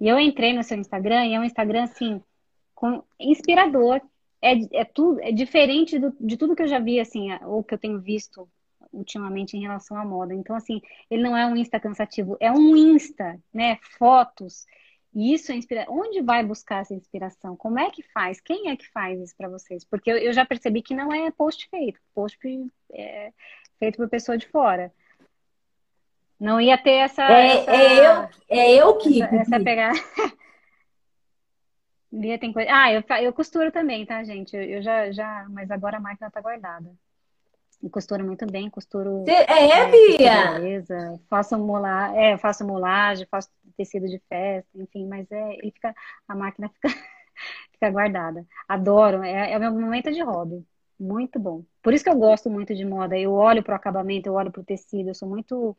E 0.00 0.08
eu 0.08 0.18
entrei 0.18 0.52
no 0.52 0.62
seu 0.62 0.78
Instagram 0.78 1.26
e 1.26 1.34
é 1.34 1.40
um 1.40 1.44
Instagram 1.44 1.84
assim, 1.84 2.22
com, 2.74 3.02
inspirador 3.18 4.00
é, 4.40 4.80
é, 4.80 4.84
tudo, 4.84 5.20
é 5.20 5.32
diferente 5.32 5.98
do, 5.98 6.14
de 6.20 6.36
tudo 6.36 6.54
que 6.54 6.62
eu 6.62 6.68
já 6.68 6.78
vi, 6.78 7.00
assim, 7.00 7.28
ou 7.44 7.62
que 7.62 7.74
eu 7.74 7.78
tenho 7.78 8.00
visto 8.00 8.48
ultimamente 8.92 9.56
em 9.56 9.60
relação 9.60 9.96
à 9.96 10.04
moda. 10.04 10.34
Então, 10.34 10.56
assim, 10.56 10.80
ele 11.10 11.22
não 11.22 11.36
é 11.36 11.46
um 11.46 11.56
Insta 11.56 11.80
cansativo, 11.80 12.36
é 12.40 12.50
um 12.50 12.76
Insta, 12.76 13.38
né? 13.52 13.78
Fotos. 13.98 14.66
E 15.14 15.32
isso 15.32 15.50
é 15.50 15.54
inspiração. 15.54 15.98
Onde 15.98 16.20
vai 16.20 16.44
buscar 16.44 16.80
essa 16.80 16.94
inspiração? 16.94 17.56
Como 17.56 17.78
é 17.78 17.90
que 17.90 18.02
faz? 18.02 18.40
Quem 18.40 18.68
é 18.70 18.76
que 18.76 18.86
faz 18.90 19.20
isso 19.20 19.34
para 19.36 19.48
vocês? 19.48 19.84
Porque 19.84 20.10
eu, 20.10 20.18
eu, 20.18 20.32
já 20.32 20.44
percebi 20.44 20.82
que 20.82 20.94
não 20.94 21.12
é 21.12 21.30
post 21.30 21.68
feito, 21.68 21.98
post 22.14 22.38
é 22.92 23.32
feito 23.78 23.96
por 23.96 24.08
pessoa 24.08 24.36
de 24.36 24.46
fora. 24.48 24.92
Não 26.38 26.60
ia 26.60 26.78
ter 26.78 26.92
essa. 26.92 27.24
É, 27.24 27.46
essa, 27.48 27.70
é 27.70 28.06
eu, 28.06 28.28
é 28.48 28.74
eu 28.74 28.96
que. 28.98 29.22
Essa, 29.22 29.36
essa 29.36 29.60
pegada. 29.60 29.98
Bia 32.10 32.38
tem 32.38 32.52
coisa. 32.52 32.70
Ah, 32.72 32.92
eu, 32.92 33.02
eu 33.22 33.32
costuro 33.32 33.72
também, 33.72 34.06
tá, 34.06 34.22
gente? 34.24 34.56
Eu, 34.56 34.62
eu 34.62 34.82
já, 34.82 35.10
já. 35.10 35.46
Mas 35.50 35.70
agora 35.70 35.96
a 35.96 36.00
máquina 36.00 36.30
tá 36.30 36.40
guardada. 36.40 36.90
Eu 37.82 37.90
costuro 37.90 38.24
muito 38.24 38.44
bem, 38.50 38.68
costuro. 38.68 39.24
É, 39.28 39.70
é, 39.70 39.90
Bia? 39.90 40.52
Beleza. 40.52 41.20
Faço 41.28 41.56
molar, 41.58 42.16
é, 42.16 42.36
faço 42.36 42.66
molagem, 42.66 43.26
faço 43.30 43.48
tecido 43.76 44.08
de 44.08 44.20
festa, 44.28 44.68
enfim, 44.74 45.06
mas 45.06 45.30
é, 45.30 45.54
ele 45.54 45.70
fica, 45.70 45.94
a 46.26 46.34
máquina 46.34 46.68
fica, 46.74 46.88
fica 47.72 47.90
guardada. 47.90 48.44
Adoro, 48.68 49.22
é, 49.22 49.52
é 49.52 49.56
o 49.56 49.60
meu 49.60 49.72
momento 49.72 50.10
de 50.10 50.20
hobby. 50.22 50.66
Muito 50.98 51.38
bom. 51.38 51.62
Por 51.80 51.94
isso 51.94 52.02
que 52.02 52.10
eu 52.10 52.18
gosto 52.18 52.50
muito 52.50 52.74
de 52.74 52.84
moda. 52.84 53.16
Eu 53.16 53.32
olho 53.32 53.62
pro 53.62 53.74
acabamento, 53.74 54.28
eu 54.28 54.34
olho 54.34 54.50
pro 54.50 54.64
tecido, 54.64 55.10
eu 55.10 55.14
sou 55.14 55.28
muito 55.28 55.76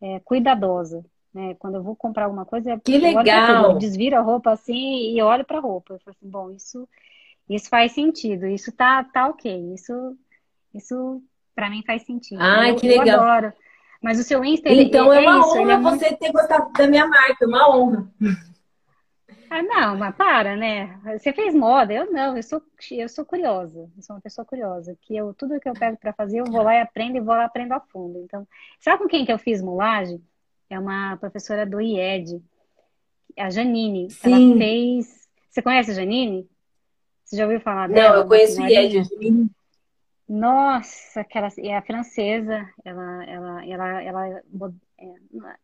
é, 0.00 0.20
cuidadosa. 0.20 1.04
Né? 1.34 1.54
Quando 1.58 1.74
eu 1.74 1.82
vou 1.82 1.94
comprar 1.94 2.24
alguma 2.24 2.46
coisa, 2.46 2.80
que 2.80 2.96
legal. 2.96 3.72
Eu 3.72 3.78
desviro 3.78 4.16
a 4.16 4.20
roupa 4.20 4.52
assim 4.52 5.14
e 5.14 5.20
olho 5.20 5.44
para 5.44 5.58
a 5.58 5.60
roupa. 5.60 5.94
Eu 5.94 5.98
falo 5.98 6.16
assim, 6.16 6.30
bom, 6.30 6.50
isso, 6.50 6.88
isso 7.50 7.68
faz 7.68 7.92
sentido, 7.92 8.46
isso 8.46 8.72
tá, 8.72 9.04
tá 9.04 9.28
ok, 9.28 9.74
isso, 9.74 10.16
isso 10.72 11.22
para 11.54 11.70
mim 11.70 11.82
faz 11.86 12.02
sentido. 12.02 12.40
Ah, 12.40 12.68
eu, 12.68 12.76
que 12.76 12.88
legal. 12.88 13.06
Eu 13.06 13.22
adoro. 13.22 13.52
Mas 14.02 14.18
o 14.18 14.22
seu 14.22 14.44
Insta, 14.44 14.68
então 14.68 15.10
é, 15.12 15.24
é 15.24 15.28
uma 15.28 15.38
isso, 15.38 15.48
honra 15.58 15.72
é 15.72 15.76
você 15.78 16.08
muito... 16.08 16.18
ter 16.18 16.32
gostado 16.32 16.72
da 16.72 16.86
minha 16.86 17.06
marca, 17.06 17.46
uma 17.46 17.74
honra. 17.74 18.06
Ah, 19.48 19.62
não, 19.62 19.96
mas 19.96 20.14
para, 20.14 20.56
né? 20.56 20.98
Você 21.18 21.32
fez 21.32 21.54
moda, 21.54 21.92
eu 21.92 22.12
não, 22.12 22.36
eu 22.36 22.42
sou, 22.42 22.60
eu 22.90 23.08
sou 23.08 23.24
curiosa, 23.24 23.88
eu 23.96 24.02
sou 24.02 24.16
uma 24.16 24.20
pessoa 24.20 24.44
curiosa, 24.44 24.96
que 25.00 25.16
eu, 25.16 25.32
tudo 25.32 25.58
que 25.58 25.68
eu 25.68 25.72
pego 25.72 25.96
para 25.96 26.12
fazer, 26.12 26.40
eu 26.40 26.44
vou 26.44 26.62
lá 26.62 26.74
e 26.74 26.80
aprendo 26.80 27.16
e 27.16 27.20
vou 27.20 27.34
lá 27.34 27.44
aprendo 27.44 27.72
a 27.72 27.80
fundo. 27.80 28.18
Então, 28.18 28.46
sabe 28.78 29.02
com 29.02 29.08
quem 29.08 29.24
que 29.24 29.32
eu 29.32 29.38
fiz 29.38 29.62
mulagem? 29.62 30.20
é 30.74 30.78
uma 30.78 31.16
professora 31.16 31.64
do 31.64 31.80
IED, 31.80 32.42
a 33.38 33.50
Janine. 33.50 34.10
Sim. 34.10 34.50
Ela 34.50 34.58
fez. 34.58 35.28
Você 35.50 35.62
conhece 35.62 35.90
a 35.92 35.94
Janine? 35.94 36.48
Você 37.24 37.36
já 37.36 37.44
ouviu 37.44 37.60
falar 37.60 37.88
dela? 37.88 38.10
Não, 38.10 38.22
eu 38.22 38.28
conheço 38.28 38.60
o 38.60 38.66
IED. 38.66 39.02
Nossa, 40.34 41.20
aquela 41.20 41.48
é 41.58 41.76
a 41.76 41.82
francesa, 41.82 42.68
ela, 42.84 43.24
ela, 43.24 43.64
ela, 43.64 44.02
ela 44.02 44.28
é, 44.28 44.42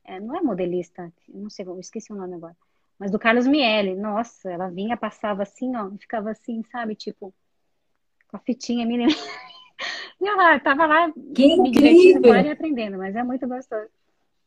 é, 0.04 0.20
não 0.20 0.36
é 0.36 0.40
modelista, 0.40 1.12
não 1.28 1.50
sei, 1.50 1.66
eu 1.66 1.80
esqueci 1.80 2.12
o 2.12 2.16
nome 2.16 2.36
agora. 2.36 2.56
Mas 2.96 3.10
do 3.10 3.18
Carlos 3.18 3.48
Miele, 3.48 3.96
nossa, 3.96 4.48
ela 4.48 4.70
vinha, 4.70 4.96
passava 4.96 5.42
assim, 5.42 5.74
ó, 5.74 5.90
ficava 5.98 6.30
assim, 6.30 6.62
sabe, 6.70 6.94
tipo, 6.94 7.34
com 8.28 8.36
a 8.36 8.40
fitinha 8.40 8.86
mini. 8.86 9.06
e 10.20 10.24
eu 10.24 10.36
lá, 10.36 10.60
tava 10.60 10.86
lá 10.86 11.12
que 11.34 11.56
me 11.56 11.72
divertindo 11.72 12.28
e 12.28 12.50
aprendendo, 12.50 12.96
mas 12.96 13.16
é 13.16 13.24
muito 13.24 13.48
gostoso. 13.48 13.90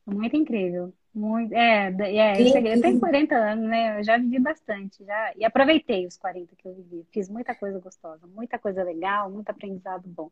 Muito 0.06 0.38
incrível. 0.38 0.94
Muito, 1.14 1.54
é, 1.54 1.94
é 2.00 2.42
eu, 2.42 2.48
cheguei, 2.48 2.74
eu 2.74 2.82
tenho 2.82 3.00
40 3.00 3.36
anos, 3.36 3.70
né? 3.70 4.00
Eu 4.00 4.04
já 4.04 4.18
vivi 4.18 4.40
bastante, 4.40 5.06
já, 5.06 5.32
e 5.36 5.46
aproveitei 5.46 6.08
os 6.08 6.18
40 6.18 6.56
que 6.56 6.68
eu 6.68 6.74
vivi. 6.74 7.06
Fiz 7.12 7.30
muita 7.30 7.54
coisa 7.54 7.80
gostosa, 7.80 8.26
muita 8.26 8.58
coisa 8.58 8.84
legal, 8.84 9.30
muito 9.30 9.50
aprendizado 9.50 10.04
bom. 10.08 10.32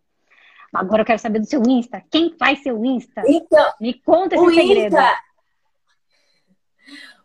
Agora 0.73 1.01
eu 1.01 1.05
quero 1.05 1.19
saber 1.19 1.39
do 1.39 1.45
seu 1.45 1.61
Insta. 1.67 2.01
Quem 2.09 2.35
faz 2.37 2.63
seu 2.63 2.83
Insta? 2.83 3.21
Então, 3.27 3.73
Me 3.79 3.93
conta 3.93 4.35
esse 4.35 4.55
segredo. 4.55 4.95
Insta, 4.95 5.17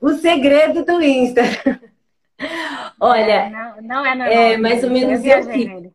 o 0.01 0.13
segredo 0.15 0.85
do 0.85 1.03
Insta. 1.03 1.43
Olha, 3.01 3.33
é, 3.33 3.51
não, 3.51 3.83
não, 3.83 4.07
é 4.07 4.15
normal. 4.15 4.29
É 4.29 4.57
mais 4.59 4.85
ou 4.85 4.91
menos 4.91 5.25
assim. 5.25 5.91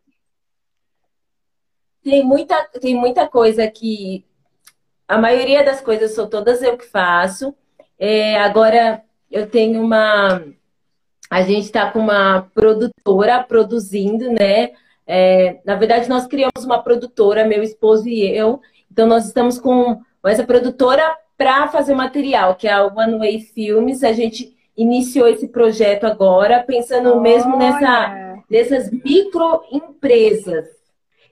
Tem 2.03 2.23
muita, 2.23 2.63
tem 2.79 2.95
muita 2.95 3.27
coisa 3.27 3.69
que 3.69 4.25
a 5.11 5.17
maioria 5.17 5.61
das 5.61 5.81
coisas 5.81 6.11
são 6.11 6.29
todas 6.29 6.61
eu 6.63 6.77
que 6.77 6.85
faço. 6.85 7.53
É, 7.99 8.39
agora 8.39 9.01
eu 9.29 9.45
tenho 9.45 9.81
uma. 9.83 10.41
A 11.29 11.41
gente 11.41 11.65
está 11.65 11.91
com 11.91 11.99
uma 11.99 12.49
produtora 12.53 13.43
produzindo, 13.43 14.31
né? 14.31 14.71
É, 15.05 15.59
na 15.65 15.75
verdade, 15.75 16.07
nós 16.07 16.25
criamos 16.27 16.63
uma 16.63 16.81
produtora, 16.81 17.45
meu 17.45 17.61
esposo 17.61 18.07
e 18.07 18.25
eu. 18.25 18.61
Então, 18.89 19.05
nós 19.05 19.25
estamos 19.25 19.59
com 19.59 20.01
essa 20.25 20.45
produtora 20.45 21.03
para 21.37 21.67
fazer 21.67 21.93
material, 21.93 22.55
que 22.55 22.65
é 22.65 22.71
a 22.71 22.85
One 22.85 23.17
Way 23.17 23.41
Filmes. 23.41 24.05
A 24.05 24.13
gente 24.13 24.55
iniciou 24.77 25.27
esse 25.27 25.49
projeto 25.49 26.05
agora, 26.05 26.63
pensando 26.63 27.11
Olha. 27.11 27.19
mesmo 27.19 27.57
nessa, 27.57 28.37
nessas 28.49 28.89
microempresas. 28.89 30.69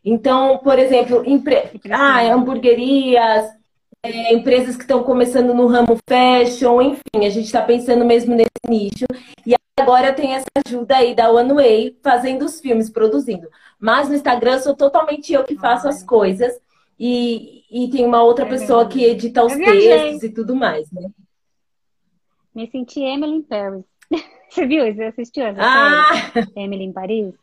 Então, 0.03 0.57
por 0.57 0.77
exemplo, 0.77 1.23
empre... 1.25 1.79
ah, 1.89 2.19
hamburguerias, 2.33 3.58
é, 4.03 4.33
empresas 4.33 4.75
que 4.75 4.83
estão 4.83 5.03
começando 5.03 5.53
no 5.53 5.67
ramo 5.67 5.97
fashion, 6.07 6.81
enfim, 6.81 7.25
a 7.25 7.29
gente 7.29 7.45
está 7.45 7.61
pensando 7.61 8.05
mesmo 8.05 8.33
nesse 8.33 8.49
nicho. 8.67 9.05
E 9.45 9.53
agora 9.79 10.13
tem 10.13 10.35
essa 10.35 10.47
ajuda 10.65 10.97
aí 10.97 11.13
da 11.13 11.29
One 11.29 11.53
Way 11.53 11.97
fazendo 12.01 12.45
os 12.45 12.59
filmes, 12.61 12.89
produzindo. 12.89 13.49
Mas 13.79 14.07
no 14.07 14.15
Instagram 14.15 14.59
sou 14.59 14.75
totalmente 14.75 15.33
eu 15.33 15.43
que 15.43 15.55
faço 15.55 15.87
as 15.87 16.03
coisas. 16.03 16.53
E, 16.97 17.63
e 17.71 17.89
tem 17.89 18.05
uma 18.05 18.21
outra 18.21 18.45
é 18.45 18.49
pessoa 18.49 18.87
que 18.87 19.03
edita 19.03 19.43
os 19.43 19.55
textos 19.55 20.23
e 20.23 20.29
tudo 20.29 20.55
mais, 20.55 20.91
né? 20.91 21.09
Me 22.53 22.69
senti 22.69 23.01
Emily 23.01 23.35
in 23.35 23.41
Paris. 23.41 23.85
Você 24.49 24.65
viu? 24.65 24.93
Você 24.93 25.03
assistiu 25.03 25.45
essa 25.45 25.61
ah! 25.61 26.31
série? 26.33 26.51
Emily 26.55 26.83
em 26.85 26.91
Paris? 26.91 27.33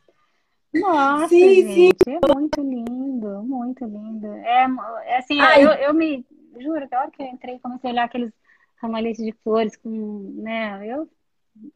Nossa, 0.74 1.28
sim, 1.28 1.72
gente, 1.72 1.96
sim. 2.04 2.18
é 2.22 2.34
muito 2.34 2.60
lindo, 2.60 3.42
muito 3.44 3.84
lindo. 3.84 4.26
É, 4.26 4.66
é 5.06 5.18
assim, 5.18 5.40
eu, 5.40 5.70
eu 5.70 5.94
me 5.94 6.22
juro, 6.60 6.88
da 6.88 7.00
hora 7.00 7.10
que 7.10 7.22
eu 7.22 7.26
entrei, 7.26 7.58
comecei 7.58 7.90
a 7.90 7.92
olhar 7.92 8.04
aqueles 8.04 8.32
ramalhetes 8.76 9.24
de 9.24 9.32
flores 9.42 9.76
com, 9.76 10.34
né, 10.42 10.86
eu 10.86 11.08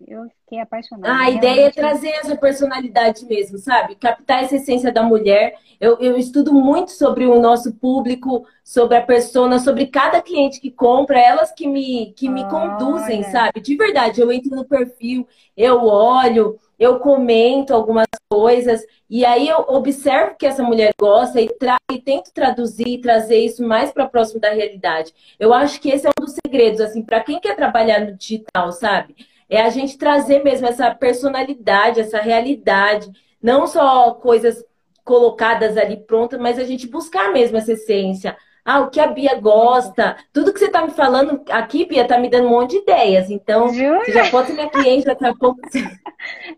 eu 0.07 0.29
fiquei 0.41 0.61
apaixonada. 0.61 1.13
Ah, 1.13 1.25
a 1.27 1.31
ideia 1.31 1.67
é 1.67 1.71
trazer 1.71 2.11
essa 2.11 2.37
personalidade 2.37 3.25
mesmo, 3.25 3.59
sabe? 3.59 3.95
Captar 3.95 4.45
essa 4.45 4.57
essência 4.57 4.93
da 4.93 5.03
mulher. 5.03 5.55
Eu, 5.81 5.99
eu 6.01 6.17
estudo 6.17 6.53
muito 6.53 6.91
sobre 6.91 7.27
o 7.27 7.41
nosso 7.41 7.75
público, 7.75 8.47
sobre 8.63 8.97
a 8.97 9.03
persona, 9.03 9.59
sobre 9.59 9.87
cada 9.87 10.21
cliente 10.21 10.61
que 10.61 10.71
compra, 10.71 11.19
elas 11.19 11.53
que 11.53 11.67
me, 11.67 12.13
que 12.13 12.29
me 12.29 12.47
conduzem, 12.49 13.23
sabe? 13.25 13.61
De 13.61 13.77
verdade, 13.77 14.21
eu 14.21 14.31
entro 14.31 14.55
no 14.55 14.65
perfil, 14.65 15.27
eu 15.57 15.85
olho, 15.85 16.59
eu 16.81 16.99
comento 16.99 17.75
algumas 17.75 18.07
coisas, 18.27 18.83
e 19.09 19.23
aí 19.23 19.47
eu 19.47 19.59
observo 19.69 20.35
que 20.35 20.47
essa 20.47 20.63
mulher 20.63 20.93
gosta 20.99 21.39
e, 21.39 21.47
tra 21.47 21.77
e 21.93 22.01
tento 22.01 22.33
traduzir 22.33 22.89
e 22.89 23.01
trazer 23.01 23.37
isso 23.37 23.63
mais 23.63 23.93
para 23.93 24.09
próximo 24.09 24.41
da 24.41 24.51
realidade. 24.51 25.13
Eu 25.39 25.53
acho 25.53 25.79
que 25.79 25.91
esse 25.91 26.07
é 26.07 26.11
um 26.11 26.25
dos 26.25 26.35
segredos, 26.35 26.81
assim, 26.81 27.03
para 27.03 27.21
quem 27.21 27.39
quer 27.39 27.55
trabalhar 27.55 28.01
no 28.01 28.17
digital, 28.17 28.73
sabe? 28.73 29.15
É 29.47 29.61
a 29.61 29.69
gente 29.69 29.99
trazer 29.99 30.43
mesmo 30.43 30.67
essa 30.67 30.95
personalidade, 30.95 32.01
essa 32.01 32.19
realidade, 32.19 33.11
não 33.43 33.67
só 33.67 34.15
coisas 34.15 34.65
colocadas 35.05 35.77
ali 35.77 35.99
prontas, 35.99 36.41
mas 36.41 36.59
a 36.59 36.65
gente 36.65 36.87
buscar 36.87 37.31
mesmo 37.31 37.59
essa 37.59 37.73
essência. 37.73 38.39
Ah, 38.65 38.81
o 38.81 38.91
que 38.91 39.01
a 39.01 39.07
Bia 39.07 39.35
gosta. 39.41 40.17
Tudo 40.33 40.53
que 40.53 40.59
você 40.59 40.67
está 40.67 40.85
me 40.85 40.91
falando 40.91 41.43
aqui, 41.51 41.87
Bia, 41.87 42.03
está 42.03 42.19
me 42.19 42.29
dando 42.29 42.47
um 42.47 42.51
monte 42.51 42.73
de 42.73 42.79
ideias. 42.79 43.31
Então, 43.31 43.73
Jura? 43.73 44.05
você 44.05 44.13
já 44.13 44.31
pode 44.31 44.49
ser 44.49 44.55
minha 44.55 44.71
cliente 44.71 45.07
daqui 45.07 45.25
a 45.25 45.35
pouco. 45.35 45.61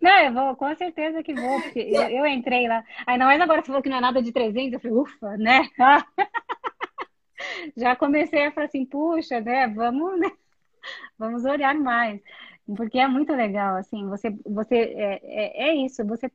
Não, 0.01 0.19
eu 0.19 0.33
vou, 0.33 0.57
com 0.57 0.75
certeza 0.75 1.23
que 1.23 1.35
vou, 1.35 1.61
porque 1.63 1.79
eu, 1.79 2.03
eu 2.03 2.27
entrei 2.27 2.67
lá. 2.67 2.83
Ainda 3.07 3.25
mais 3.25 3.41
agora 3.41 3.61
você 3.61 3.69
falou 3.69 3.83
que 3.83 3.89
não 3.89 3.99
é 3.99 4.01
nada 4.01 4.21
de 4.21 4.33
300, 4.33 4.73
eu 4.73 4.81
falei, 4.81 4.97
ufa, 4.97 5.37
né? 5.37 5.69
Já 7.77 7.95
comecei 7.97 8.47
a 8.47 8.53
falar 8.53 8.67
assim, 8.67 8.85
puxa, 8.85 9.41
né? 9.41 9.69
Vamos, 9.69 10.19
né? 10.19 10.31
Vamos 11.19 11.45
olhar 11.45 11.75
mais. 11.75 12.21
Porque 12.77 12.99
é 12.99 13.09
muito 13.09 13.33
legal, 13.33 13.77
assim, 13.77 14.09
você, 14.09 14.31
você 14.47 14.77
é, 14.77 15.21
é, 15.23 15.69
é 15.69 15.75
isso, 15.75 16.05
você 16.07 16.31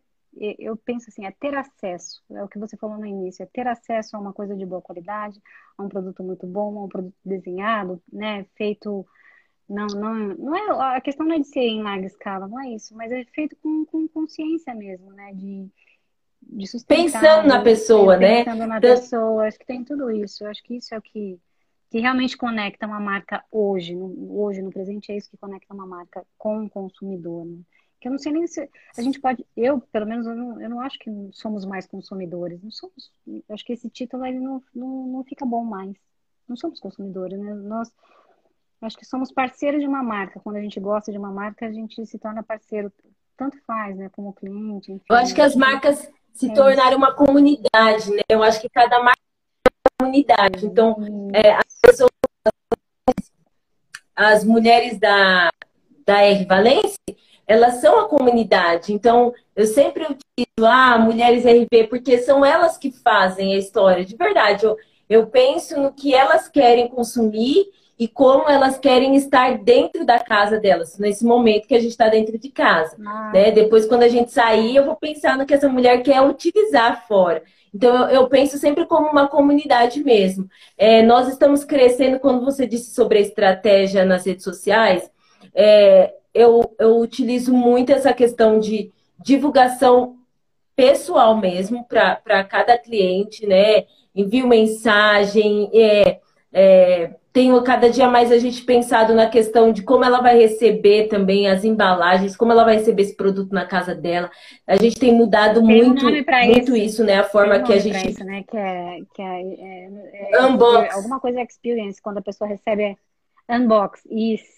eu 0.59 0.77
penso 0.77 1.09
assim, 1.09 1.25
é 1.25 1.31
ter 1.31 1.55
acesso, 1.55 2.21
é 2.31 2.43
o 2.43 2.47
que 2.47 2.59
você 2.59 2.77
falou 2.77 2.97
no 2.97 3.05
início, 3.05 3.43
é 3.43 3.45
ter 3.45 3.67
acesso 3.67 4.15
a 4.15 4.19
uma 4.19 4.33
coisa 4.33 4.55
de 4.55 4.65
boa 4.65 4.81
qualidade, 4.81 5.41
a 5.77 5.83
um 5.83 5.89
produto 5.89 6.23
muito 6.23 6.45
bom, 6.45 6.77
a 6.77 6.83
um 6.85 6.87
produto 6.87 7.15
desenhado, 7.25 8.01
né, 8.11 8.45
feito, 8.55 9.05
não, 9.67 9.87
não, 9.87 10.13
não 10.35 10.55
é, 10.55 10.97
a 10.97 11.01
questão 11.01 11.25
não 11.25 11.35
é 11.35 11.39
de 11.39 11.47
ser 11.47 11.61
em 11.61 11.81
larga 11.81 12.05
escala, 12.05 12.47
não 12.47 12.59
é 12.59 12.69
isso, 12.69 12.95
mas 12.95 13.11
é 13.11 13.23
feito 13.25 13.55
com, 13.61 13.85
com 13.85 14.07
consciência 14.07 14.73
mesmo, 14.75 15.11
né, 15.11 15.31
de, 15.33 15.67
de 16.41 16.67
sustentar. 16.67 17.03
Pensando 17.03 17.47
na 17.47 17.61
pessoa, 17.61 18.17
né? 18.17 18.43
Pensando 18.43 18.67
na 18.67 18.79
pessoa, 18.79 19.47
acho 19.47 19.57
que 19.59 19.65
tem 19.65 19.83
tudo 19.83 20.11
isso, 20.11 20.45
acho 20.45 20.63
que 20.63 20.75
isso 20.75 20.93
é 20.93 20.97
o 20.97 21.01
que 21.01 21.39
que 21.89 21.99
realmente 21.99 22.35
conecta 22.35 22.85
uma 22.85 22.99
marca 22.99 23.43
hoje, 23.51 23.95
no, 23.95 24.41
hoje 24.41 24.61
no 24.61 24.69
presente, 24.69 25.11
é 25.11 25.17
isso 25.17 25.29
que 25.29 25.37
conecta 25.37 25.73
uma 25.73 25.85
marca 25.85 26.25
com 26.37 26.65
o 26.65 26.69
consumidor, 26.69 27.45
né? 27.45 27.59
Que 27.99 28.07
eu 28.07 28.11
não 28.11 28.19
sei 28.19 28.31
nem 28.31 28.45
se 28.45 28.69
a 28.97 29.01
gente 29.01 29.19
pode, 29.19 29.45
eu 29.55 29.79
pelo 29.79 30.05
menos 30.05 30.27
eu 30.27 30.35
não, 30.35 30.61
eu 30.61 30.69
não 30.69 30.81
acho 30.81 30.99
que 30.99 31.09
somos 31.31 31.65
mais 31.65 31.87
consumidores, 31.87 32.61
não 32.61 32.69
somos, 32.69 33.11
acho 33.49 33.65
que 33.65 33.73
esse 33.73 33.89
título 33.89 34.25
ele 34.25 34.39
não, 34.39 34.61
não, 34.73 35.07
não 35.07 35.23
fica 35.23 35.45
bom 35.45 35.63
mais. 35.63 35.95
Não 36.47 36.55
somos 36.55 36.79
consumidores, 36.79 37.37
né? 37.39 37.53
Nós 37.53 37.91
acho 38.81 38.97
que 38.97 39.05
somos 39.05 39.31
parceiros 39.31 39.81
de 39.81 39.87
uma 39.87 40.03
marca. 40.03 40.39
Quando 40.39 40.57
a 40.57 40.61
gente 40.61 40.79
gosta 40.79 41.11
de 41.11 41.17
uma 41.17 41.31
marca, 41.31 41.65
a 41.65 41.71
gente 41.71 42.05
se 42.05 42.19
torna 42.19 42.43
parceiro, 42.43 42.91
tanto 43.35 43.57
faz, 43.65 43.97
né, 43.97 44.09
como 44.09 44.33
cliente. 44.33 44.91
Enfim, 44.91 45.05
eu 45.09 45.15
acho 45.15 45.33
que 45.33 45.41
as 45.41 45.55
marcas 45.55 46.09
se 46.33 46.49
é 46.49 46.53
tornaram 46.53 46.97
uma 46.97 47.13
comunidade, 47.13 48.11
né? 48.11 48.21
Eu 48.29 48.43
acho 48.43 48.61
que 48.61 48.69
cada 48.69 48.99
marca 48.99 49.17
comunidade. 49.99 50.65
Então, 50.65 50.95
é, 51.33 51.53
as 51.53 51.79
pessoas, 51.81 52.11
as 54.15 54.43
mulheres 54.43 54.99
da, 54.99 55.49
da 56.05 56.21
R 56.21 56.45
Valência, 56.45 56.97
elas 57.47 57.75
são 57.75 57.99
a 57.99 58.09
comunidade. 58.09 58.93
Então, 58.93 59.33
eu 59.55 59.65
sempre 59.65 60.03
utilizo, 60.03 60.65
ah, 60.65 60.97
mulheres 60.99 61.45
RV, 61.45 61.87
porque 61.89 62.17
são 62.17 62.45
elas 62.45 62.77
que 62.77 62.91
fazem 62.91 63.53
a 63.53 63.57
história. 63.57 64.03
De 64.03 64.15
verdade, 64.17 64.65
eu, 64.65 64.75
eu 65.09 65.27
penso 65.27 65.79
no 65.79 65.93
que 65.93 66.13
elas 66.13 66.49
querem 66.49 66.89
consumir 66.89 67.65
e 67.97 68.07
como 68.07 68.47
elas 68.47 68.77
querem 68.77 69.15
estar 69.15 69.57
dentro 69.57 70.05
da 70.05 70.19
casa 70.19 70.59
delas, 70.59 70.99
nesse 70.99 71.25
momento 71.25 71.67
que 71.67 71.73
a 71.73 71.79
gente 71.79 71.91
está 71.91 72.09
dentro 72.09 72.37
de 72.37 72.49
casa. 72.49 72.95
Ah. 73.03 73.31
Né? 73.33 73.51
Depois, 73.51 73.87
quando 73.87 74.03
a 74.03 74.09
gente 74.09 74.31
sair, 74.31 74.75
eu 74.75 74.85
vou 74.85 74.95
pensar 74.95 75.37
no 75.37 75.45
que 75.45 75.53
essa 75.53 75.69
mulher 75.69 76.03
quer 76.03 76.21
utilizar 76.21 77.07
fora. 77.07 77.41
Então, 77.73 77.95
eu, 77.95 78.21
eu 78.21 78.27
penso 78.27 78.57
sempre 78.57 78.85
como 78.85 79.07
uma 79.07 79.27
comunidade 79.27 80.03
mesmo. 80.03 80.47
É, 80.77 81.01
nós 81.01 81.27
estamos 81.27 81.63
crescendo, 81.63 82.19
quando 82.19 82.43
você 82.43 82.67
disse 82.67 82.93
sobre 82.93 83.17
a 83.19 83.21
estratégia 83.21 84.05
nas 84.05 84.25
redes 84.25 84.43
sociais, 84.43 85.09
é, 85.55 86.13
eu, 86.39 86.75
eu 86.79 86.99
utilizo 86.99 87.53
muito 87.53 87.91
essa 87.91 88.13
questão 88.13 88.59
de 88.59 88.91
divulgação 89.19 90.17
pessoal 90.75 91.35
mesmo 91.35 91.85
para 91.85 92.43
cada 92.43 92.77
cliente, 92.77 93.45
né? 93.47 93.85
Envio 94.15 94.47
mensagem, 94.47 95.69
é, 95.73 96.19
é, 96.53 97.15
tenho 97.33 97.61
cada 97.63 97.89
dia 97.89 98.07
mais 98.07 98.31
a 98.31 98.37
gente 98.37 98.63
pensado 98.63 99.13
na 99.13 99.27
questão 99.27 99.71
de 99.71 99.83
como 99.83 100.03
ela 100.03 100.21
vai 100.21 100.37
receber 100.37 101.07
também 101.07 101.47
as 101.47 101.63
embalagens, 101.63 102.35
como 102.35 102.51
ela 102.51 102.63
vai 102.63 102.77
receber 102.77 103.03
esse 103.03 103.15
produto 103.15 103.53
na 103.53 103.65
casa 103.65 103.93
dela. 103.93 104.29
A 104.65 104.75
gente 104.75 104.99
tem 104.99 105.13
mudado 105.13 105.61
tem 105.61 105.83
muito, 105.83 106.07
um 106.07 106.09
muito 106.09 106.75
isso. 106.75 106.75
isso. 106.75 107.03
né? 107.03 107.19
A 107.19 107.23
forma 107.23 107.57
um 107.57 107.63
que 107.63 107.73
a 107.73 107.79
gente. 107.79 108.09
Isso, 108.09 108.23
né? 108.23 108.43
Que 108.49 108.57
é, 108.57 108.99
que 109.13 109.21
é, 109.21 109.41
é, 109.41 110.29
é 110.31 110.45
Unbox. 110.45 110.95
Alguma 110.95 111.19
coisa 111.19 111.41
experience, 111.41 112.01
quando 112.01 112.19
a 112.19 112.23
pessoa 112.23 112.47
recebe 112.47 112.97
unbox. 113.49 114.01
Isso. 114.09 114.56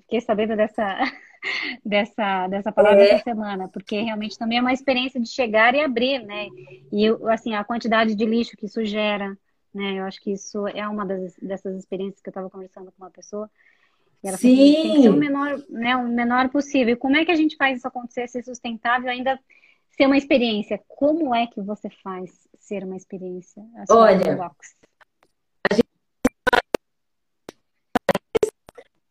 Fiquei 0.00 0.20
sabendo 0.20 0.56
dessa, 0.56 0.98
dessa, 1.84 2.48
dessa 2.48 2.72
palavra 2.72 3.02
é. 3.02 3.10
essa 3.12 3.24
semana, 3.24 3.68
porque 3.68 4.00
realmente 4.00 4.38
também 4.38 4.58
é 4.58 4.60
uma 4.60 4.72
experiência 4.72 5.20
de 5.20 5.28
chegar 5.28 5.74
e 5.74 5.80
abrir, 5.80 6.24
né? 6.24 6.46
E 6.92 7.06
assim, 7.30 7.54
a 7.54 7.64
quantidade 7.64 8.14
de 8.14 8.24
lixo 8.24 8.56
que 8.56 8.66
isso 8.66 8.84
gera 8.84 9.36
né? 9.76 10.00
Eu 10.00 10.04
acho 10.04 10.20
que 10.22 10.32
isso 10.32 10.66
é 10.68 10.88
uma 10.88 11.04
das, 11.04 11.36
dessas 11.36 11.76
experiências 11.76 12.22
que 12.22 12.28
eu 12.28 12.30
estava 12.30 12.48
conversando 12.48 12.86
com 12.86 13.04
uma 13.04 13.10
pessoa. 13.10 13.50
E 14.24 14.28
ela 14.28 14.38
Sim. 14.38 14.56
Falou, 14.56 14.72
tem 14.72 14.94
que 14.94 15.02
ser 15.02 15.08
o 15.10 15.16
menor, 15.16 15.64
né, 15.68 15.96
o 15.96 16.08
menor 16.08 16.48
possível. 16.48 16.96
Como 16.96 17.16
é 17.16 17.24
que 17.24 17.30
a 17.30 17.36
gente 17.36 17.56
faz 17.56 17.78
isso 17.78 17.86
acontecer, 17.86 18.26
ser 18.26 18.42
sustentável, 18.42 19.10
ainda 19.10 19.38
ser 19.90 20.06
uma 20.06 20.16
experiência? 20.16 20.80
Como 20.88 21.34
é 21.34 21.46
que 21.46 21.60
você 21.60 21.90
faz 22.02 22.48
ser 22.58 22.84
uma 22.84 22.96
experiência? 22.96 23.62
Olha, 23.90 24.42
a 24.42 24.50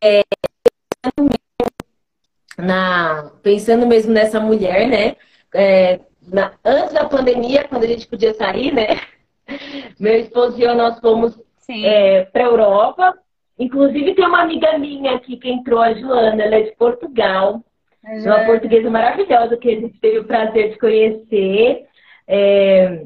é, 0.05 0.21
na, 2.57 3.31
pensando 3.41 3.87
mesmo 3.87 4.13
nessa 4.13 4.39
mulher, 4.39 4.87
né? 4.87 5.15
É, 5.53 5.99
na, 6.21 6.53
antes 6.63 6.93
da 6.93 7.05
pandemia, 7.05 7.65
quando 7.67 7.83
a 7.83 7.87
gente 7.87 8.07
podia 8.07 8.33
sair, 8.33 8.71
né? 8.71 8.99
Meu 9.99 10.15
esposo 10.19 10.59
e 10.59 10.63
eu, 10.63 10.75
nós 10.75 10.99
fomos 10.99 11.37
é, 11.69 12.25
para 12.25 12.43
a 12.43 12.47
Europa. 12.47 13.17
Inclusive, 13.57 14.15
tem 14.15 14.25
uma 14.25 14.41
amiga 14.41 14.77
minha 14.77 15.15
aqui 15.15 15.37
que 15.37 15.49
entrou, 15.49 15.81
a 15.81 15.93
Joana, 15.93 16.43
ela 16.43 16.55
é 16.55 16.61
de 16.61 16.75
Portugal. 16.75 17.63
É 18.03 18.19
uma 18.19 18.45
portuguesa 18.45 18.89
maravilhosa 18.89 19.57
que 19.57 19.69
a 19.69 19.79
gente 19.79 19.99
teve 19.99 20.19
o 20.19 20.25
prazer 20.25 20.71
de 20.71 20.77
conhecer. 20.77 21.87
É, 22.27 23.05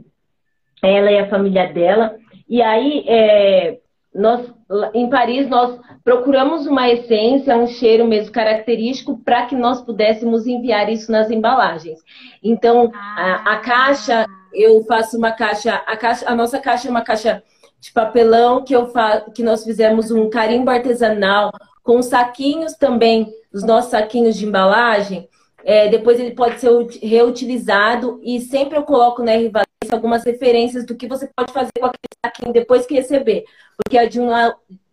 ela 0.81 1.11
e 1.11 1.19
a 1.19 1.29
família 1.29 1.71
dela. 1.71 2.17
E 2.47 2.61
aí, 2.61 3.05
é, 3.07 3.79
nós, 4.13 4.51
em 4.93 5.09
Paris, 5.09 5.47
nós 5.47 5.79
procuramos 6.03 6.65
uma 6.65 6.89
essência, 6.89 7.55
um 7.55 7.67
cheiro 7.67 8.07
mesmo 8.07 8.31
característico 8.31 9.17
para 9.23 9.45
que 9.45 9.55
nós 9.55 9.81
pudéssemos 9.81 10.47
enviar 10.47 10.89
isso 10.89 11.11
nas 11.11 11.29
embalagens. 11.29 11.99
Então, 12.43 12.91
a, 12.93 13.53
a, 13.53 13.57
caixa, 13.57 14.25
eu 14.53 14.83
faço 14.85 15.17
uma 15.17 15.31
caixa 15.31 15.75
a, 15.85 15.95
caixa, 15.95 16.27
a 16.27 16.35
nossa 16.35 16.59
caixa 16.59 16.87
é 16.87 16.91
uma 16.91 17.03
caixa 17.03 17.43
de 17.79 17.91
papelão 17.91 18.63
que, 18.63 18.75
eu 18.75 18.87
fa, 18.87 19.25
que 19.33 19.43
nós 19.43 19.63
fizemos 19.63 20.11
um 20.11 20.29
carimbo 20.29 20.69
artesanal 20.69 21.51
com 21.83 22.01
saquinhos 22.01 22.73
também, 22.73 23.31
os 23.53 23.63
nossos 23.63 23.91
saquinhos 23.91 24.35
de 24.35 24.45
embalagem. 24.45 25.29
É, 25.63 25.89
depois 25.89 26.19
ele 26.19 26.31
pode 26.31 26.59
ser 26.59 26.69
reutilizado 27.01 28.19
e 28.23 28.39
sempre 28.39 28.77
eu 28.77 28.83
coloco 28.83 29.23
na 29.23 29.33
R 29.33 29.51
algumas 29.91 30.23
referências 30.23 30.85
do 30.85 30.95
que 30.95 31.07
você 31.07 31.29
pode 31.35 31.51
fazer 31.51 31.71
com 31.79 31.85
aquele 31.85 32.25
saquinho 32.25 32.53
depois 32.53 32.85
que 32.85 32.95
receber. 32.95 33.45
Porque 33.77 33.97
é 33.97 34.05
de 34.05 34.19
um 34.19 34.29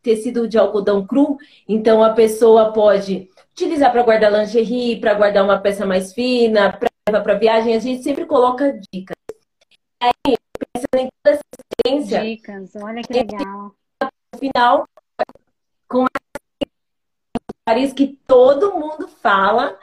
tecido 0.03 0.49
de 0.49 0.57
algodão 0.59 1.07
cru, 1.07 1.37
então 1.69 2.03
a 2.03 2.12
pessoa 2.12 2.73
pode 2.73 3.29
utilizar 3.53 3.91
para 3.91 4.03
guardar 4.03 4.33
lingerie, 4.33 5.01
para 5.01 5.14
guardar 5.14 5.45
uma 5.45 5.59
peça 5.59 5.85
mais 5.85 6.12
fina, 6.12 6.73
para 6.73 6.89
levar 7.09 7.23
para 7.23 7.39
viagem. 7.39 7.75
A 7.75 7.79
gente 7.79 8.03
sempre 8.03 8.27
coloca 8.27 8.79
dicas. 8.93 9.17
Aí, 10.01 10.37
pensando 10.75 11.07
em 11.07 11.09
toda 11.23 11.37
essa 11.37 11.43
experiência. 11.59 12.21
Dicas, 12.23 12.77
olha 12.77 13.03
que 13.03 13.12
legal. 13.12 13.75
No 14.03 14.39
final, 14.39 14.89
com 15.89 16.07
Paris 17.64 17.93
que 17.93 18.19
todo 18.27 18.79
mundo 18.79 19.09
fala. 19.09 19.77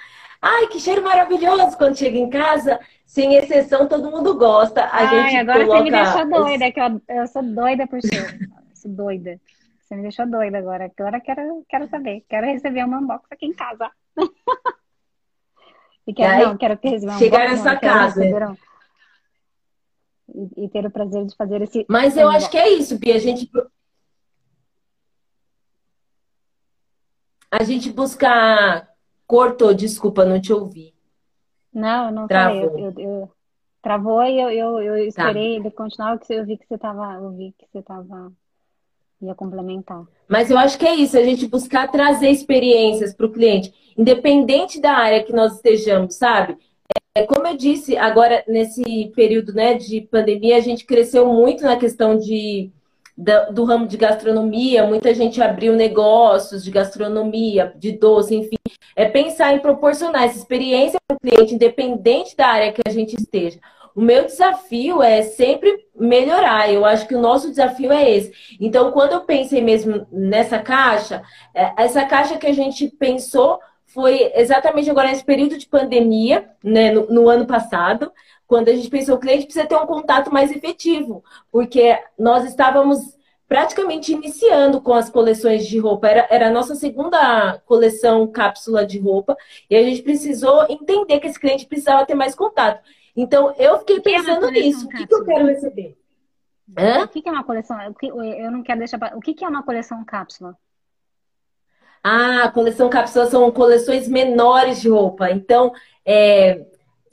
Ai, 0.45 0.67
que 0.67 0.77
cheiro 0.77 1.01
maravilhoso 1.01 1.77
quando 1.77 1.97
chega 1.97 2.17
em 2.17 2.29
casa. 2.29 2.77
Sem 3.05 3.33
exceção, 3.35 3.87
todo 3.87 4.11
mundo 4.11 4.37
gosta. 4.37 4.83
A 4.83 4.97
Ai, 4.97 5.29
gente 5.29 5.37
agora 5.37 5.65
coloca... 5.65 5.77
você 5.77 5.83
me 5.83 5.91
deixou 5.91 6.29
doida, 6.29 6.71
que 6.73 6.79
eu, 6.81 7.01
eu 7.15 7.27
sou 7.27 7.43
doida 7.43 7.87
por 7.87 8.01
cheiro. 8.01 8.51
sou 8.75 8.91
doida. 8.91 9.39
Você 9.79 9.95
me 9.95 10.01
deixou 10.01 10.29
doida 10.29 10.57
agora. 10.57 10.91
Agora 10.99 11.21
quero, 11.21 11.65
quero 11.69 11.87
saber. 11.87 12.25
Quero 12.27 12.45
receber 12.45 12.83
uma 12.83 12.99
unbox 12.99 13.25
aqui 13.31 13.45
em 13.45 13.53
casa. 13.53 13.89
e 16.05 16.13
quero, 16.13 16.33
aí, 16.33 16.43
não, 16.43 16.57
quero 16.57 16.77
receber 16.83 17.17
Chegar 17.17 17.49
nessa 17.49 17.77
casa. 17.77 18.21
Um... 18.21 18.57
E, 20.27 20.65
e, 20.65 20.69
ter 20.69 20.85
o 20.85 20.91
prazer 20.91 21.25
de 21.25 21.37
fazer 21.37 21.61
esse. 21.61 21.85
Mas 21.87 22.17
eu 22.17 22.27
acho 22.27 22.49
que 22.49 22.57
é 22.57 22.67
isso, 22.67 22.99
Bia. 22.99 23.15
A 23.15 23.19
gente. 23.19 23.49
A 27.49 27.63
gente 27.63 27.89
busca. 27.93 28.92
Cortou, 29.25 29.73
desculpa, 29.73 30.25
não 30.25 30.39
te 30.39 30.51
ouvi. 30.53 30.93
Não, 31.73 32.11
não 32.11 32.27
Travou. 32.27 32.69
falei. 32.69 32.85
Eu, 32.85 32.91
eu, 32.91 32.99
eu... 32.99 33.31
Travou 33.81 34.23
e 34.23 34.39
eu, 34.39 34.49
eu, 34.49 34.79
eu 34.79 34.95
tá. 34.95 35.07
esperei 35.07 35.55
tá. 35.55 35.59
ele 35.59 35.71
continuar, 35.71 36.17
que 36.17 36.33
eu 36.33 36.45
vi 36.45 36.57
que 36.57 36.65
você 36.65 36.75
estava. 36.75 37.13
Eu 37.15 37.31
vi 37.31 37.53
que 37.57 37.65
você 37.71 37.79
estava 37.79 38.31
ia 39.25 39.35
complementar. 39.35 40.03
Mas 40.27 40.49
eu 40.49 40.57
acho 40.57 40.77
que 40.77 40.85
é 40.85 40.95
isso, 40.95 41.17
a 41.17 41.23
gente 41.23 41.47
buscar 41.47 41.89
trazer 41.89 42.29
experiências 42.29 43.13
para 43.13 43.25
o 43.25 43.31
cliente, 43.31 43.73
independente 43.97 44.81
da 44.81 44.91
área 44.91 45.23
que 45.23 45.33
nós 45.33 45.55
estejamos, 45.55 46.15
sabe? 46.15 46.57
É, 47.15 47.25
como 47.25 47.47
eu 47.47 47.55
disse, 47.55 47.95
agora 47.95 48.43
nesse 48.47 49.11
período 49.15 49.53
né, 49.53 49.75
de 49.75 50.01
pandemia, 50.01 50.57
a 50.57 50.61
gente 50.61 50.85
cresceu 50.85 51.31
muito 51.31 51.63
na 51.63 51.77
questão 51.77 52.17
de, 52.17 52.71
do, 53.17 53.53
do 53.53 53.63
ramo 53.63 53.87
de 53.87 53.97
gastronomia, 53.97 54.85
muita 54.85 55.13
gente 55.13 55.41
abriu 55.41 55.75
negócios 55.75 56.63
de 56.63 56.71
gastronomia, 56.71 57.73
de 57.75 57.91
doce, 57.93 58.35
enfim. 58.35 58.57
É 58.95 59.05
pensar 59.05 59.53
em 59.53 59.59
proporcionar 59.59 60.23
essa 60.23 60.37
experiência 60.37 60.99
para 61.07 61.15
o 61.15 61.19
cliente, 61.19 61.55
independente 61.55 62.35
da 62.35 62.47
área 62.47 62.71
que 62.71 62.81
a 62.85 62.91
gente 62.91 63.15
esteja. 63.15 63.59
O 63.95 64.01
meu 64.01 64.25
desafio 64.25 65.03
é 65.03 65.21
sempre 65.21 65.85
melhorar. 65.95 66.71
Eu 66.71 66.83
acho 66.83 67.07
que 67.07 67.15
o 67.15 67.21
nosso 67.21 67.49
desafio 67.49 67.91
é 67.91 68.09
esse. 68.09 68.31
Então, 68.59 68.91
quando 68.91 69.13
eu 69.13 69.21
pensei 69.21 69.61
mesmo 69.61 70.07
nessa 70.11 70.57
caixa, 70.59 71.21
é, 71.53 71.73
essa 71.77 72.03
caixa 72.05 72.37
que 72.37 72.47
a 72.47 72.53
gente 72.53 72.87
pensou 72.87 73.59
foi 73.85 74.31
exatamente 74.33 74.89
agora 74.89 75.09
nesse 75.09 75.23
período 75.23 75.55
de 75.55 75.67
pandemia, 75.67 76.49
né, 76.63 76.91
no, 76.91 77.05
no 77.07 77.29
ano 77.29 77.45
passado, 77.45 78.11
quando 78.53 78.69
a 78.69 78.75
gente 78.75 78.87
pensou 78.87 79.15
o 79.15 79.19
cliente 79.19 79.45
precisa 79.45 79.65
ter 79.65 79.75
um 79.75 79.87
contato 79.87 80.31
mais 80.31 80.51
efetivo, 80.51 81.23
porque 81.51 81.99
nós 82.19 82.45
estávamos 82.45 83.17
praticamente 83.47 84.13
iniciando 84.13 84.79
com 84.79 84.93
as 84.93 85.09
coleções 85.09 85.65
de 85.65 85.79
roupa. 85.79 86.07
Era, 86.07 86.27
era 86.29 86.47
a 86.49 86.51
nossa 86.51 86.75
segunda 86.75 87.59
coleção 87.65 88.27
cápsula 88.27 88.85
de 88.85 88.99
roupa, 88.99 89.35
e 89.67 89.75
a 89.75 89.81
gente 89.81 90.03
precisou 90.03 90.67
entender 90.69 91.19
que 91.19 91.25
esse 91.25 91.39
cliente 91.39 91.65
precisava 91.65 92.05
ter 92.05 92.13
mais 92.13 92.35
contato. 92.35 92.87
Então, 93.15 93.55
eu 93.57 93.79
fiquei 93.79 93.97
é 93.97 94.01
pensando 94.01 94.45
é 94.45 94.51
nisso. 94.51 94.85
O 94.85 94.89
que, 94.89 95.07
que, 95.07 95.15
eu 95.15 95.25
quero 95.25 95.47
receber? 95.47 95.97
Hã? 96.77 97.05
O 97.05 97.07
que, 97.07 97.27
é 97.27 97.31
uma 97.31 97.43
coleção? 97.43 97.75
Eu 98.03 98.51
não 98.51 98.61
quero 98.61 98.77
deixar. 98.77 98.99
O 99.15 99.19
que, 99.19 99.33
que 99.33 99.43
é 99.43 99.47
uma 99.47 99.63
coleção 99.63 100.05
cápsula? 100.05 100.55
Ah, 102.03 102.51
coleção 102.53 102.87
cápsula 102.87 103.25
são 103.25 103.49
coleções 103.51 104.07
menores 104.07 104.79
de 104.79 104.89
roupa. 104.89 105.31
Então, 105.31 105.73
é, 106.05 106.63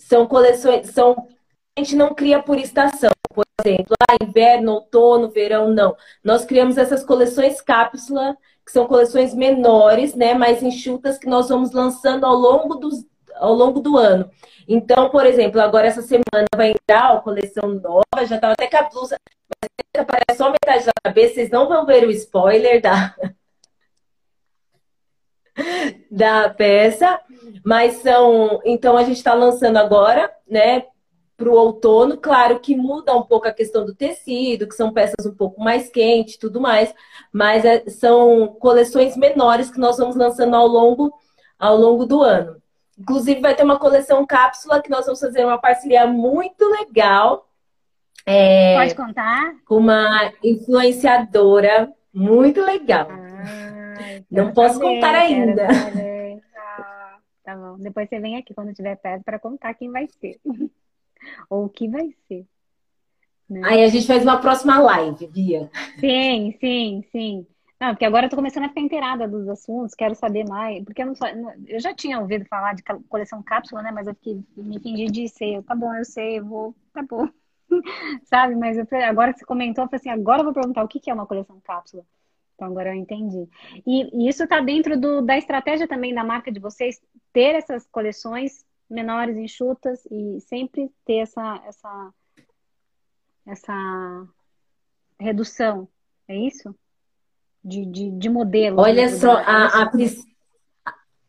são 0.01 0.26
coleções. 0.26 0.90
São, 0.90 1.28
a 1.76 1.80
gente 1.80 1.94
não 1.94 2.14
cria 2.14 2.42
por 2.42 2.59
estação. 2.59 3.11
Por 3.32 3.44
exemplo, 3.64 3.94
ah, 4.09 4.16
inverno, 4.22 4.72
outono, 4.72 5.30
verão, 5.30 5.70
não. 5.70 5.96
Nós 6.24 6.44
criamos 6.44 6.78
essas 6.78 7.05
coleções 7.05 7.61
cápsula, 7.61 8.36
que 8.64 8.72
são 8.72 8.86
coleções 8.86 9.34
menores, 9.34 10.14
né, 10.14 10.34
mais 10.34 10.62
enxutas, 10.62 11.18
que 11.18 11.28
nós 11.28 11.48
vamos 11.48 11.72
lançando 11.72 12.24
ao 12.24 12.34
longo, 12.34 12.74
dos, 12.74 13.05
ao 13.36 13.55
longo 13.55 13.80
do 13.80 13.96
ano. 13.96 14.30
Então, 14.66 15.11
por 15.11 15.26
exemplo, 15.26 15.61
agora 15.61 15.86
essa 15.86 16.03
semana 16.03 16.46
vai 16.55 16.70
entrar 16.70 17.12
a 17.12 17.20
coleção 17.20 17.68
nova, 17.68 18.26
já 18.26 18.36
estava 18.36 18.53
até 18.53 18.66
com 18.66 18.76
a 18.76 18.88
blusa, 18.88 19.16
mas 19.62 20.03
aparece 20.03 20.38
só 20.38 20.51
metade 20.51 20.86
da 20.86 20.92
cabeça, 21.05 21.34
vocês 21.34 21.51
não 21.51 21.68
vão 21.68 21.84
ver 21.86 22.07
o 22.07 22.11
spoiler 22.11 22.80
da, 22.80 23.14
da 26.11 26.49
peça, 26.51 27.21
mas 27.65 27.95
são. 27.97 28.61
Então 28.65 28.97
a 28.97 29.05
gente 29.05 29.17
está 29.17 29.35
lançando 29.35 29.77
agora, 29.77 30.31
né? 30.49 30.85
Para 31.37 31.49
o 31.49 31.55
outono, 31.55 32.19
claro 32.19 32.61
que 32.61 32.77
muda 32.77 33.17
um 33.17 33.23
pouco 33.23 33.49
a 33.49 33.53
questão 33.53 33.87
do 33.87 33.95
tecido, 33.95 34.69
que 34.69 34.75
são 34.75 34.93
peças 34.93 35.25
um 35.25 35.35
pouco 35.35 35.59
mais 35.63 35.89
quentes 35.89 36.37
tudo 36.37 36.61
mais, 36.61 36.95
mas 37.33 37.65
é, 37.65 37.89
são 37.89 38.49
coleções 38.61 39.17
menores 39.17 39.71
que 39.71 39.81
nós 39.81 39.97
vamos 39.97 40.17
lançando 40.17 40.55
ao 40.55 40.67
longo, 40.67 41.11
ao 41.59 41.79
longo 41.79 42.05
do 42.05 42.21
ano. 42.21 42.61
Inclusive, 42.99 43.41
vai 43.41 43.55
ter 43.55 43.65
uma 43.65 43.79
coleção 43.79 44.27
cápsula 44.27 44.83
que 44.83 44.91
nós 44.91 45.07
vamos 45.07 45.21
fazer 45.21 45.43
uma 45.43 45.57
parceria 45.57 46.07
muito 46.07 46.69
legal. 46.69 47.49
É, 48.27 48.77
Pode 48.77 48.95
contar? 48.95 49.55
Com 49.65 49.79
uma 49.79 50.31
influenciadora 50.45 51.91
muito 52.13 52.61
legal. 52.61 53.09
Ah, 53.11 53.80
Não 54.30 54.53
posso 54.53 54.78
saber, 54.78 54.94
contar 54.94 55.14
ainda. 55.14 55.68
Ah, 56.57 57.18
tá 57.44 57.57
bom. 57.57 57.76
Depois 57.78 58.09
você 58.09 58.20
vem 58.20 58.36
aqui 58.36 58.55
quando 58.55 58.74
tiver 58.74 58.96
perto 58.96 59.24
para 59.24 59.38
contar 59.38 59.74
quem 59.74 59.90
vai 59.90 60.07
ser. 60.20 60.38
Ou 61.51 61.66
o 61.66 61.68
que 61.68 61.88
vai 61.88 62.14
ser. 62.28 62.46
Né? 63.48 63.61
Aí 63.64 63.82
a 63.82 63.88
gente 63.88 64.07
faz 64.07 64.22
uma 64.22 64.40
próxima 64.40 64.78
live, 64.78 65.26
Bia. 65.26 65.70
Sim, 65.98 66.57
sim, 66.61 67.05
sim. 67.11 67.46
Não, 67.80 67.90
porque 67.90 68.05
agora 68.05 68.26
eu 68.26 68.30
tô 68.30 68.36
começando 68.36 68.64
a 68.64 68.68
ficar 68.68 68.82
inteirada 68.82 69.26
dos 69.26 69.48
assuntos, 69.48 69.94
quero 69.94 70.14
saber 70.14 70.44
mais. 70.46 70.84
Porque 70.84 71.03
eu, 71.03 71.07
não, 71.07 71.14
eu 71.66 71.80
já 71.80 71.94
tinha 71.94 72.20
ouvido 72.20 72.44
falar 72.44 72.74
de 72.74 72.82
coleção 73.09 73.42
cápsula, 73.42 73.82
né? 73.82 73.90
Mas 73.90 74.07
eu 74.07 74.14
fiquei, 74.14 74.38
me 74.55 74.78
fingi 74.78 75.07
de 75.07 75.26
ser. 75.28 75.62
Tá 75.62 75.74
bom, 75.74 75.92
eu 75.94 76.05
sei, 76.05 76.38
eu 76.38 76.44
vou, 76.44 76.74
tá 76.92 77.03
bom. 77.03 77.26
Sabe? 78.24 78.55
Mas 78.55 78.76
eu, 78.76 78.86
agora 79.09 79.32
que 79.32 79.38
você 79.38 79.46
comentou, 79.46 79.84
eu 79.84 79.88
falei 79.88 79.98
assim: 79.98 80.11
agora 80.11 80.40
eu 80.40 80.44
vou 80.44 80.53
perguntar 80.53 80.84
o 80.84 80.88
que, 80.88 81.01
que 81.01 81.11
é 81.11 81.14
uma 81.14 81.26
coleção 81.26 81.59
cápsula. 81.64 82.05
Então 82.61 82.69
agora 82.69 82.91
eu 82.91 82.95
entendi. 82.95 83.49
E, 83.87 84.25
e 84.25 84.29
isso 84.29 84.45
está 84.45 84.61
dentro 84.61 85.01
do, 85.01 85.23
da 85.23 85.39
estratégia 85.39 85.89
também 85.89 86.15
da 86.15 86.23
marca 86.23 86.53
de 86.53 86.61
vocês, 86.61 87.01
ter 87.33 87.55
essas 87.55 87.87
coleções 87.87 88.65
menores, 88.89 89.37
enxutas 89.37 90.05
e 90.11 90.41
sempre 90.41 90.91
ter 91.07 91.21
essa, 91.21 91.63
essa, 91.67 92.15
essa 93.47 94.29
redução. 95.19 95.89
É 96.29 96.37
isso? 96.37 96.75
de, 97.65 97.85
de, 97.85 98.11
de 98.11 98.29
modelo. 98.29 98.81
Olha 98.81 99.09
só, 99.09 99.33
a, 99.33 99.83
a, 99.83 99.87
Pris, 99.87 100.25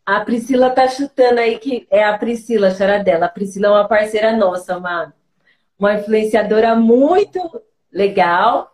a 0.06 0.22
Priscila 0.22 0.70
tá 0.70 0.88
chutando 0.88 1.40
aí 1.40 1.60
que 1.60 1.88
é 1.92 2.04
a 2.04 2.18
Priscila, 2.18 2.70
a 2.70 2.78
chora 2.78 3.04
dela. 3.04 3.26
A 3.26 3.30
Priscila 3.30 3.68
é 3.68 3.72
uma 3.72 3.88
parceira 3.88 4.36
nossa, 4.36 4.78
uma, 4.78 5.14
uma 5.78 5.96
influenciadora 5.96 6.76
muito 6.76 7.62
legal. 7.92 8.71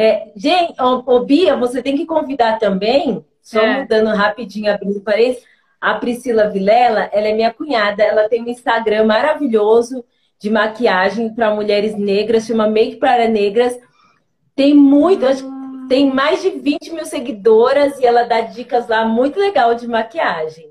É, 0.00 0.30
gente, 0.36 0.80
ô, 0.80 1.02
ô, 1.04 1.24
Bia, 1.24 1.56
você 1.56 1.82
tem 1.82 1.96
que 1.96 2.06
convidar 2.06 2.56
também, 2.60 3.24
só 3.42 3.60
é. 3.60 3.80
mudando 3.80 4.14
rapidinho, 4.14 4.72
abrindo 4.72 5.00
parênteses, 5.00 5.42
a 5.80 5.94
Priscila 5.94 6.48
Vilela, 6.48 7.10
ela 7.12 7.26
é 7.26 7.34
minha 7.34 7.52
cunhada, 7.52 8.04
ela 8.04 8.28
tem 8.28 8.44
um 8.44 8.48
Instagram 8.48 9.06
maravilhoso 9.06 10.04
de 10.38 10.50
maquiagem 10.50 11.34
para 11.34 11.52
mulheres 11.52 11.96
negras, 11.96 12.46
chama 12.46 12.68
Make 12.68 12.98
para 12.98 13.26
Negras. 13.26 13.76
Tem 14.54 14.72
muitas, 14.72 15.44
tem 15.88 16.14
mais 16.14 16.42
de 16.42 16.50
20 16.50 16.92
mil 16.92 17.04
seguidoras 17.04 17.98
e 17.98 18.06
ela 18.06 18.22
dá 18.22 18.42
dicas 18.42 18.86
lá 18.86 19.04
muito 19.04 19.36
legal 19.40 19.74
de 19.74 19.88
maquiagem. 19.88 20.70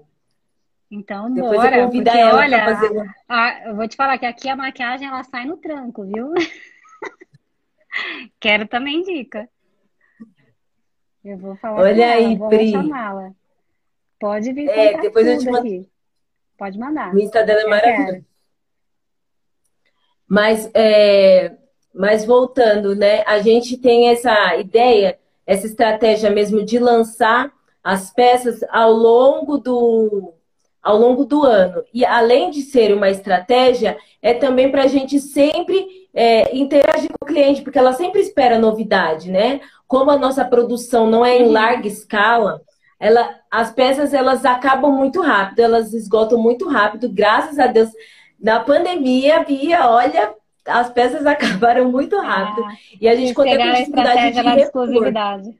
Então, 0.89 1.29
Depois 1.33 1.59
bora, 1.59 1.77
eu 1.79 1.89
porque, 1.89 2.09
ela 2.09 2.37
olha, 2.37 2.63
fazer... 2.63 3.09
a, 3.27 3.67
eu 3.67 3.75
vou 3.75 3.89
te 3.89 3.97
falar 3.97 4.17
que 4.17 4.25
aqui 4.25 4.47
a 4.47 4.55
maquiagem 4.55 5.05
ela 5.05 5.21
sai 5.25 5.43
no 5.43 5.57
tranco, 5.57 6.05
viu? 6.05 6.31
Quero 8.39 8.67
também 8.67 9.03
dica. 9.03 9.49
Eu 11.23 11.37
vou 11.37 11.55
falar 11.57 11.81
Olha 11.81 12.05
ela, 12.05 12.13
aí, 12.13 12.35
vou 12.37 12.49
Pri. 12.49 12.71
chamá-la. 12.71 13.31
Pode 14.19 14.51
vir 14.53 14.69
é, 14.69 14.99
depois 14.99 15.27
eu 15.27 15.37
te 15.37 15.49
mando. 15.49 15.87
Pode 16.57 16.79
mandar. 16.79 17.13
O 17.13 17.19
Insta 17.19 17.43
dela 17.43 17.61
é 17.61 17.67
maravilhoso. 17.67 18.25
Mas 20.27 20.69
é, 20.73 21.55
mas 21.93 22.25
voltando, 22.25 22.95
né? 22.95 23.23
A 23.25 23.39
gente 23.39 23.77
tem 23.77 24.09
essa 24.09 24.55
ideia, 24.55 25.19
essa 25.45 25.65
estratégia 25.65 26.29
mesmo 26.29 26.63
de 26.63 26.79
lançar 26.79 27.51
as 27.83 28.11
peças 28.11 28.63
ao 28.69 28.91
longo 28.91 29.57
do 29.57 30.33
ao 30.87 30.97
longo 30.97 31.25
do 31.25 31.43
ano. 31.43 31.83
E 31.93 32.05
além 32.05 32.49
de 32.49 32.61
ser 32.61 32.93
uma 32.93 33.09
estratégia, 33.09 33.97
é 34.21 34.33
também 34.33 34.71
para 34.71 34.83
a 34.83 34.87
gente 34.87 35.19
sempre 35.19 36.07
é, 36.13 36.55
interagir 36.55 37.09
com 37.09 37.25
o 37.25 37.27
cliente, 37.27 37.61
porque 37.61 37.77
ela 37.77 37.91
sempre 37.91 38.21
espera 38.21 38.57
novidade, 38.57 39.29
né? 39.29 39.59
Como 39.85 40.09
a 40.09 40.17
nossa 40.17 40.45
produção 40.45 41.05
não 41.05 41.25
é 41.25 41.39
em 41.39 41.43
uhum. 41.43 41.51
larga 41.51 41.87
escala, 41.87 42.61
ela, 42.97 43.35
as 43.51 43.69
peças 43.69 44.13
elas 44.13 44.45
acabam 44.45 44.93
muito 44.93 45.21
rápido, 45.21 45.59
elas 45.59 45.93
esgotam 45.93 46.41
muito 46.41 46.69
rápido. 46.69 47.09
Graças 47.09 47.59
a 47.59 47.67
Deus, 47.67 47.89
na 48.39 48.61
pandemia, 48.61 49.43
Bia, 49.43 49.89
olha, 49.89 50.33
as 50.65 50.89
peças 50.89 51.25
acabaram 51.27 51.91
muito 51.91 52.17
rápido. 52.17 52.63
Ah, 52.63 52.75
e 53.01 53.09
a 53.09 53.15
gente 53.15 53.33
conta 53.33 53.57
com 53.57 53.71
dificuldade 53.73 54.31
de 54.31 54.41
da 54.41 54.55
exclusividade. 54.55 55.53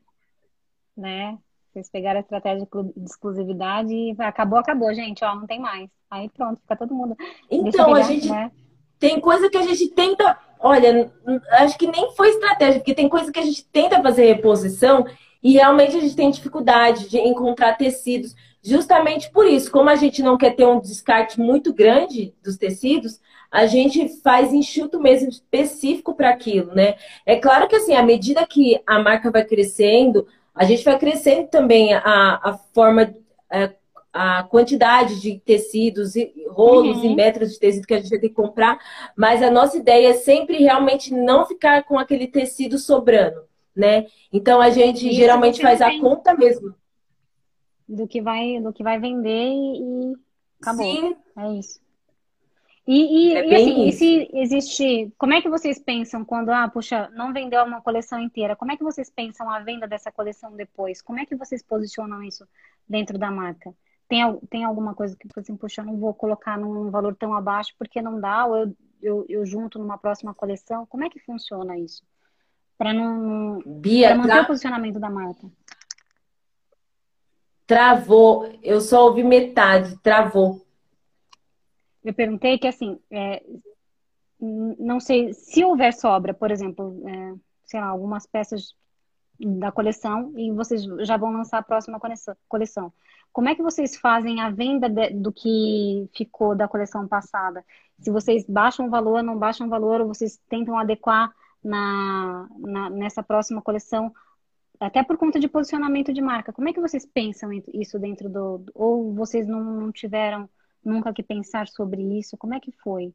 Né? 0.96 1.38
Vocês 1.78 1.92
pegaram 1.92 2.18
a 2.18 2.22
estratégia 2.22 2.68
de 2.96 3.06
exclusividade 3.06 3.94
e 3.94 4.16
acabou, 4.18 4.58
acabou, 4.58 4.92
gente. 4.96 5.24
Ó, 5.24 5.36
não 5.36 5.46
tem 5.46 5.60
mais. 5.60 5.88
Aí 6.10 6.28
pronto, 6.30 6.60
fica 6.60 6.76
todo 6.76 6.96
mundo. 6.96 7.16
Então, 7.52 7.86
pegar, 7.86 8.00
a 8.00 8.02
gente. 8.02 8.28
Né? 8.28 8.52
Tem 8.98 9.20
coisa 9.20 9.48
que 9.48 9.58
a 9.58 9.62
gente 9.62 9.88
tenta. 9.90 10.40
Olha, 10.60 11.12
acho 11.52 11.78
que 11.78 11.86
nem 11.86 12.12
foi 12.16 12.30
estratégia, 12.30 12.80
porque 12.80 12.96
tem 12.96 13.08
coisa 13.08 13.32
que 13.32 13.38
a 13.38 13.44
gente 13.44 13.64
tenta 13.68 14.02
fazer 14.02 14.26
reposição 14.26 15.06
e 15.44 15.54
realmente 15.54 15.96
a 15.96 16.00
gente 16.00 16.16
tem 16.16 16.32
dificuldade 16.32 17.08
de 17.10 17.20
encontrar 17.20 17.78
tecidos. 17.78 18.36
Justamente 18.64 19.30
por 19.32 19.46
isso, 19.46 19.70
como 19.72 19.92
a 19.92 19.96
gente 19.96 20.24
não 20.24 20.36
quer 20.36 20.56
ter 20.56 20.66
um 20.66 20.80
descarte 20.80 21.40
muito 21.40 21.72
grande 21.72 22.34
dos 22.44 22.58
tecidos, 22.58 23.22
a 23.52 23.68
gente 23.68 24.10
faz 24.24 24.52
enxuto 24.52 25.00
mesmo 25.00 25.30
específico 25.30 26.16
para 26.16 26.32
aquilo, 26.32 26.74
né? 26.74 26.96
É 27.24 27.36
claro 27.36 27.68
que 27.68 27.76
assim, 27.76 27.94
à 27.94 28.02
medida 28.02 28.48
que 28.48 28.82
a 28.86 28.98
marca 28.98 29.30
vai 29.30 29.46
crescendo, 29.46 30.28
a 30.58 30.64
gente 30.64 30.84
vai 30.84 30.98
crescendo 30.98 31.48
também 31.48 31.94
a, 31.94 32.02
a 32.44 32.60
forma, 32.74 33.14
a, 33.50 33.58
é, 33.58 33.76
a 34.12 34.44
quantidade 34.44 35.22
de 35.22 35.40
tecidos, 35.40 36.16
e 36.16 36.34
rolos 36.50 36.98
uhum. 36.98 37.12
e 37.12 37.16
metros 37.16 37.54
de 37.54 37.60
tecido 37.60 37.86
que 37.86 37.94
a 37.94 38.00
gente 38.00 38.10
vai 38.10 38.20
ter 38.20 38.30
que 38.30 38.36
comprar, 38.36 38.80
mas 39.16 39.44
a 39.44 39.52
nossa 39.52 39.78
ideia 39.78 40.10
é 40.10 40.14
sempre 40.14 40.58
realmente 40.58 41.14
não 41.14 41.46
ficar 41.46 41.84
com 41.84 42.00
aquele 42.00 42.28
tecido 42.28 42.80
sobrando, 42.80 43.42
né? 43.76 44.08
Então 44.34 44.60
a 44.60 44.70
gente 44.70 45.14
geralmente 45.14 45.62
faz 45.62 45.82
a 45.82 46.00
conta 46.00 46.34
mesmo. 46.34 46.74
Do 47.88 48.08
que 48.08 48.22
vai, 48.22 48.60
do 48.60 48.74
que 48.74 48.84
vai 48.84 49.00
vender 49.00 49.50
e 49.50 50.14
acabou. 50.60 50.84
Sim. 50.84 51.16
É 51.38 51.54
isso. 51.54 51.80
E, 52.88 53.32
e, 53.32 53.34
é 53.36 53.46
e 53.46 53.56
assim, 53.56 53.88
e 53.88 53.92
se 53.92 54.30
existe. 54.34 55.14
Como 55.18 55.34
é 55.34 55.42
que 55.42 55.50
vocês 55.50 55.78
pensam 55.78 56.24
quando, 56.24 56.50
ah, 56.52 56.70
puxa, 56.70 57.10
não 57.14 57.34
vendeu 57.34 57.62
uma 57.66 57.82
coleção 57.82 58.18
inteira? 58.18 58.56
Como 58.56 58.72
é 58.72 58.78
que 58.78 58.84
vocês 58.84 59.10
pensam 59.10 59.50
a 59.50 59.60
venda 59.60 59.86
dessa 59.86 60.10
coleção 60.10 60.56
depois? 60.56 61.02
Como 61.02 61.20
é 61.20 61.26
que 61.26 61.36
vocês 61.36 61.62
posicionam 61.62 62.24
isso 62.24 62.48
dentro 62.88 63.18
da 63.18 63.30
marca? 63.30 63.74
Tem, 64.08 64.22
tem 64.50 64.64
alguma 64.64 64.96
coisa 64.96 65.18
que, 65.18 65.28
assim, 65.38 65.58
puxa, 65.58 65.82
eu 65.82 65.86
não 65.86 65.98
vou 65.98 66.14
colocar 66.14 66.58
num 66.58 66.90
valor 66.90 67.14
tão 67.14 67.34
abaixo 67.34 67.74
porque 67.78 68.02
não 68.02 68.22
dá, 68.22 68.46
ou 68.46 68.56
eu, 68.56 68.78
eu, 69.02 69.26
eu 69.28 69.46
junto 69.46 69.78
numa 69.78 69.98
próxima 69.98 70.34
coleção? 70.34 70.86
Como 70.86 71.04
é 71.04 71.10
que 71.10 71.20
funciona 71.20 71.78
isso? 71.78 72.04
Para 72.78 72.94
não. 72.94 73.62
Bia, 73.66 74.10
pra 74.10 74.18
manter 74.18 74.32
tra... 74.32 74.44
o 74.44 74.48
posicionamento 74.48 74.98
da 74.98 75.10
marca. 75.10 75.46
Travou. 77.66 78.50
Eu 78.64 78.80
só 78.80 79.08
ouvi 79.08 79.26
metade. 79.26 79.98
Travou. 79.98 80.66
Eu 82.04 82.14
perguntei 82.14 82.58
que, 82.58 82.68
assim, 82.68 83.00
é, 83.12 83.44
não 84.40 85.00
sei, 85.00 85.34
se 85.34 85.64
houver 85.64 85.94
sobra, 85.94 86.34
por 86.34 86.52
exemplo, 86.52 87.02
é, 87.08 87.34
sei 87.66 87.80
lá, 87.80 87.88
algumas 87.88 88.26
peças 88.26 88.76
da 89.40 89.72
coleção 89.72 90.34
e 90.36 90.52
vocês 90.52 90.84
já 91.06 91.18
vão 91.18 91.32
lançar 91.32 91.60
a 91.60 91.64
próxima 91.64 92.00
coleção. 92.48 92.92
Como 93.32 93.50
é 93.50 93.56
que 93.56 93.62
vocês 93.62 93.96
fazem 93.98 94.42
a 94.42 94.50
venda 94.50 94.90
de, 94.90 95.12
do 95.12 95.32
que 95.32 96.10
ficou 96.16 96.56
da 96.56 96.68
coleção 96.68 97.08
passada? 97.08 97.64
Se 98.00 98.10
vocês 98.10 98.46
baixam 98.48 98.88
o 98.88 98.90
valor, 98.90 99.22
não 99.22 99.38
baixam 99.38 99.68
o 99.68 99.70
valor, 99.70 100.02
ou 100.02 100.08
vocês 100.08 100.40
tentam 100.50 100.78
adequar 100.78 101.32
na, 101.64 102.48
na, 102.58 102.90
nessa 102.90 103.22
próxima 103.22 103.62
coleção, 103.62 104.12
até 104.80 105.04
por 105.04 105.18
conta 105.18 105.40
de 105.40 105.48
posicionamento 105.48 106.14
de 106.14 106.22
marca. 106.22 106.54
Como 106.54 106.70
é 106.70 106.74
que 106.74 106.82
vocês 106.82 107.06
pensam 107.06 107.52
isso 107.74 108.00
dentro 108.00 108.30
do. 108.30 108.66
Ou 108.74 109.14
vocês 109.14 109.48
não, 109.48 109.64
não 109.64 109.92
tiveram 109.92 110.50
nunca 110.84 111.14
que 111.14 111.24
pensar 111.24 111.68
sobre 111.68 112.02
isso? 112.18 112.38
Como 112.38 112.54
é 112.54 112.60
que 112.60 112.72
foi? 112.72 113.14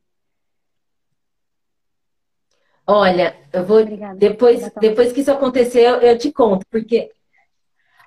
Olha, 2.87 3.37
eu 3.53 3.65
vou 3.65 3.81
Obrigada. 3.81 4.17
depois 4.17 4.71
depois 4.81 5.13
que 5.13 5.21
isso 5.21 5.31
aconteceu, 5.31 6.01
eu 6.01 6.19
te 6.19 6.33
conto, 6.33 6.67
porque 6.69 7.13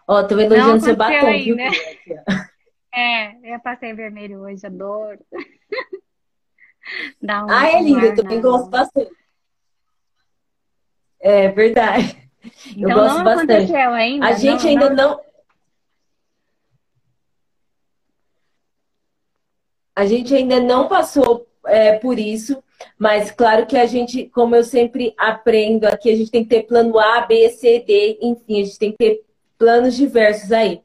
ó, 0.08 0.24
tô 0.24 0.38
elogiando 0.38 0.84
seu 0.84 0.96
batom, 0.96 1.28
aí, 1.28 1.46
viu? 1.46 1.56
Né? 1.56 1.70
É, 2.98 3.54
eu 3.54 3.60
passei 3.60 3.94
vermelho 3.94 4.40
hoje, 4.40 4.66
adoro. 4.66 5.20
Dá 7.22 7.44
um 7.44 7.50
ah, 7.50 7.68
é 7.68 7.82
lindo, 7.82 8.06
eu 8.06 8.16
também 8.16 8.40
gosto 8.40 8.70
bastante. 8.70 9.12
É 11.20 11.50
verdade. 11.50 12.30
Então, 12.68 12.90
eu 12.90 12.96
gosto 12.96 13.22
bastante. 13.22 13.76
Ainda, 13.76 14.26
a 14.26 14.32
gente 14.32 14.64
não, 14.64 14.70
ainda 14.70 14.90
não... 14.92 15.10
não 15.10 15.22
A 19.96 20.06
gente 20.06 20.34
ainda 20.36 20.60
não 20.60 20.88
passou 20.88 21.48
é, 21.66 21.94
por 21.98 22.20
isso, 22.20 22.62
mas 22.98 23.32
claro 23.32 23.66
que 23.66 23.78
a 23.78 23.86
gente, 23.86 24.26
como 24.26 24.56
eu 24.56 24.64
sempre 24.64 25.14
aprendo 25.18 25.86
aqui, 25.86 26.10
a 26.10 26.16
gente 26.16 26.32
tem 26.32 26.44
que 26.44 26.50
ter 26.50 26.64
plano 26.64 27.00
A, 27.00 27.22
B, 27.22 27.50
C, 27.50 27.80
D, 27.80 28.18
enfim, 28.22 28.62
a 28.62 28.66
gente 28.66 28.80
tem 28.80 28.92
que 28.92 28.98
ter 28.98 29.22
planos 29.58 29.96
diversos 29.96 30.52
aí. 30.52 30.82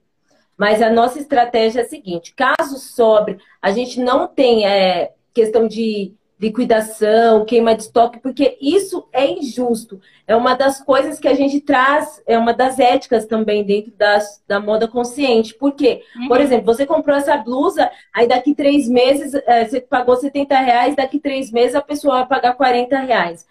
Mas 0.57 0.83
a 0.83 0.91
nossa 0.91 1.19
estratégia 1.19 1.81
é 1.81 1.85
a 1.85 1.89
seguinte: 1.89 2.35
caso 2.35 2.79
sobre, 2.79 3.39
a 3.61 3.71
gente 3.71 3.99
não 3.99 4.29
tem 4.29 4.67
é, 4.67 5.13
questão 5.33 5.67
de 5.67 6.13
liquidação, 6.41 7.45
queima 7.45 7.75
de 7.75 7.83
estoque, 7.83 8.19
porque 8.19 8.57
isso 8.61 9.07
é 9.13 9.31
injusto. 9.31 10.01
É 10.27 10.35
uma 10.35 10.55
das 10.55 10.83
coisas 10.83 11.19
que 11.19 11.29
a 11.29 11.35
gente 11.35 11.61
traz, 11.61 12.23
é 12.27 12.39
uma 12.39 12.55
das 12.55 12.79
éticas 12.79 13.27
também 13.27 13.63
dentro 13.63 13.93
das, 13.93 14.43
da 14.49 14.59
moda 14.59 14.89
consciente. 14.89 15.55
Por 15.55 15.73
quê? 15.73 16.03
Uhum. 16.17 16.29
Por 16.29 16.41
exemplo, 16.41 16.65
você 16.65 16.87
comprou 16.87 17.15
essa 17.15 17.37
blusa, 17.37 17.91
aí 18.13 18.27
daqui 18.27 18.55
três 18.55 18.89
meses 18.89 19.35
é, 19.35 19.67
você 19.67 19.83
pagou 19.83 20.17
70 20.17 20.59
reais, 20.59 20.97
daqui 20.97 21.21
três 21.21 21.51
meses 21.53 21.75
a 21.75 21.83
pessoa 21.83 22.21
vai 22.21 22.27
pagar 22.27 22.55
40 22.55 22.99
reais. 23.01 23.47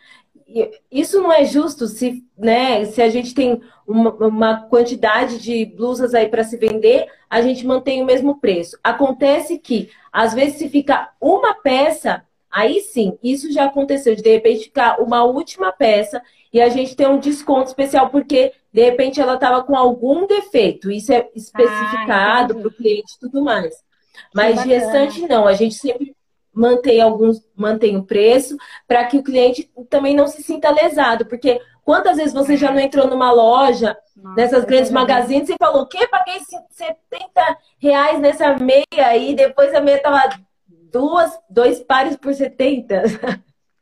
Isso 0.91 1.21
não 1.21 1.31
é 1.31 1.45
justo 1.45 1.85
se, 1.85 2.23
né, 2.35 2.83
se 2.85 3.03
a 3.03 3.09
gente 3.09 3.35
tem 3.35 3.61
uma, 3.87 4.09
uma 4.15 4.61
quantidade 4.63 5.37
de 5.37 5.63
blusas 5.63 6.15
aí 6.15 6.27
para 6.27 6.43
se 6.43 6.57
vender, 6.57 7.05
a 7.29 7.39
gente 7.39 7.67
mantém 7.67 8.01
o 8.01 8.05
mesmo 8.05 8.39
preço. 8.39 8.79
Acontece 8.83 9.59
que, 9.59 9.91
às 10.11 10.33
vezes, 10.33 10.55
se 10.57 10.67
fica 10.67 11.11
uma 11.21 11.53
peça 11.53 12.23
Aí 12.51 12.81
sim, 12.81 13.17
isso 13.23 13.51
já 13.51 13.65
aconteceu 13.65 14.15
de 14.15 14.21
de 14.21 14.31
repente 14.31 14.65
ficar 14.65 14.99
uma 15.01 15.23
última 15.23 15.71
peça 15.71 16.21
e 16.51 16.59
a 16.59 16.69
gente 16.69 16.95
tem 16.95 17.07
um 17.07 17.19
desconto 17.19 17.67
especial 17.67 18.09
porque 18.09 18.53
de 18.73 18.83
repente 18.83 19.21
ela 19.21 19.35
estava 19.35 19.63
com 19.63 19.75
algum 19.75 20.25
defeito. 20.25 20.91
Isso 20.91 21.13
é 21.13 21.29
especificado 21.35 22.53
ah, 22.53 22.59
para 22.59 22.67
o 22.67 22.73
cliente 22.73 23.13
e 23.15 23.19
tudo 23.19 23.43
mais. 23.43 23.75
Mas 24.33 24.61
de 24.61 24.69
restante 24.69 25.27
não, 25.27 25.47
a 25.47 25.53
gente 25.53 25.75
sempre 25.75 26.15
mantém 26.51 26.99
alguns, 26.99 27.41
mantém 27.55 27.95
o 27.95 28.03
preço 28.03 28.57
para 28.87 29.05
que 29.05 29.17
o 29.17 29.23
cliente 29.23 29.71
também 29.89 30.15
não 30.15 30.27
se 30.27 30.41
sinta 30.41 30.69
lesado, 30.71 31.25
porque 31.25 31.61
Quantas 31.89 32.17
vezes 32.17 32.33
você 32.33 32.55
já 32.55 32.71
não 32.71 32.79
entrou 32.79 33.07
numa 33.07 33.31
loja, 33.31 33.97
Nossa, 34.15 34.35
nessas 34.35 34.63
grandes 34.63 34.91
magazines, 34.91 35.49
e 35.49 35.55
falou, 35.57 35.81
o 35.81 35.87
quê? 35.87 36.07
Paguei 36.07 36.39
70 36.69 37.57
reais 37.79 38.19
nessa 38.19 38.55
meia 38.57 39.17
e 39.17 39.33
depois 39.33 39.73
a 39.73 39.81
meia 39.81 39.99
tava 39.99 40.39
duas, 40.91 41.39
dois 41.49 41.79
pares 41.81 42.15
por 42.15 42.33
70. 42.33 43.03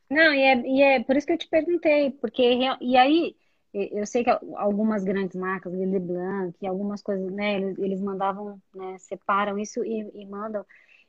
Não, 0.10 0.34
e 0.34 0.42
é, 0.42 0.68
e 0.68 0.82
é 0.82 1.04
por 1.04 1.18
isso 1.18 1.28
que 1.28 1.34
eu 1.34 1.38
te 1.38 1.48
perguntei, 1.48 2.12
porque 2.12 2.44
e 2.82 2.98
aí 2.98 3.36
eu 3.74 4.06
sei 4.06 4.24
que 4.24 4.30
algumas 4.56 5.04
grandes 5.04 5.36
marcas, 5.36 5.74
Lily 5.74 6.00
Blanc, 6.00 6.66
algumas 6.66 7.02
coisas, 7.02 7.32
né, 7.32 7.56
eles, 7.56 7.78
eles 7.78 8.02
mandavam, 8.02 8.60
né, 8.74 8.98
separam 8.98 9.60
isso 9.60 9.84
e, 9.84 10.10
e 10.16 10.26
mandam. 10.26 10.66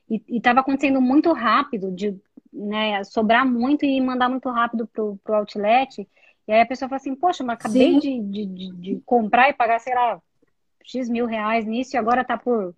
E 0.09 0.21
estava 0.27 0.59
acontecendo 0.59 0.99
muito 1.01 1.31
rápido, 1.31 1.91
de 1.91 2.19
né, 2.51 3.03
sobrar 3.03 3.45
muito 3.45 3.85
e 3.85 4.01
mandar 4.01 4.27
muito 4.27 4.49
rápido 4.49 4.87
pro, 4.87 5.17
pro 5.23 5.35
outlet. 5.35 6.07
E 6.47 6.51
aí 6.51 6.61
a 6.61 6.65
pessoa 6.65 6.89
fala 6.89 6.97
assim, 6.97 7.15
poxa, 7.15 7.43
mas 7.43 7.59
acabei 7.59 7.99
de, 7.99 8.19
de, 8.21 8.45
de, 8.45 8.71
de, 8.75 9.01
comprar 9.05 9.49
e 9.49 9.53
pagar, 9.53 9.79
sei 9.79 9.93
lá, 9.93 10.19
X 10.83 11.07
mil 11.09 11.25
reais 11.25 11.65
nisso 11.65 11.95
e 11.95 11.97
agora 11.97 12.25
tá 12.25 12.37
por 12.37 12.75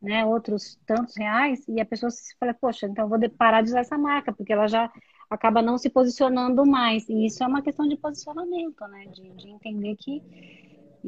né, 0.00 0.24
outros 0.24 0.78
tantos 0.86 1.16
reais. 1.16 1.64
E 1.68 1.80
a 1.80 1.84
pessoa 1.84 2.10
se 2.10 2.36
fala, 2.38 2.54
poxa, 2.54 2.86
então 2.86 3.04
eu 3.04 3.08
vou 3.08 3.30
parar 3.30 3.62
de 3.62 3.68
usar 3.68 3.80
essa 3.80 3.98
marca, 3.98 4.32
porque 4.32 4.52
ela 4.52 4.66
já 4.66 4.90
acaba 5.28 5.62
não 5.62 5.78
se 5.78 5.90
posicionando 5.90 6.64
mais. 6.64 7.08
E 7.08 7.26
isso 7.26 7.42
é 7.42 7.46
uma 7.46 7.62
questão 7.62 7.86
de 7.88 7.96
posicionamento, 7.96 8.86
né? 8.88 9.06
De, 9.06 9.30
de 9.30 9.48
entender 9.48 9.96
que. 9.96 10.22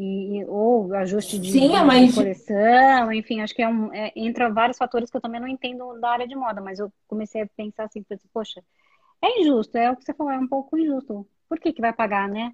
E, 0.01 0.45
ou 0.47 0.95
ajuste 0.95 1.41
de, 1.41 1.51
Sim, 1.51 1.73
mas... 1.85 2.15
coleção, 2.15 3.13
enfim, 3.13 3.41
acho 3.41 3.53
que 3.53 3.63
é 3.63 3.69
um, 3.69 3.93
é, 3.93 4.13
entra 4.15 4.49
vários 4.49 4.79
fatores 4.79 5.11
que 5.11 5.17
eu 5.17 5.21
também 5.21 5.41
não 5.41 5.49
entendo 5.49 5.99
da 5.99 6.11
área 6.11 6.29
de 6.29 6.37
moda, 6.37 6.61
mas 6.61 6.79
eu 6.79 6.93
comecei 7.09 7.43
a 7.43 7.49
pensar 7.57 7.85
assim, 7.87 8.05
poxa, 8.33 8.63
é 9.21 9.41
injusto, 9.41 9.77
é 9.77 9.91
o 9.91 9.97
que 9.97 10.05
você 10.05 10.15
falou, 10.15 10.33
é 10.33 10.39
um 10.39 10.47
pouco 10.47 10.79
injusto 10.79 11.27
por 11.49 11.59
que, 11.59 11.73
que 11.73 11.81
vai 11.81 11.93
pagar, 11.93 12.29
né? 12.29 12.53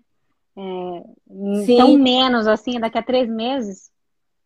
É, 0.56 1.76
tão 1.76 1.98
menos 1.98 2.46
assim, 2.46 2.78
daqui 2.78 2.96
a 2.96 3.02
três 3.02 3.28
meses, 3.28 3.90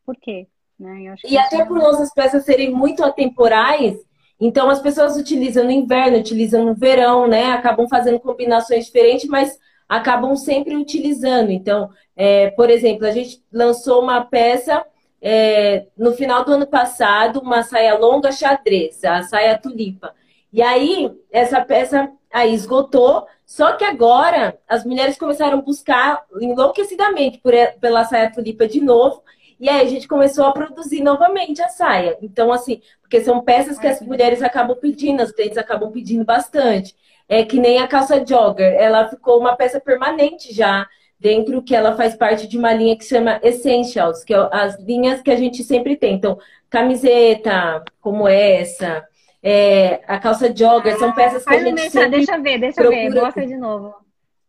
por 0.04 0.16
quê? 0.16 0.48
Né? 0.78 1.12
e 1.24 1.36
até 1.36 1.64
por 1.64 1.76
nossas 1.76 2.12
peças 2.14 2.44
serem 2.44 2.70
muito 2.70 3.04
atemporais, 3.04 3.96
então 4.40 4.70
as 4.70 4.80
pessoas 4.80 5.16
utilizam 5.16 5.64
no 5.64 5.72
inverno, 5.72 6.18
utilizam 6.18 6.64
no 6.64 6.74
verão, 6.74 7.26
né? 7.26 7.46
Acabam 7.50 7.88
fazendo 7.88 8.20
combinações 8.20 8.86
diferentes, 8.86 9.28
mas 9.28 9.58
acabam 9.88 10.36
sempre 10.36 10.76
utilizando. 10.76 11.50
Então, 11.50 11.90
é, 12.14 12.50
por 12.50 12.70
exemplo, 12.70 13.06
a 13.06 13.10
gente 13.10 13.42
lançou 13.52 14.02
uma 14.02 14.24
peça 14.24 14.84
é, 15.20 15.86
no 15.96 16.12
final 16.12 16.44
do 16.44 16.52
ano 16.52 16.66
passado, 16.66 17.40
uma 17.40 17.62
saia 17.62 17.98
longa 17.98 18.30
xadrez, 18.30 19.02
a 19.04 19.22
saia 19.22 19.58
tulipa. 19.58 20.14
E 20.52 20.62
aí, 20.62 21.10
essa 21.30 21.60
peça 21.60 22.10
aí 22.32 22.54
esgotou, 22.54 23.26
só 23.44 23.72
que 23.72 23.84
agora 23.84 24.58
as 24.68 24.84
mulheres 24.84 25.18
começaram 25.18 25.58
a 25.58 25.62
buscar 25.62 26.22
enlouquecidamente 26.40 27.38
por, 27.38 27.52
pela 27.80 28.04
saia 28.04 28.30
tulipa 28.30 28.68
de 28.68 28.80
novo. 28.80 29.22
E 29.60 29.68
aí 29.68 29.86
a 29.86 29.88
gente 29.88 30.06
começou 30.06 30.44
a 30.44 30.52
produzir 30.52 31.02
novamente 31.02 31.60
a 31.60 31.68
saia. 31.68 32.16
Então, 32.22 32.52
assim, 32.52 32.80
porque 33.00 33.20
são 33.20 33.40
peças 33.40 33.78
que 33.78 33.86
as 33.86 34.00
mulheres 34.00 34.42
acabam 34.42 34.76
pedindo, 34.76 35.20
as 35.22 35.32
clientes 35.32 35.58
acabam 35.58 35.90
pedindo 35.90 36.24
bastante. 36.24 36.94
É 37.28 37.44
que 37.44 37.58
nem 37.58 37.78
a 37.78 37.88
calça 37.88 38.24
jogger, 38.24 38.74
ela 38.74 39.08
ficou 39.08 39.38
uma 39.38 39.56
peça 39.56 39.80
permanente 39.80 40.54
já 40.54 40.86
dentro 41.18 41.62
que 41.62 41.74
ela 41.74 41.96
faz 41.96 42.14
parte 42.14 42.46
de 42.46 42.56
uma 42.56 42.72
linha 42.72 42.96
que 42.96 43.04
se 43.04 43.10
chama 43.10 43.40
Essentials, 43.42 44.22
que 44.22 44.32
é 44.32 44.48
as 44.52 44.78
linhas 44.78 45.20
que 45.20 45.30
a 45.30 45.36
gente 45.36 45.64
sempre 45.64 45.96
tem. 45.96 46.14
Então, 46.14 46.38
camiseta 46.70 47.82
como 48.00 48.28
essa, 48.28 49.04
é, 49.42 50.00
a 50.06 50.18
calça 50.18 50.54
jogger, 50.54 50.94
ah, 50.94 50.98
são 50.98 51.12
peças 51.12 51.44
que 51.44 51.54
a 51.54 51.58
gente 51.58 51.74
deixa, 51.74 51.90
sempre 51.90 52.10
Deixa 52.10 52.34
eu 52.36 52.42
ver, 52.42 52.58
deixa 52.58 52.82
eu 52.82 52.90
ver, 52.90 53.10
mostra 53.10 53.46
de 53.46 53.56
novo. 53.56 53.94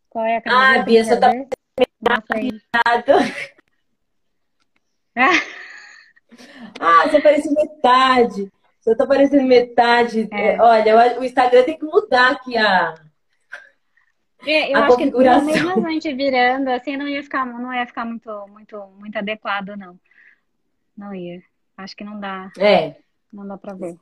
Qual 0.09 0.25
é 0.25 0.37
a 0.37 0.41
camiseta? 0.41 0.79
Ah, 0.79 0.83
Bia, 0.83 1.03
você 1.03 1.17
tá. 1.17 1.31
ah, 6.79 7.07
você 7.07 7.17
apareceu 7.17 7.51
metade. 7.53 8.51
Você 8.79 8.95
tá 8.95 9.03
aparecendo 9.03 9.43
metade. 9.43 10.27
É. 10.31 10.59
Olha, 10.61 11.19
o 11.19 11.23
Instagram 11.23 11.63
tem 11.63 11.77
que 11.77 11.85
mudar 11.85 12.31
aqui 12.31 12.57
a. 12.57 12.95
É, 14.45 14.71
eu 14.71 14.77
a 14.77 14.85
acho 14.85 14.95
configuração. 14.95 15.51
que 15.51 15.61
mesmo 15.61 15.87
a 15.87 15.91
gente 15.91 16.13
virando, 16.13 16.69
assim, 16.69 16.95
não 16.95 17.07
ia 17.07 17.21
ficar, 17.21 17.45
não 17.45 17.73
ia 17.73 17.85
ficar 17.85 18.05
muito, 18.05 18.47
muito, 18.47 18.81
muito 18.97 19.17
adequado, 19.17 19.75
não. 19.75 19.99
Não 20.97 21.13
ia. 21.13 21.43
Acho 21.77 21.95
que 21.95 22.03
não 22.03 22.19
dá. 22.19 22.51
É. 22.57 22.95
Não 23.31 23.45
dá 23.45 23.57
pra 23.57 23.73
ver. 23.73 23.97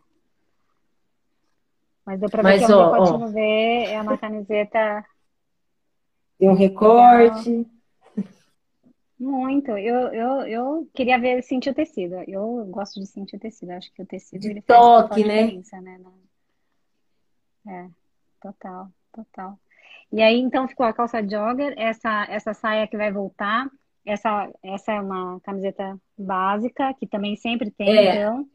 Mas 2.06 2.20
deu 2.20 2.30
pra 2.30 2.42
ver 2.42 2.50
Mas, 2.50 2.66
que 2.66 2.72
é 2.72 2.76
um 2.76 2.80
ó, 2.80 3.24
ó. 3.24 3.28
ver, 3.28 3.90
é 3.90 4.02
uma 4.02 4.18
camiseta. 4.18 5.06
Tem 6.40 6.50
um 6.50 6.56
recorte. 6.56 7.68
Muito. 9.20 9.72
Eu, 9.72 10.14
eu, 10.14 10.42
eu 10.48 10.90
queria 10.94 11.20
ver, 11.20 11.42
sentir 11.42 11.72
o 11.72 11.74
tecido. 11.74 12.16
Eu 12.28 12.66
gosto 12.70 13.00
de 13.00 13.08
sentir 13.08 13.36
o 13.36 13.40
tecido. 13.40 13.72
Acho 13.72 13.92
que 13.94 14.02
o 14.02 14.06
tecido 14.06 14.42
de 14.42 14.50
ele 14.50 14.62
toque, 14.62 15.24
né? 15.24 15.52
né? 15.82 16.00
É, 17.68 17.88
total, 18.42 18.90
total. 19.12 19.60
E 20.12 20.22
aí, 20.22 20.40
então, 20.40 20.68
ficou 20.68 20.86
a 20.86 20.94
calça 20.94 21.22
jogger, 21.22 21.74
essa, 21.78 22.26
essa 22.30 22.54
saia 22.54 22.88
que 22.88 22.96
vai 22.96 23.12
voltar. 23.12 23.68
Essa, 24.06 24.50
essa 24.64 24.94
é 24.94 25.02
uma 25.02 25.40
camiseta 25.42 26.00
básica, 26.18 26.94
que 26.94 27.06
também 27.06 27.36
sempre 27.36 27.72
tem, 27.72 27.98
é. 27.98 28.22
então. 28.22 28.48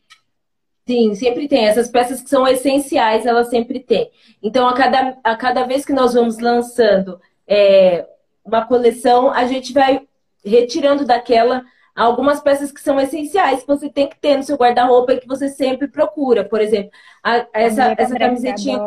Sim, 0.86 1.14
sempre 1.14 1.46
tem. 1.46 1.66
Essas 1.66 1.90
peças 1.90 2.22
que 2.22 2.30
são 2.30 2.46
essenciais, 2.48 3.26
elas 3.26 3.48
sempre 3.50 3.80
têm. 3.80 4.10
Então, 4.42 4.66
a 4.66 4.74
cada, 4.74 5.18
a 5.22 5.36
cada 5.36 5.64
vez 5.64 5.84
que 5.84 5.92
nós 5.92 6.14
vamos 6.14 6.38
lançando 6.38 7.20
é, 7.46 8.08
uma 8.44 8.64
coleção, 8.64 9.30
a 9.30 9.44
gente 9.46 9.72
vai 9.72 10.06
retirando 10.44 11.04
daquela 11.04 11.64
algumas 11.94 12.40
peças 12.40 12.72
que 12.72 12.80
são 12.80 12.98
essenciais 13.00 13.60
que 13.60 13.66
você 13.66 13.88
tem 13.88 14.08
que 14.08 14.18
ter 14.18 14.36
no 14.36 14.42
seu 14.42 14.56
guarda-roupa 14.56 15.12
e 15.12 15.20
que 15.20 15.28
você 15.28 15.48
sempre 15.48 15.88
procura. 15.88 16.44
Por 16.44 16.60
exemplo, 16.60 16.90
a, 17.22 17.46
essa, 17.52 17.94
essa 17.96 18.18
camisetinha, 18.18 18.80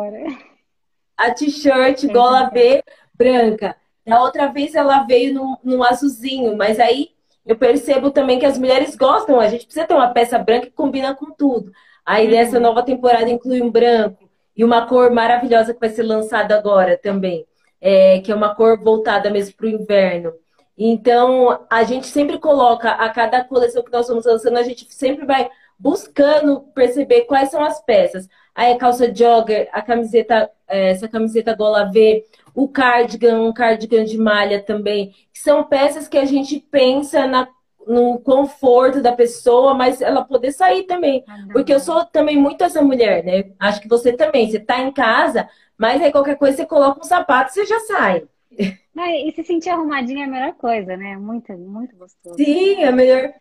a 1.16 1.30
t-shirt 1.30 2.06
gola 2.08 2.50
V 2.50 2.82
branca. 3.14 3.76
Da 4.06 4.22
outra 4.22 4.46
vez 4.48 4.74
ela 4.74 5.04
veio 5.04 5.34
no, 5.34 5.58
no 5.64 5.82
azulzinho, 5.82 6.56
mas 6.56 6.78
aí 6.78 7.10
eu 7.44 7.56
percebo 7.56 8.10
também 8.10 8.38
que 8.38 8.46
as 8.46 8.58
mulheres 8.58 8.96
gostam. 8.96 9.40
A 9.40 9.48
gente 9.48 9.64
precisa 9.64 9.86
ter 9.86 9.94
uma 9.94 10.12
peça 10.12 10.38
branca 10.38 10.66
que 10.66 10.72
combina 10.72 11.14
com 11.14 11.30
tudo. 11.32 11.72
Aí 12.04 12.26
uhum. 12.26 12.32
nessa 12.32 12.60
nova 12.60 12.82
temporada 12.82 13.28
inclui 13.30 13.62
um 13.62 13.70
branco 13.70 14.28
e 14.56 14.64
uma 14.64 14.86
cor 14.86 15.10
maravilhosa 15.10 15.74
que 15.74 15.80
vai 15.80 15.88
ser 15.88 16.02
lançada 16.02 16.56
agora 16.56 16.96
também, 16.96 17.44
é, 17.80 18.20
que 18.20 18.32
é 18.32 18.34
uma 18.34 18.54
cor 18.54 18.78
voltada 18.82 19.28
mesmo 19.30 19.54
para 19.56 19.66
o 19.66 19.70
inverno. 19.70 20.32
Então, 20.78 21.64
a 21.70 21.84
gente 21.84 22.06
sempre 22.06 22.38
coloca, 22.38 22.90
a 22.90 23.08
cada 23.08 23.42
coleção 23.42 23.82
que 23.82 23.92
nós 23.92 24.08
vamos 24.08 24.26
lançando, 24.26 24.58
a 24.58 24.62
gente 24.62 24.86
sempre 24.92 25.24
vai 25.24 25.48
buscando 25.78 26.60
perceber 26.74 27.22
quais 27.22 27.50
são 27.50 27.62
as 27.64 27.80
peças. 27.82 28.28
Aí 28.54 28.72
a 28.72 28.78
calça 28.78 29.14
jogger, 29.14 29.68
a 29.72 29.82
camiseta, 29.82 30.50
é, 30.66 30.90
essa 30.90 31.08
camiseta 31.08 31.54
gola 31.54 31.84
V, 31.90 32.24
o 32.54 32.68
cardigan, 32.68 33.40
um 33.40 33.52
cardigan 33.52 34.04
de 34.04 34.16
malha 34.18 34.62
também, 34.62 35.10
que 35.32 35.38
são 35.38 35.64
peças 35.64 36.08
que 36.08 36.16
a 36.16 36.24
gente 36.24 36.58
pensa 36.58 37.26
na, 37.26 37.46
no 37.86 38.18
conforto 38.20 39.02
da 39.02 39.12
pessoa, 39.12 39.74
mas 39.74 40.00
ela 40.00 40.24
poder 40.24 40.52
sair 40.52 40.84
também. 40.84 41.22
Ah, 41.28 41.36
Porque 41.52 41.72
eu 41.72 41.80
sou 41.80 42.04
também 42.06 42.36
muito 42.36 42.64
essa 42.64 42.82
mulher, 42.82 43.22
né? 43.24 43.52
Acho 43.58 43.80
que 43.80 43.88
você 43.88 44.12
também, 44.12 44.50
você 44.50 44.58
tá 44.58 44.80
em 44.80 44.92
casa, 44.92 45.48
mas 45.76 46.00
aí 46.02 46.10
qualquer 46.10 46.36
coisa 46.36 46.56
você 46.56 46.66
coloca 46.66 47.00
um 47.00 47.04
sapato 47.04 47.50
e 47.50 47.54
você 47.54 47.66
já 47.66 47.80
sai. 47.80 48.26
e 49.04 49.32
se 49.32 49.42
sentir 49.44 49.68
arrumadinha 49.68 50.24
é 50.24 50.28
a 50.28 50.30
melhor 50.30 50.54
coisa, 50.54 50.96
né? 50.96 51.16
Muito, 51.16 51.52
muito 51.52 51.94
gostoso. 51.96 52.36
Sim, 52.36 52.82
é 52.82 52.90
melhor. 52.90 53.32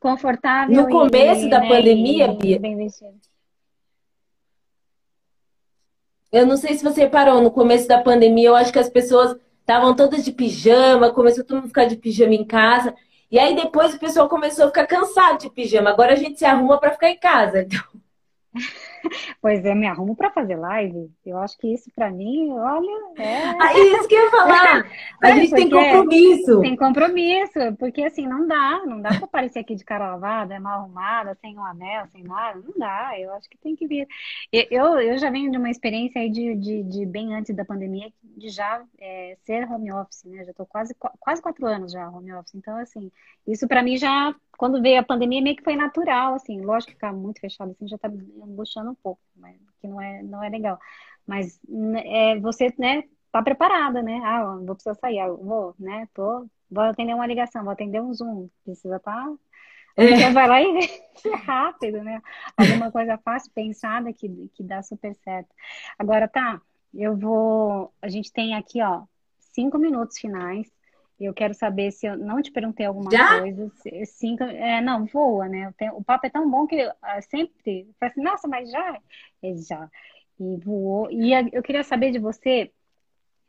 Confortável. 0.00 0.74
No 0.74 0.88
começo 0.88 1.46
e, 1.46 1.50
da 1.50 1.60
né, 1.60 1.68
pandemia, 1.68 2.28
Bia. 2.32 2.60
Eu 6.32 6.46
não 6.46 6.56
sei 6.56 6.74
se 6.74 6.82
você 6.82 7.02
reparou, 7.02 7.42
no 7.42 7.50
começo 7.50 7.86
da 7.86 8.00
pandemia, 8.00 8.48
eu 8.48 8.56
acho 8.56 8.72
que 8.72 8.78
as 8.78 8.88
pessoas 8.88 9.36
estavam 9.60 9.94
todas 9.94 10.24
de 10.24 10.32
pijama, 10.32 11.12
começou 11.12 11.44
todo 11.44 11.56
mundo 11.56 11.66
a 11.66 11.68
ficar 11.68 11.84
de 11.86 11.96
pijama 11.96 12.34
em 12.34 12.44
casa. 12.44 12.94
E 13.30 13.38
aí 13.38 13.54
depois 13.54 13.94
o 13.94 13.98
pessoal 13.98 14.28
começou 14.28 14.64
a 14.64 14.68
ficar 14.68 14.86
cansado 14.86 15.40
de 15.40 15.50
pijama. 15.50 15.90
Agora 15.90 16.12
a 16.12 16.16
gente 16.16 16.38
se 16.38 16.44
arruma 16.44 16.78
para 16.78 16.92
ficar 16.92 17.10
em 17.10 17.18
casa. 17.18 17.62
Então... 17.62 17.80
Pois 19.40 19.64
é, 19.64 19.74
me 19.74 19.86
arrumo 19.86 20.16
para 20.16 20.30
fazer 20.30 20.56
live. 20.56 21.10
Eu 21.24 21.38
acho 21.38 21.56
que 21.58 21.72
isso 21.72 21.90
para 21.94 22.10
mim, 22.10 22.50
olha, 22.52 23.12
é. 23.18 23.44
Ah, 23.60 23.72
isso 23.74 24.08
que 24.08 24.14
eu 24.14 24.24
ia 24.24 24.30
falar. 24.30 24.90
A 25.22 25.30
gente 25.32 25.54
tem 25.54 25.70
compromisso. 25.70 26.60
Tem 26.60 26.76
compromisso, 26.76 27.58
porque 27.78 28.02
assim 28.02 28.26
não 28.26 28.46
dá, 28.46 28.82
não 28.86 29.00
dá 29.00 29.10
para 29.10 29.24
aparecer 29.24 29.60
aqui 29.60 29.74
de 29.74 29.84
cara 29.84 30.10
lavada, 30.10 30.58
mal 30.60 30.80
arrumada, 30.80 31.36
sem 31.40 31.56
um 31.56 31.64
anel, 31.64 32.06
sem 32.08 32.22
nada, 32.22 32.60
não 32.64 32.74
dá. 32.76 33.18
Eu 33.18 33.32
acho 33.34 33.48
que 33.48 33.58
tem 33.58 33.76
que 33.76 33.86
vir. 33.86 34.06
Eu, 34.52 34.98
eu 35.00 35.18
já 35.18 35.30
venho 35.30 35.50
de 35.50 35.58
uma 35.58 35.70
experiência 35.70 36.20
aí 36.20 36.30
de, 36.30 36.54
de, 36.56 36.82
de 36.82 37.06
bem 37.06 37.34
antes 37.34 37.54
da 37.54 37.64
pandemia 37.64 38.10
de 38.22 38.48
já 38.48 38.82
é, 39.00 39.36
ser 39.44 39.70
home 39.70 39.92
office, 39.92 40.24
né? 40.24 40.44
Já 40.44 40.50
estou 40.50 40.66
quase 40.66 40.94
quase 41.20 41.40
quatro 41.40 41.66
anos 41.66 41.92
já 41.92 42.08
home 42.08 42.32
office. 42.32 42.54
Então 42.54 42.76
assim, 42.76 43.10
isso 43.46 43.66
para 43.66 43.82
mim 43.82 43.96
já 43.96 44.34
quando 44.56 44.80
veio 44.80 45.00
a 45.00 45.02
pandemia, 45.02 45.42
meio 45.42 45.56
que 45.56 45.64
foi 45.64 45.76
natural, 45.76 46.34
assim. 46.34 46.60
Lógico 46.60 46.90
que 46.90 46.96
ficar 46.96 47.12
muito 47.12 47.40
fechado 47.40 47.70
assim 47.72 47.88
já 47.88 47.98
tá 47.98 48.08
angustiando 48.08 48.90
um 48.90 48.94
pouco, 48.94 49.20
mas 49.36 49.56
que 49.80 49.88
não 49.88 50.00
é, 50.00 50.22
não 50.22 50.42
é 50.42 50.48
legal. 50.48 50.78
Mas 51.26 51.60
né, 51.68 52.02
é, 52.04 52.40
você, 52.40 52.72
né, 52.78 53.04
tá 53.32 53.42
preparada, 53.42 54.02
né? 54.02 54.20
Ah, 54.24 54.56
vou 54.64 54.74
precisar 54.74 54.94
sair, 54.94 55.20
ah, 55.20 55.28
vou, 55.28 55.74
né? 55.78 56.08
Tô, 56.14 56.46
vou 56.70 56.84
atender 56.84 57.14
uma 57.14 57.26
ligação, 57.26 57.62
vou 57.64 57.72
atender 57.72 58.00
um 58.00 58.12
Zoom, 58.14 58.48
precisa. 58.64 58.98
Tá... 59.00 59.32
É. 59.96 60.30
vai 60.30 60.46
lá 60.46 60.60
e 60.60 60.90
é 61.24 61.34
rápido, 61.36 62.02
né? 62.02 62.20
Alguma 62.56 62.92
coisa 62.92 63.16
fácil, 63.18 63.50
pensada 63.54 64.12
que, 64.12 64.28
que 64.54 64.62
dá 64.62 64.82
super 64.82 65.14
certo. 65.16 65.48
Agora, 65.98 66.28
tá, 66.28 66.60
eu 66.94 67.16
vou. 67.16 67.92
A 68.02 68.08
gente 68.08 68.32
tem 68.32 68.54
aqui, 68.54 68.82
ó, 68.82 69.04
cinco 69.38 69.78
minutos 69.78 70.18
finais. 70.18 70.70
Eu 71.18 71.32
quero 71.32 71.54
saber 71.54 71.90
se 71.92 72.06
eu 72.06 72.16
não 72.16 72.42
te 72.42 72.50
perguntei 72.50 72.84
alguma 72.84 73.10
Já? 73.10 73.40
coisa. 73.40 73.72
Cinco, 74.04 74.44
é, 74.44 74.82
não, 74.82 75.06
voa, 75.06 75.48
né? 75.48 75.72
Tenho, 75.78 75.96
o 75.96 76.04
papo 76.04 76.26
é 76.26 76.30
tão 76.30 76.50
bom 76.50 76.66
que 76.66 76.76
eu, 76.76 76.90
uh, 76.90 77.22
sempre 77.30 77.88
falo 77.98 78.12
assim, 78.12 78.22
nossa, 78.22 78.46
mas 78.46 78.70
já? 78.70 79.00
É, 79.42 79.56
já. 79.56 79.90
E 80.38 80.56
voou. 80.58 81.10
E 81.10 81.32
eu 81.52 81.62
queria 81.62 81.82
saber 81.82 82.10
de 82.10 82.18
você, 82.18 82.70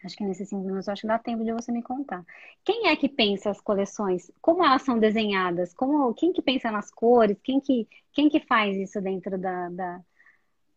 acho 0.05 0.15
que 0.15 0.23
nesses 0.23 0.47
cinco 0.47 0.63
minutos, 0.63 0.87
acho 0.87 1.01
que 1.01 1.07
dá 1.07 1.19
tempo 1.19 1.43
de 1.43 1.51
você 1.51 1.69
me 1.69 1.83
contar. 1.83 2.25
Quem 2.63 2.87
é 2.87 2.95
que 2.95 3.09
pensa 3.09 3.49
as 3.49 3.59
coleções? 3.59 4.31
Como 4.41 4.63
elas 4.63 4.83
são 4.83 4.97
desenhadas? 4.97 5.73
Como, 5.73 6.13
quem 6.13 6.31
que 6.31 6.41
pensa 6.41 6.71
nas 6.71 6.89
cores? 6.89 7.37
Quem 7.43 7.59
que, 7.59 7.85
quem 8.13 8.29
que 8.29 8.39
faz 8.39 8.77
isso 8.77 9.01
dentro 9.01 9.37
da, 9.37 9.67
da, 9.67 10.01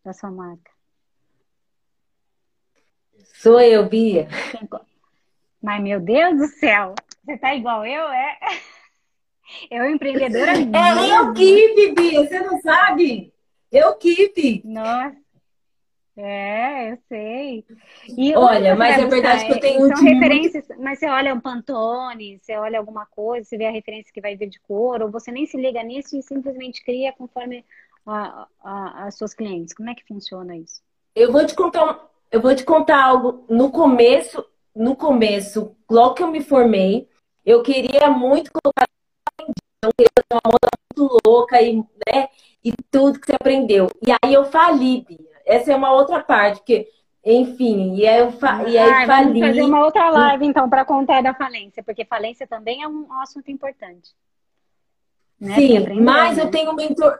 da 0.05 0.12
sua 0.12 0.32
marca? 0.32 0.72
Sou 3.34 3.61
eu, 3.61 3.88
Bia. 3.88 4.26
Quem, 4.51 4.68
mas, 5.62 5.82
meu 5.82 6.00
Deus 6.00 6.38
do 6.38 6.46
céu, 6.46 6.94
você 7.24 7.36
tá 7.36 7.54
igual 7.54 7.84
eu, 7.84 8.08
é? 8.08 8.38
Eu 9.68 9.90
empreendedora. 9.90 10.52
É 10.52 11.18
eu 11.18 11.32
que, 11.34 11.92
Bia, 11.92 12.24
você 12.24 12.38
não 12.38 12.61
sabe? 12.61 13.34
Eu 13.72 13.96
que. 13.96 14.62
Nossa. 14.64 15.16
É, 16.16 16.92
eu 16.92 16.98
sei. 17.08 17.64
E 18.16 18.36
olha, 18.36 18.76
mas 18.76 18.98
é 18.98 19.06
verdade 19.06 19.46
que 19.46 19.52
eu 19.52 19.61
tenho 19.61 19.88
são 19.88 20.04
referências, 20.04 20.68
muito... 20.68 20.82
mas 20.82 20.98
você 20.98 21.08
olha 21.08 21.32
um 21.32 21.40
Pantone, 21.40 22.38
você 22.38 22.56
olha 22.56 22.78
alguma 22.78 23.06
coisa, 23.06 23.48
você 23.48 23.56
vê 23.56 23.66
a 23.66 23.70
referência 23.70 24.12
que 24.12 24.20
vai 24.20 24.36
vir 24.36 24.50
de 24.50 24.61
cor, 24.61 25.00
ou 25.02 25.11
você 25.11 25.32
nem 25.32 25.46
se 25.46 25.56
liga 25.56 25.82
nisso 25.82 26.16
e 26.16 26.22
simplesmente 26.22 26.84
cria 26.84 27.12
conforme 27.12 27.64
a, 28.06 28.46
a, 28.62 29.06
as 29.06 29.16
suas 29.16 29.32
clientes. 29.32 29.72
Como 29.72 29.88
é 29.88 29.94
que 29.94 30.06
funciona 30.06 30.56
isso? 30.56 30.82
Eu 31.14 31.32
vou 31.32 31.46
te 31.46 31.54
contar, 31.54 32.06
eu 32.30 32.40
vou 32.40 32.54
te 32.54 32.64
contar 32.64 33.02
algo. 33.02 33.44
No 33.48 33.70
começo, 33.70 34.44
no 34.75 34.97
começo, 34.97 35.77
logo 35.91 36.14
que 36.14 36.23
eu 36.23 36.31
me 36.31 36.43
formei, 36.43 37.09
eu 37.45 37.62
queria 37.62 38.09
muito 38.11 38.51
colocar 38.53 38.87
eu 39.83 39.91
queria 39.97 40.11
fazer 40.14 40.41
uma 40.45 40.53
moda 40.53 40.68
muito 40.95 41.18
louca 41.27 41.62
e, 41.62 41.77
né, 41.77 42.29
e 42.62 42.73
tudo 42.91 43.18
que 43.18 43.27
você 43.27 43.33
aprendeu. 43.33 43.89
E 44.07 44.12
aí 44.12 44.35
eu 44.35 44.45
fali, 44.45 45.07
Bia. 45.09 45.18
Essa 45.47 45.73
é 45.73 45.77
uma 45.77 45.91
outra 45.93 46.23
parte, 46.23 46.59
porque, 46.59 46.87
enfim, 47.25 47.97
e 47.97 48.07
aí 48.07 48.18
eu, 48.21 48.31
fa 48.31 48.62
e 48.68 48.77
aí 48.77 48.91
ah, 48.91 49.07
fali. 49.07 49.41
Vamos 49.41 49.41
fazer 49.41 49.62
uma 49.62 49.85
outra 49.85 50.11
live, 50.11 50.47
então, 50.47 50.68
para 50.68 50.85
contar 50.85 51.23
da 51.23 51.33
falência, 51.33 51.83
porque 51.83 52.05
falência 52.05 52.47
também 52.47 52.83
é 52.83 52.89
um 52.89 53.11
assunto 53.21 53.51
importante. 53.51 54.14
Né? 55.41 55.55
Sim, 55.55 56.01
mas 56.03 56.37
né? 56.37 56.43
eu 56.43 56.51
tenho 56.51 56.73
um 56.73 56.75
mentor, 56.75 57.18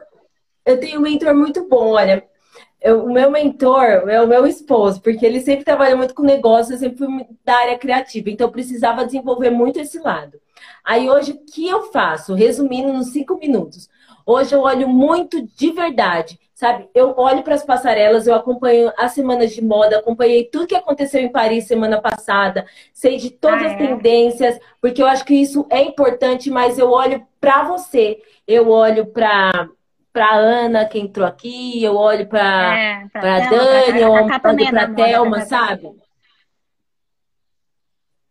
eu 0.63 0.79
tenho 0.79 0.99
um 0.99 1.03
mentor 1.03 1.33
muito 1.33 1.67
bom, 1.67 1.93
olha 1.93 2.23
eu, 2.81 3.05
o 3.05 3.13
meu 3.13 3.29
mentor 3.29 4.09
é 4.09 4.21
o 4.21 4.27
meu 4.27 4.47
esposo, 4.47 5.01
porque 5.01 5.23
ele 5.25 5.39
sempre 5.39 5.63
trabalhou 5.63 5.97
muito 5.97 6.15
com 6.15 6.23
negócio, 6.23 6.73
eu 6.73 6.79
sempre 6.79 6.97
fui 6.97 7.25
da 7.45 7.55
área 7.55 7.77
criativa, 7.77 8.29
então 8.29 8.47
eu 8.47 8.51
precisava 8.51 9.05
desenvolver 9.05 9.51
muito 9.51 9.79
esse 9.79 9.99
lado. 9.99 10.39
Aí 10.83 11.09
hoje, 11.09 11.33
o 11.33 11.45
que 11.45 11.67
eu 11.67 11.91
faço? 11.91 12.33
Resumindo 12.33 12.91
nos 12.91 13.11
cinco 13.11 13.37
minutos. 13.37 13.87
Hoje 14.25 14.55
eu 14.55 14.61
olho 14.61 14.87
muito 14.87 15.41
de 15.55 15.71
verdade, 15.71 16.39
sabe? 16.55 16.87
Eu 16.93 17.13
olho 17.17 17.43
para 17.43 17.55
as 17.55 17.63
passarelas, 17.63 18.25
eu 18.25 18.33
acompanho 18.33 18.91
as 18.97 19.11
semanas 19.11 19.53
de 19.53 19.63
moda, 19.63 19.99
acompanhei 19.99 20.45
tudo 20.45 20.67
que 20.67 20.75
aconteceu 20.75 21.21
em 21.21 21.31
Paris 21.31 21.65
semana 21.65 22.01
passada, 22.01 22.65
sei 22.93 23.17
de 23.17 23.29
todas 23.29 23.63
ah, 23.63 23.67
as 23.67 23.73
é? 23.73 23.77
tendências, 23.77 24.59
porque 24.79 25.01
eu 25.01 25.07
acho 25.07 25.25
que 25.25 25.35
isso 25.35 25.65
é 25.69 25.81
importante, 25.81 26.49
mas 26.49 26.79
eu 26.79 26.89
olho 26.91 27.25
para 27.39 27.63
você, 27.63 28.21
eu 28.47 28.69
olho 28.69 29.07
para 29.07 29.69
para 30.11 30.35
Ana 30.35 30.85
que 30.85 30.99
entrou 30.99 31.25
aqui, 31.25 31.83
eu 31.83 31.95
olho 31.95 32.27
para 32.27 32.77
é, 32.77 33.07
para 33.09 33.39
Dani, 33.49 34.01
eu 34.01 34.11
olho 34.11 34.41
para 34.41 34.83
a 34.83 34.93
Thelma, 34.93 35.41
sabe? 35.41 35.89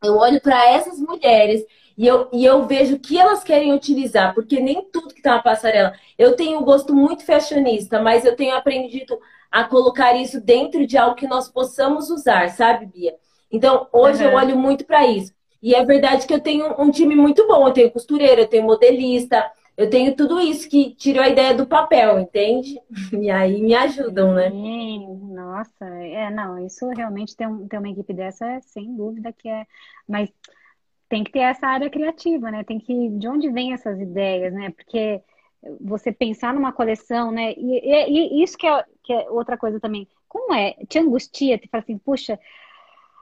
Eu 0.02 0.16
olho 0.16 0.40
para 0.40 0.70
essas 0.70 0.98
mulheres 0.98 1.64
e 1.96 2.06
eu, 2.06 2.28
e 2.32 2.44
eu 2.44 2.66
vejo 2.66 2.96
o 2.96 2.98
que 2.98 3.18
elas 3.18 3.44
querem 3.44 3.72
utilizar, 3.74 4.34
porque 4.34 4.58
nem 4.58 4.82
tudo 4.90 5.08
que 5.08 5.20
está 5.20 5.32
na 5.32 5.42
passarela. 5.42 5.92
Eu 6.16 6.34
tenho 6.34 6.58
um 6.58 6.64
gosto 6.64 6.94
muito 6.94 7.26
fashionista, 7.26 8.00
mas 8.00 8.24
eu 8.24 8.34
tenho 8.34 8.54
aprendido 8.54 9.18
a 9.50 9.64
colocar 9.64 10.14
isso 10.14 10.40
dentro 10.40 10.86
de 10.86 10.96
algo 10.96 11.16
que 11.16 11.26
nós 11.26 11.48
possamos 11.48 12.08
usar, 12.08 12.48
sabe, 12.50 12.86
Bia? 12.86 13.14
Então, 13.52 13.86
hoje 13.92 14.24
uhum. 14.24 14.30
eu 14.30 14.36
olho 14.36 14.56
muito 14.56 14.84
para 14.86 15.06
isso. 15.06 15.32
E 15.62 15.74
é 15.74 15.84
verdade 15.84 16.26
que 16.26 16.32
eu 16.32 16.40
tenho 16.40 16.74
um 16.80 16.90
time 16.90 17.14
muito 17.14 17.46
bom. 17.46 17.66
Eu 17.66 17.72
tenho 17.72 17.90
costureira, 17.90 18.42
eu 18.42 18.48
tenho 18.48 18.64
modelista, 18.64 19.50
eu 19.76 19.88
tenho 19.88 20.14
tudo 20.14 20.40
isso 20.40 20.68
que 20.68 20.94
tirou 20.94 21.22
a 21.22 21.28
ideia 21.28 21.54
do 21.54 21.66
papel, 21.66 22.20
entende? 22.20 22.80
E 23.12 23.30
aí 23.30 23.62
me 23.62 23.74
ajudam, 23.74 24.34
né? 24.34 24.50
Nossa, 24.50 25.84
é, 25.86 26.30
não, 26.30 26.64
isso 26.64 26.88
realmente 26.90 27.36
tem, 27.36 27.46
um, 27.46 27.66
tem 27.66 27.78
uma 27.78 27.88
equipe 27.90 28.12
dessa, 28.12 28.60
sem 28.62 28.94
dúvida 28.94 29.32
que 29.32 29.48
é, 29.48 29.66
mas 30.08 30.30
tem 31.08 31.24
que 31.24 31.32
ter 31.32 31.40
essa 31.40 31.66
área 31.66 31.90
criativa, 31.90 32.50
né? 32.50 32.62
Tem 32.64 32.78
que, 32.78 33.08
de 33.10 33.28
onde 33.28 33.50
vem 33.50 33.72
essas 33.72 34.00
ideias, 34.00 34.52
né? 34.52 34.70
Porque 34.70 35.22
você 35.80 36.12
pensar 36.12 36.54
numa 36.54 36.72
coleção, 36.72 37.30
né? 37.30 37.52
E, 37.52 37.80
e, 37.84 38.40
e 38.40 38.42
isso 38.42 38.56
que 38.56 38.66
é, 38.66 38.84
que 39.02 39.12
é 39.12 39.30
outra 39.30 39.58
coisa 39.58 39.80
também. 39.80 40.08
Como 40.28 40.54
é? 40.54 40.74
Te 40.88 40.98
angustia, 40.98 41.58
te 41.58 41.68
fala 41.68 41.82
assim, 41.82 41.98
puxa, 41.98 42.38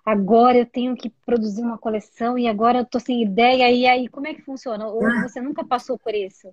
agora 0.09 0.57
eu 0.57 0.65
tenho 0.65 0.97
que 0.97 1.11
produzir 1.27 1.61
uma 1.61 1.77
coleção 1.77 2.39
e 2.39 2.49
agora 2.49 2.79
eu 2.79 2.85
tô 2.85 2.99
sem 2.99 3.23
ideia. 3.23 3.71
E 3.71 3.87
aí, 3.87 4.09
como 4.09 4.27
é 4.27 4.33
que 4.33 4.43
funciona? 4.43 4.89
Ou 4.89 5.05
ah. 5.07 5.29
você 5.29 5.39
nunca 5.41 5.63
passou 5.63 5.99
por 5.99 6.15
isso? 6.15 6.49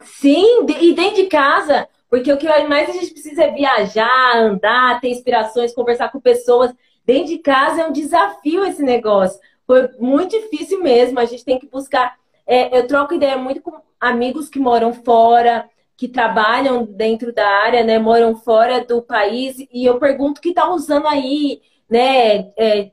Sim, 0.00 0.66
e 0.80 0.94
dentro 0.94 1.16
de 1.16 1.26
casa, 1.26 1.86
porque 2.08 2.32
o 2.32 2.38
que 2.38 2.46
mais 2.66 2.88
a 2.88 2.92
gente 2.92 3.12
precisa 3.12 3.44
é 3.44 3.52
viajar, 3.52 4.36
andar, 4.36 5.00
ter 5.00 5.08
inspirações, 5.08 5.74
conversar 5.74 6.10
com 6.10 6.20
pessoas. 6.20 6.74
Dentro 7.04 7.26
de 7.26 7.38
casa 7.38 7.82
é 7.82 7.86
um 7.86 7.92
desafio 7.92 8.64
esse 8.64 8.82
negócio. 8.82 9.38
Foi 9.66 9.88
muito 9.98 10.38
difícil 10.38 10.82
mesmo. 10.82 11.20
A 11.20 11.26
gente 11.26 11.44
tem 11.44 11.58
que 11.58 11.66
buscar. 11.66 12.16
É, 12.46 12.78
eu 12.78 12.86
troco 12.86 13.14
ideia 13.14 13.36
muito 13.36 13.60
com 13.60 13.72
amigos 14.00 14.48
que 14.48 14.58
moram 14.58 14.92
fora, 14.92 15.68
que 15.96 16.08
trabalham 16.08 16.84
dentro 16.84 17.32
da 17.32 17.46
área, 17.46 17.84
né? 17.84 17.98
Moram 17.98 18.34
fora 18.36 18.84
do 18.84 19.02
país, 19.02 19.56
e 19.72 19.84
eu 19.84 19.98
pergunto 19.98 20.38
o 20.38 20.42
que 20.42 20.52
tá 20.52 20.68
usando 20.70 21.06
aí, 21.06 21.60
né, 21.88 22.52
é, 22.56 22.90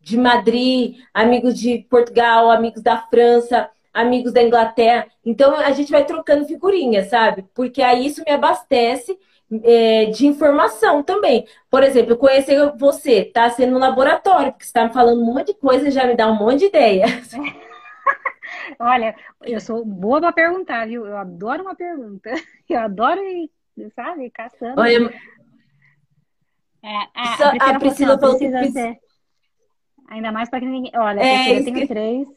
de 0.00 0.16
Madrid, 0.16 0.98
amigos 1.12 1.58
de 1.58 1.78
Portugal, 1.88 2.50
amigos 2.50 2.82
da 2.82 2.98
França, 2.98 3.68
amigos 3.92 4.32
da 4.32 4.42
Inglaterra. 4.42 5.06
Então 5.24 5.54
a 5.54 5.70
gente 5.70 5.90
vai 5.90 6.04
trocando 6.04 6.46
figurinhas, 6.46 7.08
sabe? 7.08 7.44
Porque 7.54 7.80
aí 7.80 8.06
isso 8.06 8.22
me 8.26 8.32
abastece 8.32 9.18
é, 9.62 10.06
de 10.06 10.26
informação 10.26 11.02
também. 11.02 11.46
Por 11.70 11.82
exemplo, 11.82 12.16
conhecer 12.16 12.72
você, 12.76 13.24
tá 13.24 13.48
sendo 13.50 13.72
no 13.72 13.78
laboratório, 13.78 14.52
porque 14.52 14.64
você 14.64 14.72
tá 14.72 14.84
me 14.84 14.92
falando 14.92 15.22
um 15.22 15.26
monte 15.26 15.48
de 15.48 15.54
coisa, 15.54 15.90
já 15.90 16.06
me 16.06 16.16
dá 16.16 16.30
um 16.30 16.36
monte 16.36 16.60
de 16.60 16.66
ideia. 16.66 17.06
Olha, 18.78 19.14
eu 19.42 19.60
sou 19.60 19.84
boa 19.84 20.20
para 20.20 20.32
perguntar, 20.32 20.86
viu? 20.86 21.06
Eu 21.06 21.16
adoro 21.16 21.62
uma 21.62 21.74
pergunta. 21.74 22.30
Eu 22.68 22.80
adoro, 22.80 23.20
sabe, 23.94 24.30
caçando. 24.30 24.80
Olha, 24.80 25.12
é, 26.84 27.08
a, 27.14 27.36
Só, 27.38 27.44
a 27.58 27.78
Priscila, 27.78 28.18
falou 28.18 28.38
que 28.38 28.50
precisa. 28.50 28.98
Ainda 30.08 30.30
mais 30.30 30.50
para 30.50 30.60
que 30.60 30.66
ninguém. 30.66 30.92
Olha, 30.94 31.20
é, 31.20 31.58
eu 31.58 31.64
tenho 31.64 31.76
que... 31.78 31.86
três. 31.86 32.28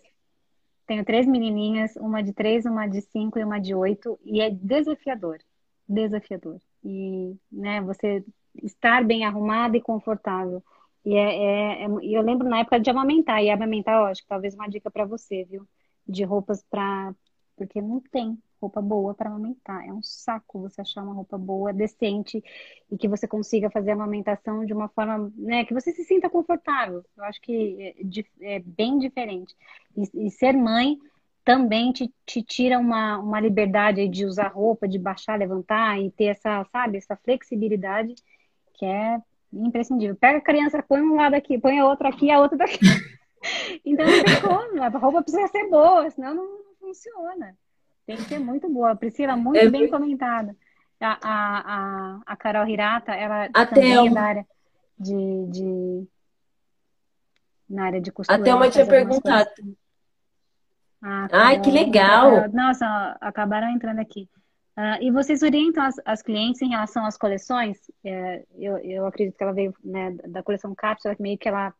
Tenho 0.87 1.03
três 1.03 1.27
menininhas, 1.27 1.97
uma 1.97 2.23
de 2.23 2.31
três, 2.31 2.65
uma 2.65 2.87
de 2.87 3.01
cinco 3.01 3.37
e 3.37 3.43
uma 3.43 3.59
de 3.59 3.75
oito, 3.75 4.17
e 4.23 4.39
é 4.39 4.49
desafiador. 4.49 5.37
Desafiador. 5.85 6.61
E, 6.81 7.35
né, 7.51 7.81
você 7.81 8.23
estar 8.63 9.03
bem 9.03 9.25
arrumada 9.25 9.75
e 9.75 9.81
confortável. 9.81 10.63
E 11.03 11.13
é, 11.13 11.35
é, 11.35 11.83
é, 11.83 11.85
eu 11.85 12.21
lembro 12.21 12.47
na 12.47 12.59
época 12.59 12.79
de 12.79 12.89
amamentar, 12.89 13.43
e 13.43 13.49
amamentar, 13.49 14.01
ó, 14.01 14.05
acho 14.05 14.21
que 14.21 14.29
talvez 14.29 14.55
uma 14.55 14.69
dica 14.69 14.89
para 14.89 15.03
você, 15.03 15.43
viu? 15.43 15.67
De 16.07 16.23
roupas 16.23 16.63
para. 16.69 17.13
Porque 17.57 17.81
não 17.81 17.99
tem 17.99 18.37
roupa 18.61 18.81
boa 18.81 19.13
para 19.13 19.29
amamentar. 19.29 19.87
É 19.87 19.93
um 19.93 20.01
saco 20.01 20.61
você 20.61 20.81
achar 20.81 21.03
uma 21.03 21.13
roupa 21.13 21.37
boa, 21.37 21.73
decente 21.73 22.43
e 22.91 22.97
que 22.97 23.07
você 23.07 23.27
consiga 23.27 23.69
fazer 23.69 23.91
a 23.91 23.93
amamentação 23.93 24.65
de 24.65 24.73
uma 24.73 24.89
forma, 24.89 25.31
né, 25.35 25.65
que 25.65 25.73
você 25.73 25.91
se 25.91 26.03
sinta 26.03 26.29
confortável. 26.29 27.03
Eu 27.15 27.23
acho 27.23 27.41
que 27.41 27.95
é, 28.41 28.55
é 28.55 28.59
bem 28.59 28.97
diferente. 28.97 29.55
E, 29.95 30.27
e, 30.27 30.31
ser 30.31 30.53
mãe 30.53 30.97
também 31.43 31.91
te, 31.91 32.13
te 32.25 32.43
tira 32.43 32.77
uma, 32.77 33.19
uma 33.19 33.39
liberdade 33.39 34.07
de 34.07 34.25
usar 34.25 34.49
roupa, 34.49 34.87
de 34.87 34.99
baixar, 34.99 35.39
levantar 35.39 35.99
e 35.99 36.11
ter 36.11 36.25
essa, 36.25 36.65
sabe, 36.71 36.97
essa 36.97 37.15
flexibilidade 37.15 38.15
que 38.73 38.85
é 38.85 39.19
imprescindível. 39.53 40.15
Pega 40.15 40.39
a 40.39 40.41
criança, 40.41 40.83
põe 40.83 41.01
um 41.01 41.15
lado 41.15 41.35
aqui, 41.35 41.57
põe 41.57 41.79
a 41.79 41.87
outra 41.87 42.09
aqui, 42.09 42.29
a 42.29 42.39
outra 42.39 42.57
daqui. 42.57 42.79
então 43.85 44.05
não 44.05 44.23
tem 44.23 44.41
como, 44.41 44.83
a 44.83 44.89
roupa 44.89 45.21
precisa 45.21 45.47
ser 45.47 45.69
boa, 45.69 46.09
senão 46.09 46.33
não, 46.33 46.43
não 46.43 46.75
funciona. 46.79 47.57
Tem 48.07 48.15
que 48.15 48.23
ser 48.23 48.39
muito 48.39 48.69
boa. 48.69 48.95
Priscila, 48.95 49.35
muito 49.35 49.59
é 49.59 49.69
bem 49.69 49.89
comentada. 49.89 50.55
A, 50.99 51.19
a, 51.21 52.21
a, 52.25 52.35
Carol 52.37 52.67
Hirata, 52.67 53.13
ela 53.13 53.49
também 53.49 54.07
é 54.07 54.09
da 54.09 54.21
área 54.21 54.47
de, 54.97 55.45
de, 55.49 56.07
na 57.69 57.85
área 57.85 58.01
de 58.01 58.11
costura. 58.11 58.39
Até 58.39 58.55
uma 58.55 58.69
tinha 58.69 58.87
perguntado. 58.87 59.51
Ah, 61.03 61.27
Ai, 61.31 61.61
que 61.61 61.69
legal! 61.69 62.49
Nossa, 62.51 63.17
acabaram 63.21 63.69
entrando 63.69 63.99
aqui. 63.99 64.27
Uh, 64.77 65.01
e 65.01 65.11
vocês 65.11 65.41
orientam 65.41 65.83
as, 65.83 65.95
as, 66.05 66.21
clientes 66.21 66.61
em 66.61 66.69
relação 66.69 67.05
às 67.05 67.17
coleções? 67.17 67.77
É, 68.03 68.43
eu, 68.55 68.77
eu 68.77 69.05
acredito 69.05 69.35
que 69.35 69.43
ela 69.43 69.53
veio 69.53 69.75
né, 69.83 70.11
da 70.27 70.43
coleção 70.43 70.73
Cápsula, 70.73 71.15
que 71.15 71.21
meio 71.21 71.37
que 71.37 71.47
ela 71.47 71.73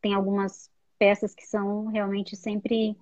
tem 0.00 0.14
algumas 0.14 0.70
peças 0.98 1.34
que 1.34 1.46
são 1.46 1.86
realmente 1.86 2.36
sempre, 2.36 2.94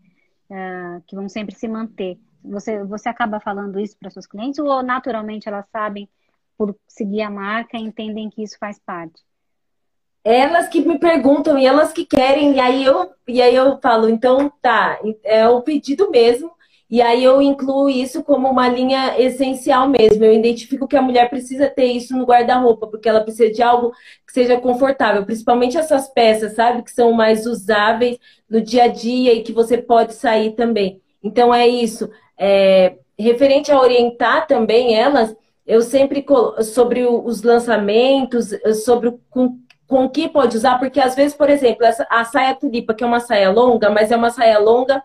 uh, 0.50 1.02
que 1.06 1.16
vão 1.16 1.28
sempre 1.28 1.54
se 1.54 1.68
manter. 1.68 2.18
Você, 2.44 2.82
você 2.84 3.08
acaba 3.08 3.40
falando 3.40 3.78
isso 3.78 3.96
para 3.98 4.10
suas 4.10 4.26
clientes 4.26 4.58
ou 4.58 4.82
naturalmente 4.82 5.48
elas 5.48 5.66
sabem, 5.70 6.08
por 6.56 6.76
seguir 6.86 7.22
a 7.22 7.30
marca, 7.30 7.78
entendem 7.78 8.28
que 8.28 8.42
isso 8.42 8.58
faz 8.58 8.78
parte? 8.78 9.22
Elas 10.22 10.68
que 10.68 10.86
me 10.86 10.98
perguntam 10.98 11.58
e 11.58 11.64
elas 11.64 11.92
que 11.92 12.04
querem, 12.04 12.56
e 12.56 12.60
aí 12.60 12.84
eu, 12.84 13.14
e 13.26 13.40
aí 13.40 13.54
eu 13.54 13.78
falo, 13.80 14.08
então 14.10 14.52
tá, 14.60 14.98
é 15.24 15.48
o 15.48 15.62
pedido 15.62 16.10
mesmo, 16.10 16.52
e 16.90 17.00
aí 17.00 17.22
eu 17.22 17.40
incluo 17.40 17.88
isso 17.88 18.24
como 18.24 18.50
uma 18.50 18.68
linha 18.68 19.14
essencial 19.16 19.88
mesmo. 19.88 20.24
Eu 20.24 20.32
identifico 20.32 20.88
que 20.88 20.96
a 20.96 21.02
mulher 21.02 21.30
precisa 21.30 21.68
ter 21.68 21.84
isso 21.84 22.16
no 22.16 22.24
guarda-roupa, 22.24 22.88
porque 22.88 23.08
ela 23.08 23.20
precisa 23.20 23.48
de 23.48 23.62
algo 23.62 23.92
que 24.26 24.32
seja 24.32 24.60
confortável, 24.60 25.24
principalmente 25.24 25.78
essas 25.78 26.08
peças, 26.08 26.54
sabe, 26.54 26.82
que 26.82 26.90
são 26.90 27.12
mais 27.12 27.46
usáveis 27.46 28.18
no 28.48 28.60
dia 28.60 28.84
a 28.84 28.88
dia 28.88 29.32
e 29.32 29.42
que 29.42 29.52
você 29.52 29.78
pode 29.78 30.14
sair 30.14 30.50
também. 30.56 31.00
Então 31.22 31.54
é 31.54 31.68
isso. 31.68 32.10
É, 32.36 32.96
referente 33.16 33.70
a 33.70 33.80
orientar 33.80 34.48
também 34.48 34.96
elas, 34.96 35.36
eu 35.64 35.82
sempre 35.82 36.26
sobre 36.64 37.06
os 37.06 37.42
lançamentos, 37.42 38.50
sobre 38.84 39.16
com, 39.30 39.56
com 39.86 40.08
que 40.08 40.28
pode 40.28 40.56
usar, 40.56 40.80
porque 40.80 40.98
às 40.98 41.14
vezes, 41.14 41.34
por 41.34 41.48
exemplo, 41.48 41.86
a 42.10 42.24
saia 42.24 42.52
tulipa, 42.56 42.94
que 42.94 43.04
é 43.04 43.06
uma 43.06 43.20
saia 43.20 43.50
longa, 43.50 43.90
mas 43.90 44.10
é 44.10 44.16
uma 44.16 44.30
saia 44.30 44.58
longa 44.58 45.00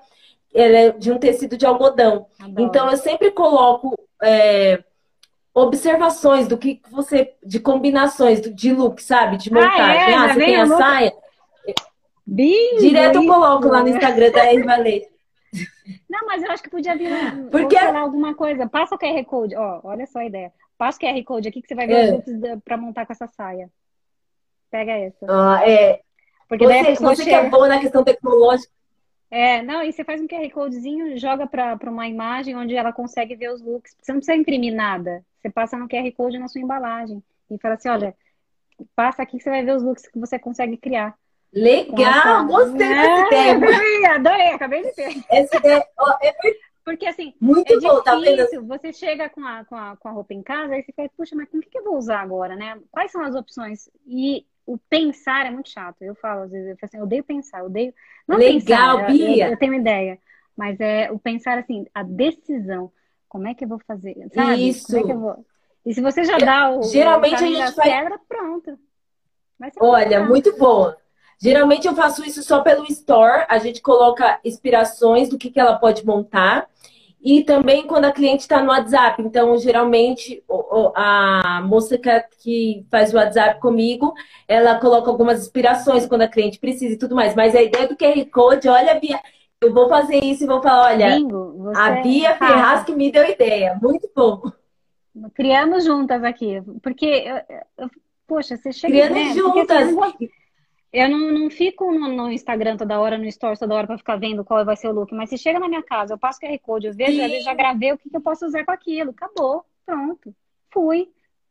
ela 0.55 0.77
é 0.77 0.89
de 0.91 1.11
um 1.11 1.17
tecido 1.17 1.57
de 1.57 1.65
algodão. 1.65 2.27
Adoro. 2.39 2.61
Então 2.61 2.89
eu 2.89 2.97
sempre 2.97 3.29
coloco 3.31 3.93
é, 4.23 4.81
observações 5.53 6.47
do 6.47 6.57
que 6.57 6.81
você, 6.89 7.35
de 7.43 7.59
combinações 7.59 8.41
de 8.41 8.73
look, 8.73 9.03
sabe? 9.03 9.37
De 9.37 9.51
montagem. 9.51 9.81
Ah, 9.81 10.09
é? 10.09 10.13
ah 10.13 10.33
você 10.33 10.39
tem 10.39 10.55
a 10.55 10.67
saia? 10.67 11.13
Bem, 12.25 12.77
Direto 12.77 13.17
eu 13.17 13.27
coloco 13.27 13.67
lá 13.67 13.83
no 13.83 13.89
Instagram 13.89 14.31
da 14.31 14.51
Ervalete. 14.51 15.09
Não, 16.09 16.25
mas 16.25 16.41
eu 16.41 16.51
acho 16.51 16.63
que 16.63 16.69
podia 16.69 16.97
vir 16.97 17.09
Porque... 17.51 17.77
falar 17.77 17.99
alguma 17.99 18.33
coisa. 18.33 18.67
Passa 18.67 18.95
o 18.95 18.97
QR 18.97 19.23
Code. 19.25 19.55
Ó, 19.55 19.81
olha 19.83 20.07
só 20.07 20.19
a 20.19 20.25
ideia. 20.25 20.51
Passa 20.77 20.97
o 20.97 21.01
QR 21.01 21.23
Code 21.23 21.47
aqui 21.47 21.61
que 21.61 21.67
você 21.67 21.75
vai 21.75 21.85
ver 21.85 21.93
é. 21.93 22.03
os 22.05 22.11
looks 22.11 22.63
para 22.63 22.77
montar 22.77 23.05
com 23.05 23.13
essa 23.13 23.27
saia. 23.27 23.69
Pega 24.71 24.93
essa. 24.93 25.25
Ah, 25.29 25.61
é. 25.69 26.01
Porque 26.49 26.65
você, 26.65 26.95
você 26.95 27.23
que 27.23 27.33
é 27.33 27.49
boa 27.49 27.67
na 27.67 27.79
questão 27.79 28.03
tecnológica. 28.03 28.71
É, 29.29 29.61
não, 29.61 29.83
e 29.83 29.91
você 29.91 30.03
faz 30.03 30.21
um 30.21 30.27
QR 30.27 30.49
Codezinho, 30.51 31.17
joga 31.17 31.47
para 31.47 31.77
uma 31.89 32.07
imagem 32.07 32.55
onde 32.55 32.75
ela 32.75 32.93
consegue 32.93 33.35
ver 33.35 33.51
os 33.51 33.61
looks. 33.61 33.95
Você 33.99 34.11
não 34.11 34.19
precisa 34.19 34.37
imprimir 34.37 34.73
nada. 34.73 35.25
Você 35.41 35.49
passa 35.49 35.77
no 35.77 35.87
QR 35.87 36.09
Code 36.11 36.37
na 36.37 36.47
sua 36.47 36.61
embalagem 36.61 37.23
e 37.49 37.57
fala 37.57 37.75
assim: 37.75 37.89
olha, 37.89 38.15
passa 38.95 39.23
aqui 39.23 39.37
que 39.37 39.43
você 39.43 39.49
vai 39.49 39.63
ver 39.63 39.75
os 39.75 39.83
looks 39.83 40.07
que 40.07 40.19
você 40.19 40.37
consegue 40.37 40.77
criar. 40.77 41.17
Legal, 41.51 42.45
gostei 42.47 42.85
é, 42.85 42.95
dessa 42.95 43.27
ideia. 43.27 44.15
Adorei, 44.15 44.47
acabei 44.49 44.83
de 44.83 44.91
ter. 44.93 45.23
Essa 45.29 45.57
ideia 45.57 45.85
é 46.21 46.33
porque 46.85 47.07
assim, 47.07 47.33
muito 47.41 47.73
é 47.73 47.79
bom, 47.79 47.99
tá 48.03 48.15
vendo? 48.15 48.67
Você 48.67 48.93
chega 48.93 49.27
com 49.27 49.43
a, 49.43 49.65
com, 49.65 49.75
a, 49.75 49.97
com 49.97 50.07
a 50.07 50.11
roupa 50.11 50.35
em 50.35 50.43
casa 50.43 50.77
e 50.77 50.83
você 50.83 50.93
fala, 50.93 51.09
puxa, 51.17 51.35
mas 51.35 51.49
com 51.49 51.57
o 51.57 51.61
que, 51.61 51.69
que 51.69 51.79
eu 51.79 51.83
vou 51.83 51.97
usar 51.97 52.19
agora, 52.19 52.55
né? 52.55 52.79
Quais 52.91 53.11
são 53.11 53.23
as 53.23 53.33
opções? 53.33 53.89
E 54.05 54.45
o 54.65 54.77
pensar 54.89 55.45
é 55.45 55.51
muito 55.51 55.69
chato. 55.69 56.01
Eu 56.01 56.15
falo, 56.15 56.43
às 56.43 56.51
vezes, 56.51 56.69
eu, 56.69 56.77
falo 56.77 56.87
assim, 56.89 56.97
eu 56.97 57.03
odeio 57.03 57.23
pensar, 57.23 57.59
eu 57.59 57.65
odeio. 57.65 57.93
Não 58.27 58.37
Legal, 58.37 58.97
pensar, 58.97 59.11
Bia! 59.11 59.45
Eu, 59.45 59.51
eu, 59.51 59.57
tenho 59.57 59.73
ideia. 59.73 60.19
Mas 60.57 60.79
é 60.79 61.11
o 61.11 61.19
pensar 61.19 61.57
assim, 61.57 61.85
a 61.93 62.03
decisão. 62.03 62.91
Como 63.27 63.47
é 63.47 63.53
que 63.53 63.65
eu 63.65 63.69
vou 63.69 63.79
fazer? 63.85 64.15
Sabe? 64.33 64.69
Isso. 64.69 64.87
Como 64.87 64.99
é 64.99 65.03
que 65.03 65.11
eu 65.11 65.19
vou... 65.19 65.45
E 65.85 65.93
se 65.93 66.01
você 66.01 66.23
já 66.23 66.37
dá 66.37 66.71
o. 66.71 66.81
Geralmente 66.83 67.33
o 67.33 67.45
a 67.45 67.47
gente 67.47 67.71
faz. 67.73 67.93
Quebra, 67.93 68.19
pronto. 68.27 68.79
Olha, 69.79 70.23
muito 70.23 70.57
boa. 70.57 70.97
Geralmente 71.39 71.85
eu 71.85 71.95
faço 71.95 72.25
isso 72.25 72.41
só 72.41 72.61
pelo 72.61 72.85
store. 72.85 73.45
A 73.47 73.59
gente 73.59 73.81
coloca 73.81 74.39
inspirações 74.43 75.29
do 75.29 75.37
que, 75.37 75.51
que 75.51 75.59
ela 75.59 75.77
pode 75.77 76.05
montar. 76.05 76.67
E 77.25 77.43
também 77.43 77.87
quando 77.87 78.05
a 78.05 78.11
cliente 78.11 78.43
está 78.43 78.61
no 78.61 78.69
WhatsApp. 78.69 79.19
Então, 79.19 79.57
geralmente, 79.57 80.43
a 80.95 81.59
moça 81.65 81.99
que 82.39 82.85
faz 82.91 83.11
o 83.11 83.17
WhatsApp 83.17 83.59
comigo, 83.59 84.13
ela 84.47 84.79
coloca 84.79 85.09
algumas 85.09 85.41
inspirações 85.41 86.05
quando 86.05 86.21
a 86.21 86.27
cliente 86.27 86.59
precisa 86.59 86.93
e 86.93 86.97
tudo 86.99 87.15
mais. 87.15 87.33
Mas 87.33 87.55
a 87.55 87.63
ideia 87.63 87.87
do 87.87 87.97
QR 87.97 88.23
Code, 88.31 88.69
olha, 88.69 88.99
Bia, 88.99 89.19
eu 89.59 89.73
vou 89.73 89.89
fazer 89.89 90.23
isso 90.23 90.43
e 90.43 90.47
vou 90.47 90.61
falar, 90.61 90.91
olha, 90.93 91.15
Bingo, 91.15 91.71
a 91.75 91.89
Bia 92.03 92.35
Ferraz 92.35 92.83
que 92.83 92.93
me 92.93 93.11
deu 93.11 93.27
ideia. 93.27 93.75
Muito 93.81 94.07
bom. 94.15 94.43
Criamos 95.33 95.83
juntas 95.83 96.23
aqui. 96.23 96.61
Porque, 96.83 97.07
eu, 97.07 97.57
eu, 97.79 97.89
poxa, 98.27 98.55
você 98.55 98.71
chega... 98.71 98.93
Criando 98.93 99.13
né? 99.15 99.33
juntas. 99.33 99.91
Porque, 99.95 100.29
eu 100.95 101.09
não, 101.09 101.31
não 101.31 101.49
fico 101.49 101.91
no, 101.91 102.07
no, 102.07 102.31
Instagram 102.31 102.77
toda 102.77 102.99
hora, 102.99 103.17
no 103.17 103.29
Stories 103.29 103.59
toda 103.59 103.75
hora 103.75 103.85
para 103.85 103.97
ficar 103.97 104.15
vendo 104.15 104.45
qual 104.45 104.63
vai 104.63 104.75
ser 104.77 104.87
o 104.87 104.91
look. 104.93 105.13
Mas 105.13 105.29
se 105.29 105.37
chega 105.37 105.59
na 105.59 105.67
minha 105.67 105.83
casa, 105.83 106.13
eu 106.13 106.17
passo 106.17 106.39
QR 106.39 106.57
Code, 106.59 106.87
eu 106.87 106.93
vejo, 106.93 107.21
eu 107.21 107.41
já 107.41 107.53
gravei 107.53 107.91
o 107.91 107.97
que, 107.97 108.09
que 108.09 108.15
eu 108.15 108.21
posso 108.21 108.45
usar 108.45 108.63
com 108.63 108.71
aquilo. 108.71 109.11
Acabou, 109.11 109.65
pronto. 109.85 110.33
Fui. 110.71 111.09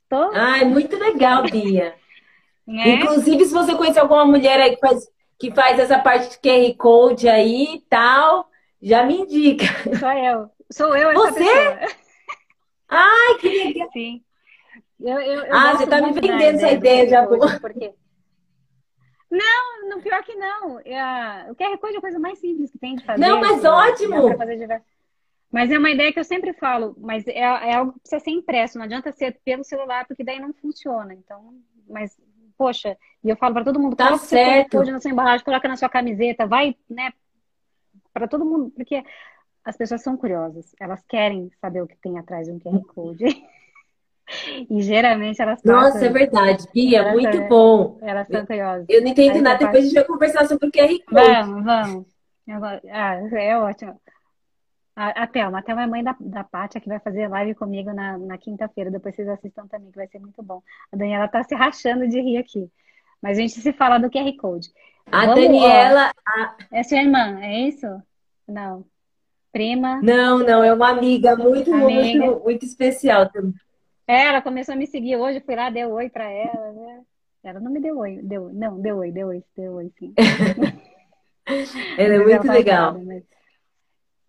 Tô... 0.09 0.31
Ai, 0.33 0.65
muito 0.65 0.97
legal, 0.97 1.43
Bia. 1.43 1.95
né? 2.67 2.95
Inclusive, 2.95 3.45
se 3.45 3.53
você 3.53 3.75
conhecer 3.75 4.01
alguma 4.01 4.25
mulher 4.25 4.61
aí 4.61 4.75
que 4.75 4.81
faz, 4.81 5.11
que 5.39 5.51
faz 5.51 5.79
essa 5.79 5.99
parte 5.99 6.31
de 6.31 6.39
QR 6.39 6.77
Code 6.77 7.29
aí 7.29 7.75
e 7.75 7.81
tal, 7.83 8.49
já 8.81 9.05
me 9.05 9.19
indica. 9.21 9.67
Sou 9.99 10.13
eu. 10.13 10.51
Sou 10.71 10.97
eu 10.97 11.11
essa 11.11 11.33
você? 11.33 11.45
pessoa. 11.45 12.05
Ai, 12.89 13.35
que 13.41 13.49
legal. 13.49 13.89
Sim. 13.93 14.23
Eu, 15.01 15.21
eu, 15.21 15.45
eu 15.45 15.55
ah, 15.55 15.73
você 15.77 15.87
tá 15.87 16.01
me 16.01 16.13
vendendo 16.13 16.57
essa 16.57 16.71
ideia 16.71 17.09
já. 17.09 17.27
Porque 17.61 17.93
não, 19.35 19.89
no 19.89 20.03
pior 20.03 20.23
que 20.23 20.35
não. 20.35 20.79
É, 20.81 21.51
o 21.51 21.55
QR 21.55 21.77
Code 21.79 21.95
é 21.95 21.99
a 21.99 22.01
coisa 22.01 22.19
mais 22.19 22.39
simples 22.39 22.71
que 22.71 22.79
tem 22.79 22.97
de 22.97 23.05
fazer. 23.05 23.21
Não, 23.21 23.41
mas 23.41 23.65
ótimo! 23.65 24.37
Mas 25.51 25.71
é 25.71 25.79
uma 25.79 25.91
ideia 25.91 26.13
que 26.13 26.19
eu 26.19 26.25
sempre 26.25 26.53
falo, 26.53 26.97
mas 26.99 27.27
é, 27.29 27.39
é, 27.39 27.75
algo 27.75 27.93
que 27.93 28.01
precisa 28.01 28.25
ser 28.25 28.31
impresso, 28.33 28.77
não 28.77 28.85
adianta 28.85 29.13
ser 29.13 29.39
pelo 29.45 29.63
celular, 29.63 30.05
porque 30.05 30.25
daí 30.25 30.41
não 30.41 30.53
funciona. 30.53 31.15
Então, 31.15 31.55
mas, 31.89 32.19
poxa, 32.59 32.97
e 33.23 33.29
eu 33.29 33.37
falo 33.37 33.55
para 33.55 33.65
todo 33.65 33.79
mundo, 33.79 33.95
tá 33.95 34.07
coloca 34.07 34.25
certo. 34.25 34.67
o 34.67 34.71
QR 34.71 34.79
Code 34.79 34.91
na 34.91 35.01
sua 35.01 35.11
embalagem, 35.13 35.45
coloca 35.45 35.69
na 35.69 35.77
sua 35.77 35.89
camiseta, 35.89 36.45
vai, 36.45 36.77
né, 36.91 37.13
para 38.13 38.27
todo 38.27 38.45
mundo, 38.45 38.71
porque 38.71 39.05
as 39.65 39.77
pessoas 39.77 40.03
são 40.03 40.17
curiosas, 40.17 40.75
elas 40.81 41.03
querem 41.09 41.51
saber 41.61 41.83
o 41.83 41.87
que 41.87 41.97
tem 41.97 42.19
atrás 42.19 42.47
de 42.47 42.53
um 42.53 42.59
QR 42.59 42.85
Code. 42.87 43.25
E 44.71 44.83
geralmente 44.83 45.41
elas 45.41 45.61
passam. 45.61 45.81
Nossa, 45.81 46.07
é 46.07 46.09
verdade, 46.09 46.67
Bia, 46.73 47.13
muito 47.13 47.37
são, 47.37 47.49
bom. 47.49 47.99
Elas 48.03 48.27
são 48.29 48.47
curiosas. 48.47 48.87
Eu 48.89 49.03
não 49.03 49.09
entendo 49.09 49.41
nada, 49.43 49.59
depois 49.59 49.85
a 49.85 49.87
gente 49.87 49.95
vai 49.95 50.05
conversar 50.05 50.47
sobre 50.47 50.69
o 50.69 50.73
QR 50.73 50.89
Code. 51.07 51.07
Vamos, 51.13 51.65
vamos. 51.65 52.07
Ah, 52.91 53.15
é 53.33 53.59
ótimo. 53.59 53.99
A, 54.97 55.25
a 55.25 55.27
Thelma, 55.27 55.59
a 55.59 55.63
Thelma 55.63 55.83
é 55.83 55.87
mãe 55.87 56.05
da, 56.05 56.15
da 56.21 56.45
Pátia, 56.45 56.81
que 56.81 56.89
vai 56.89 57.01
fazer 57.01 57.27
live 57.27 57.55
comigo 57.55 57.93
na, 57.93 58.17
na 58.17 58.39
quinta-feira. 58.39 58.91
Depois 58.91 59.15
vocês 59.15 59.29
assistam 59.29 59.67
também, 59.67 59.91
que 59.91 59.97
vai 59.97 60.07
ser 60.07 60.21
muito 60.21 60.43
bom. 60.43 60.63
A 60.93 60.97
Daniela 60.97 61.27
tá 61.27 61.43
se 61.43 61.55
rachando 61.55 62.07
de 62.07 62.21
rir 62.21 62.37
aqui. 62.37 62.71
Mas 63.21 63.39
a 63.39 63.41
gente 63.41 63.61
se 63.61 63.73
fala 63.73 63.99
do 63.99 64.11
QR 64.11 64.31
Code. 64.37 64.69
A 65.11 65.27
Vamos, 65.27 65.43
Daniela. 65.43 66.13
A... 66.27 66.57
É 66.71 66.83
sua 66.83 66.99
irmã, 66.99 67.41
é 67.41 67.61
isso? 67.69 67.87
Não. 68.47 68.85
Prima? 69.53 70.01
Não, 70.03 70.39
não, 70.41 70.63
é 70.63 70.73
uma 70.73 70.91
amiga 70.91 71.37
muito, 71.37 71.73
amiga. 71.73 72.27
muito, 72.27 72.45
muito 72.45 72.65
especial 72.65 73.29
também. 73.31 73.55
É, 74.07 74.27
ela 74.27 74.43
começou 74.43 74.75
a 74.75 74.77
me 74.77 74.87
seguir 74.87 75.17
hoje, 75.17 75.41
fui 75.41 75.57
lá, 75.57 75.71
deu 75.71 75.93
oi 75.93 76.11
pra 76.11 76.31
ela, 76.31 76.73
né? 76.73 77.03
Ela 77.43 77.61
não 77.61 77.71
me 77.71 77.81
deu 77.81 77.99
oi, 77.99 78.21
deu, 78.23 78.51
não, 78.53 78.81
deu 78.81 78.99
oi, 78.99 79.11
deu 79.11 79.29
oi, 79.29 79.45
deu 79.57 79.75
oi, 79.75 79.91
sim. 79.99 80.15
ela 81.99 82.15
é 82.15 82.19
muito 82.19 82.49
legal. 82.49 82.97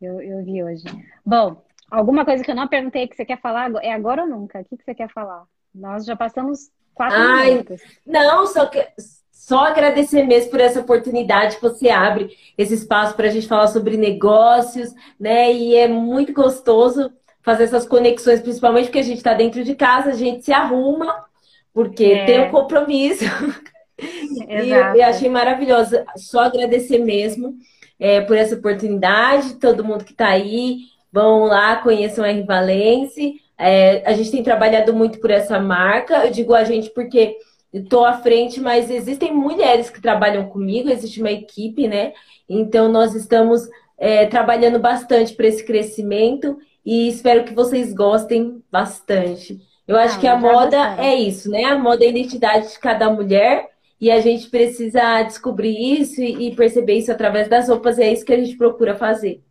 eu, 0.01 0.21
eu 0.21 0.43
vi 0.43 0.63
hoje. 0.63 0.83
Bom, 1.25 1.63
alguma 1.89 2.25
coisa 2.25 2.43
que 2.43 2.51
eu 2.51 2.55
não 2.55 2.67
perguntei 2.67 3.07
que 3.07 3.15
você 3.15 3.25
quer 3.25 3.39
falar, 3.39 3.71
é 3.81 3.91
agora 3.91 4.23
ou 4.23 4.29
nunca? 4.29 4.59
O 4.59 4.65
que, 4.65 4.77
que 4.77 4.83
você 4.83 4.95
quer 4.95 5.09
falar? 5.09 5.43
Nós 5.73 6.05
já 6.05 6.15
passamos 6.15 6.69
quatro 6.93 7.17
Ai, 7.17 7.51
minutos. 7.51 7.81
Não, 8.05 8.47
só 8.47 8.65
que 8.65 8.85
só 9.31 9.65
agradecer 9.65 10.23
mesmo 10.23 10.49
por 10.49 10.59
essa 10.59 10.79
oportunidade 10.79 11.57
que 11.57 11.61
você 11.61 11.89
abre 11.89 12.35
esse 12.57 12.73
espaço 12.73 13.15
para 13.15 13.27
a 13.27 13.29
gente 13.29 13.47
falar 13.47 13.67
sobre 13.67 13.95
negócios, 13.97 14.93
né? 15.19 15.53
E 15.53 15.75
é 15.75 15.87
muito 15.87 16.33
gostoso 16.33 17.11
fazer 17.45 17.65
essas 17.65 17.87
conexões, 17.87 18.41
principalmente 18.41 18.85
porque 18.85 18.99
a 18.99 19.03
gente 19.03 19.17
está 19.17 19.35
dentro 19.35 19.63
de 19.63 19.75
casa, 19.75 20.09
a 20.09 20.15
gente 20.15 20.43
se 20.43 20.51
arruma, 20.51 21.23
porque 21.71 22.03
é. 22.05 22.25
tem 22.25 22.41
um 22.41 22.49
compromisso. 22.49 23.23
e 24.49 24.71
eu, 24.71 25.05
achei 25.05 25.29
maravilhosa. 25.29 26.03
Só 26.17 26.39
agradecer 26.39 26.97
mesmo 26.97 27.55
é, 27.99 28.19
por 28.21 28.35
essa 28.35 28.55
oportunidade, 28.55 29.59
todo 29.59 29.85
mundo 29.85 30.03
que 30.03 30.11
está 30.11 30.29
aí. 30.29 30.79
Vão 31.13 31.43
lá, 31.43 31.75
conheçam 31.77 32.25
a 32.25 32.29
R 32.29 32.41
Valence. 32.41 33.39
É, 33.57 34.01
a 34.05 34.13
gente 34.13 34.31
tem 34.31 34.43
trabalhado 34.43 34.91
muito 34.91 35.19
por 35.19 35.29
essa 35.29 35.59
marca. 35.59 36.25
Eu 36.25 36.31
digo 36.31 36.53
a 36.55 36.63
gente 36.63 36.89
porque 36.89 37.37
estou 37.71 38.05
à 38.05 38.13
frente, 38.13 38.59
mas 38.59 38.89
existem 38.89 39.31
mulheres 39.31 39.91
que 39.91 40.01
trabalham 40.01 40.49
comigo, 40.49 40.89
existe 40.89 41.21
uma 41.21 41.31
equipe, 41.31 41.87
né? 41.87 42.11
Então 42.49 42.89
nós 42.89 43.13
estamos 43.13 43.69
é, 43.97 44.25
trabalhando 44.25 44.79
bastante 44.79 45.33
para 45.33 45.47
esse 45.47 45.63
crescimento 45.63 46.57
e 46.85 47.07
espero 47.07 47.43
que 47.43 47.53
vocês 47.53 47.93
gostem 47.93 48.63
bastante. 48.71 49.59
Eu 49.87 49.97
acho 49.97 50.17
ah, 50.17 50.19
que 50.19 50.27
a 50.27 50.37
moda 50.37 50.95
é 50.99 51.15
isso, 51.15 51.49
né? 51.49 51.63
A 51.65 51.77
moda 51.77 52.03
é 52.03 52.07
a 52.07 52.11
identidade 52.11 52.69
de 52.69 52.79
cada 52.79 53.09
mulher 53.09 53.69
e 53.99 54.11
a 54.11 54.19
gente 54.19 54.49
precisa 54.49 55.23
descobrir 55.23 55.99
isso 55.99 56.21
e 56.21 56.55
perceber 56.55 56.95
isso 56.95 57.11
através 57.11 57.47
das 57.47 57.69
roupas, 57.69 57.97
e 57.97 58.03
é 58.03 58.11
isso 58.11 58.25
que 58.25 58.33
a 58.33 58.37
gente 58.37 58.57
procura 58.57 58.95
fazer. 58.95 59.43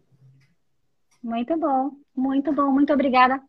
Muito 1.23 1.57
bom, 1.57 1.91
muito 2.15 2.53
bom, 2.53 2.71
muito 2.71 2.93
obrigada. 2.93 3.41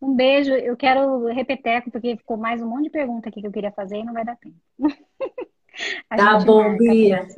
Um 0.00 0.14
beijo. 0.14 0.52
Eu 0.52 0.76
quero 0.76 1.26
repeteco, 1.26 1.90
porque 1.90 2.16
ficou 2.16 2.36
mais 2.36 2.62
um 2.62 2.68
monte 2.68 2.84
de 2.84 2.90
pergunta 2.90 3.28
aqui 3.28 3.40
que 3.40 3.46
eu 3.46 3.52
queria 3.52 3.72
fazer 3.72 3.96
e 3.96 4.04
não 4.04 4.12
vai 4.12 4.24
dar 4.24 4.36
tempo. 4.36 4.56
tá 6.08 6.38
bom, 6.38 6.76
Bia. 6.76 7.26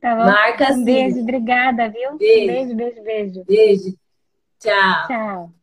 Tá 0.00 0.14
bom? 0.14 0.24
Marca 0.24 0.72
um 0.72 0.76
sim. 0.76 0.84
beijo, 0.84 1.20
obrigada, 1.20 1.90
viu? 1.90 2.16
Beijo, 2.16 2.46
beijo, 2.46 2.74
beijo. 2.74 3.02
Beijo. 3.02 3.44
beijo. 3.44 3.98
Tchau. 4.60 5.08
Tchau. 5.08 5.57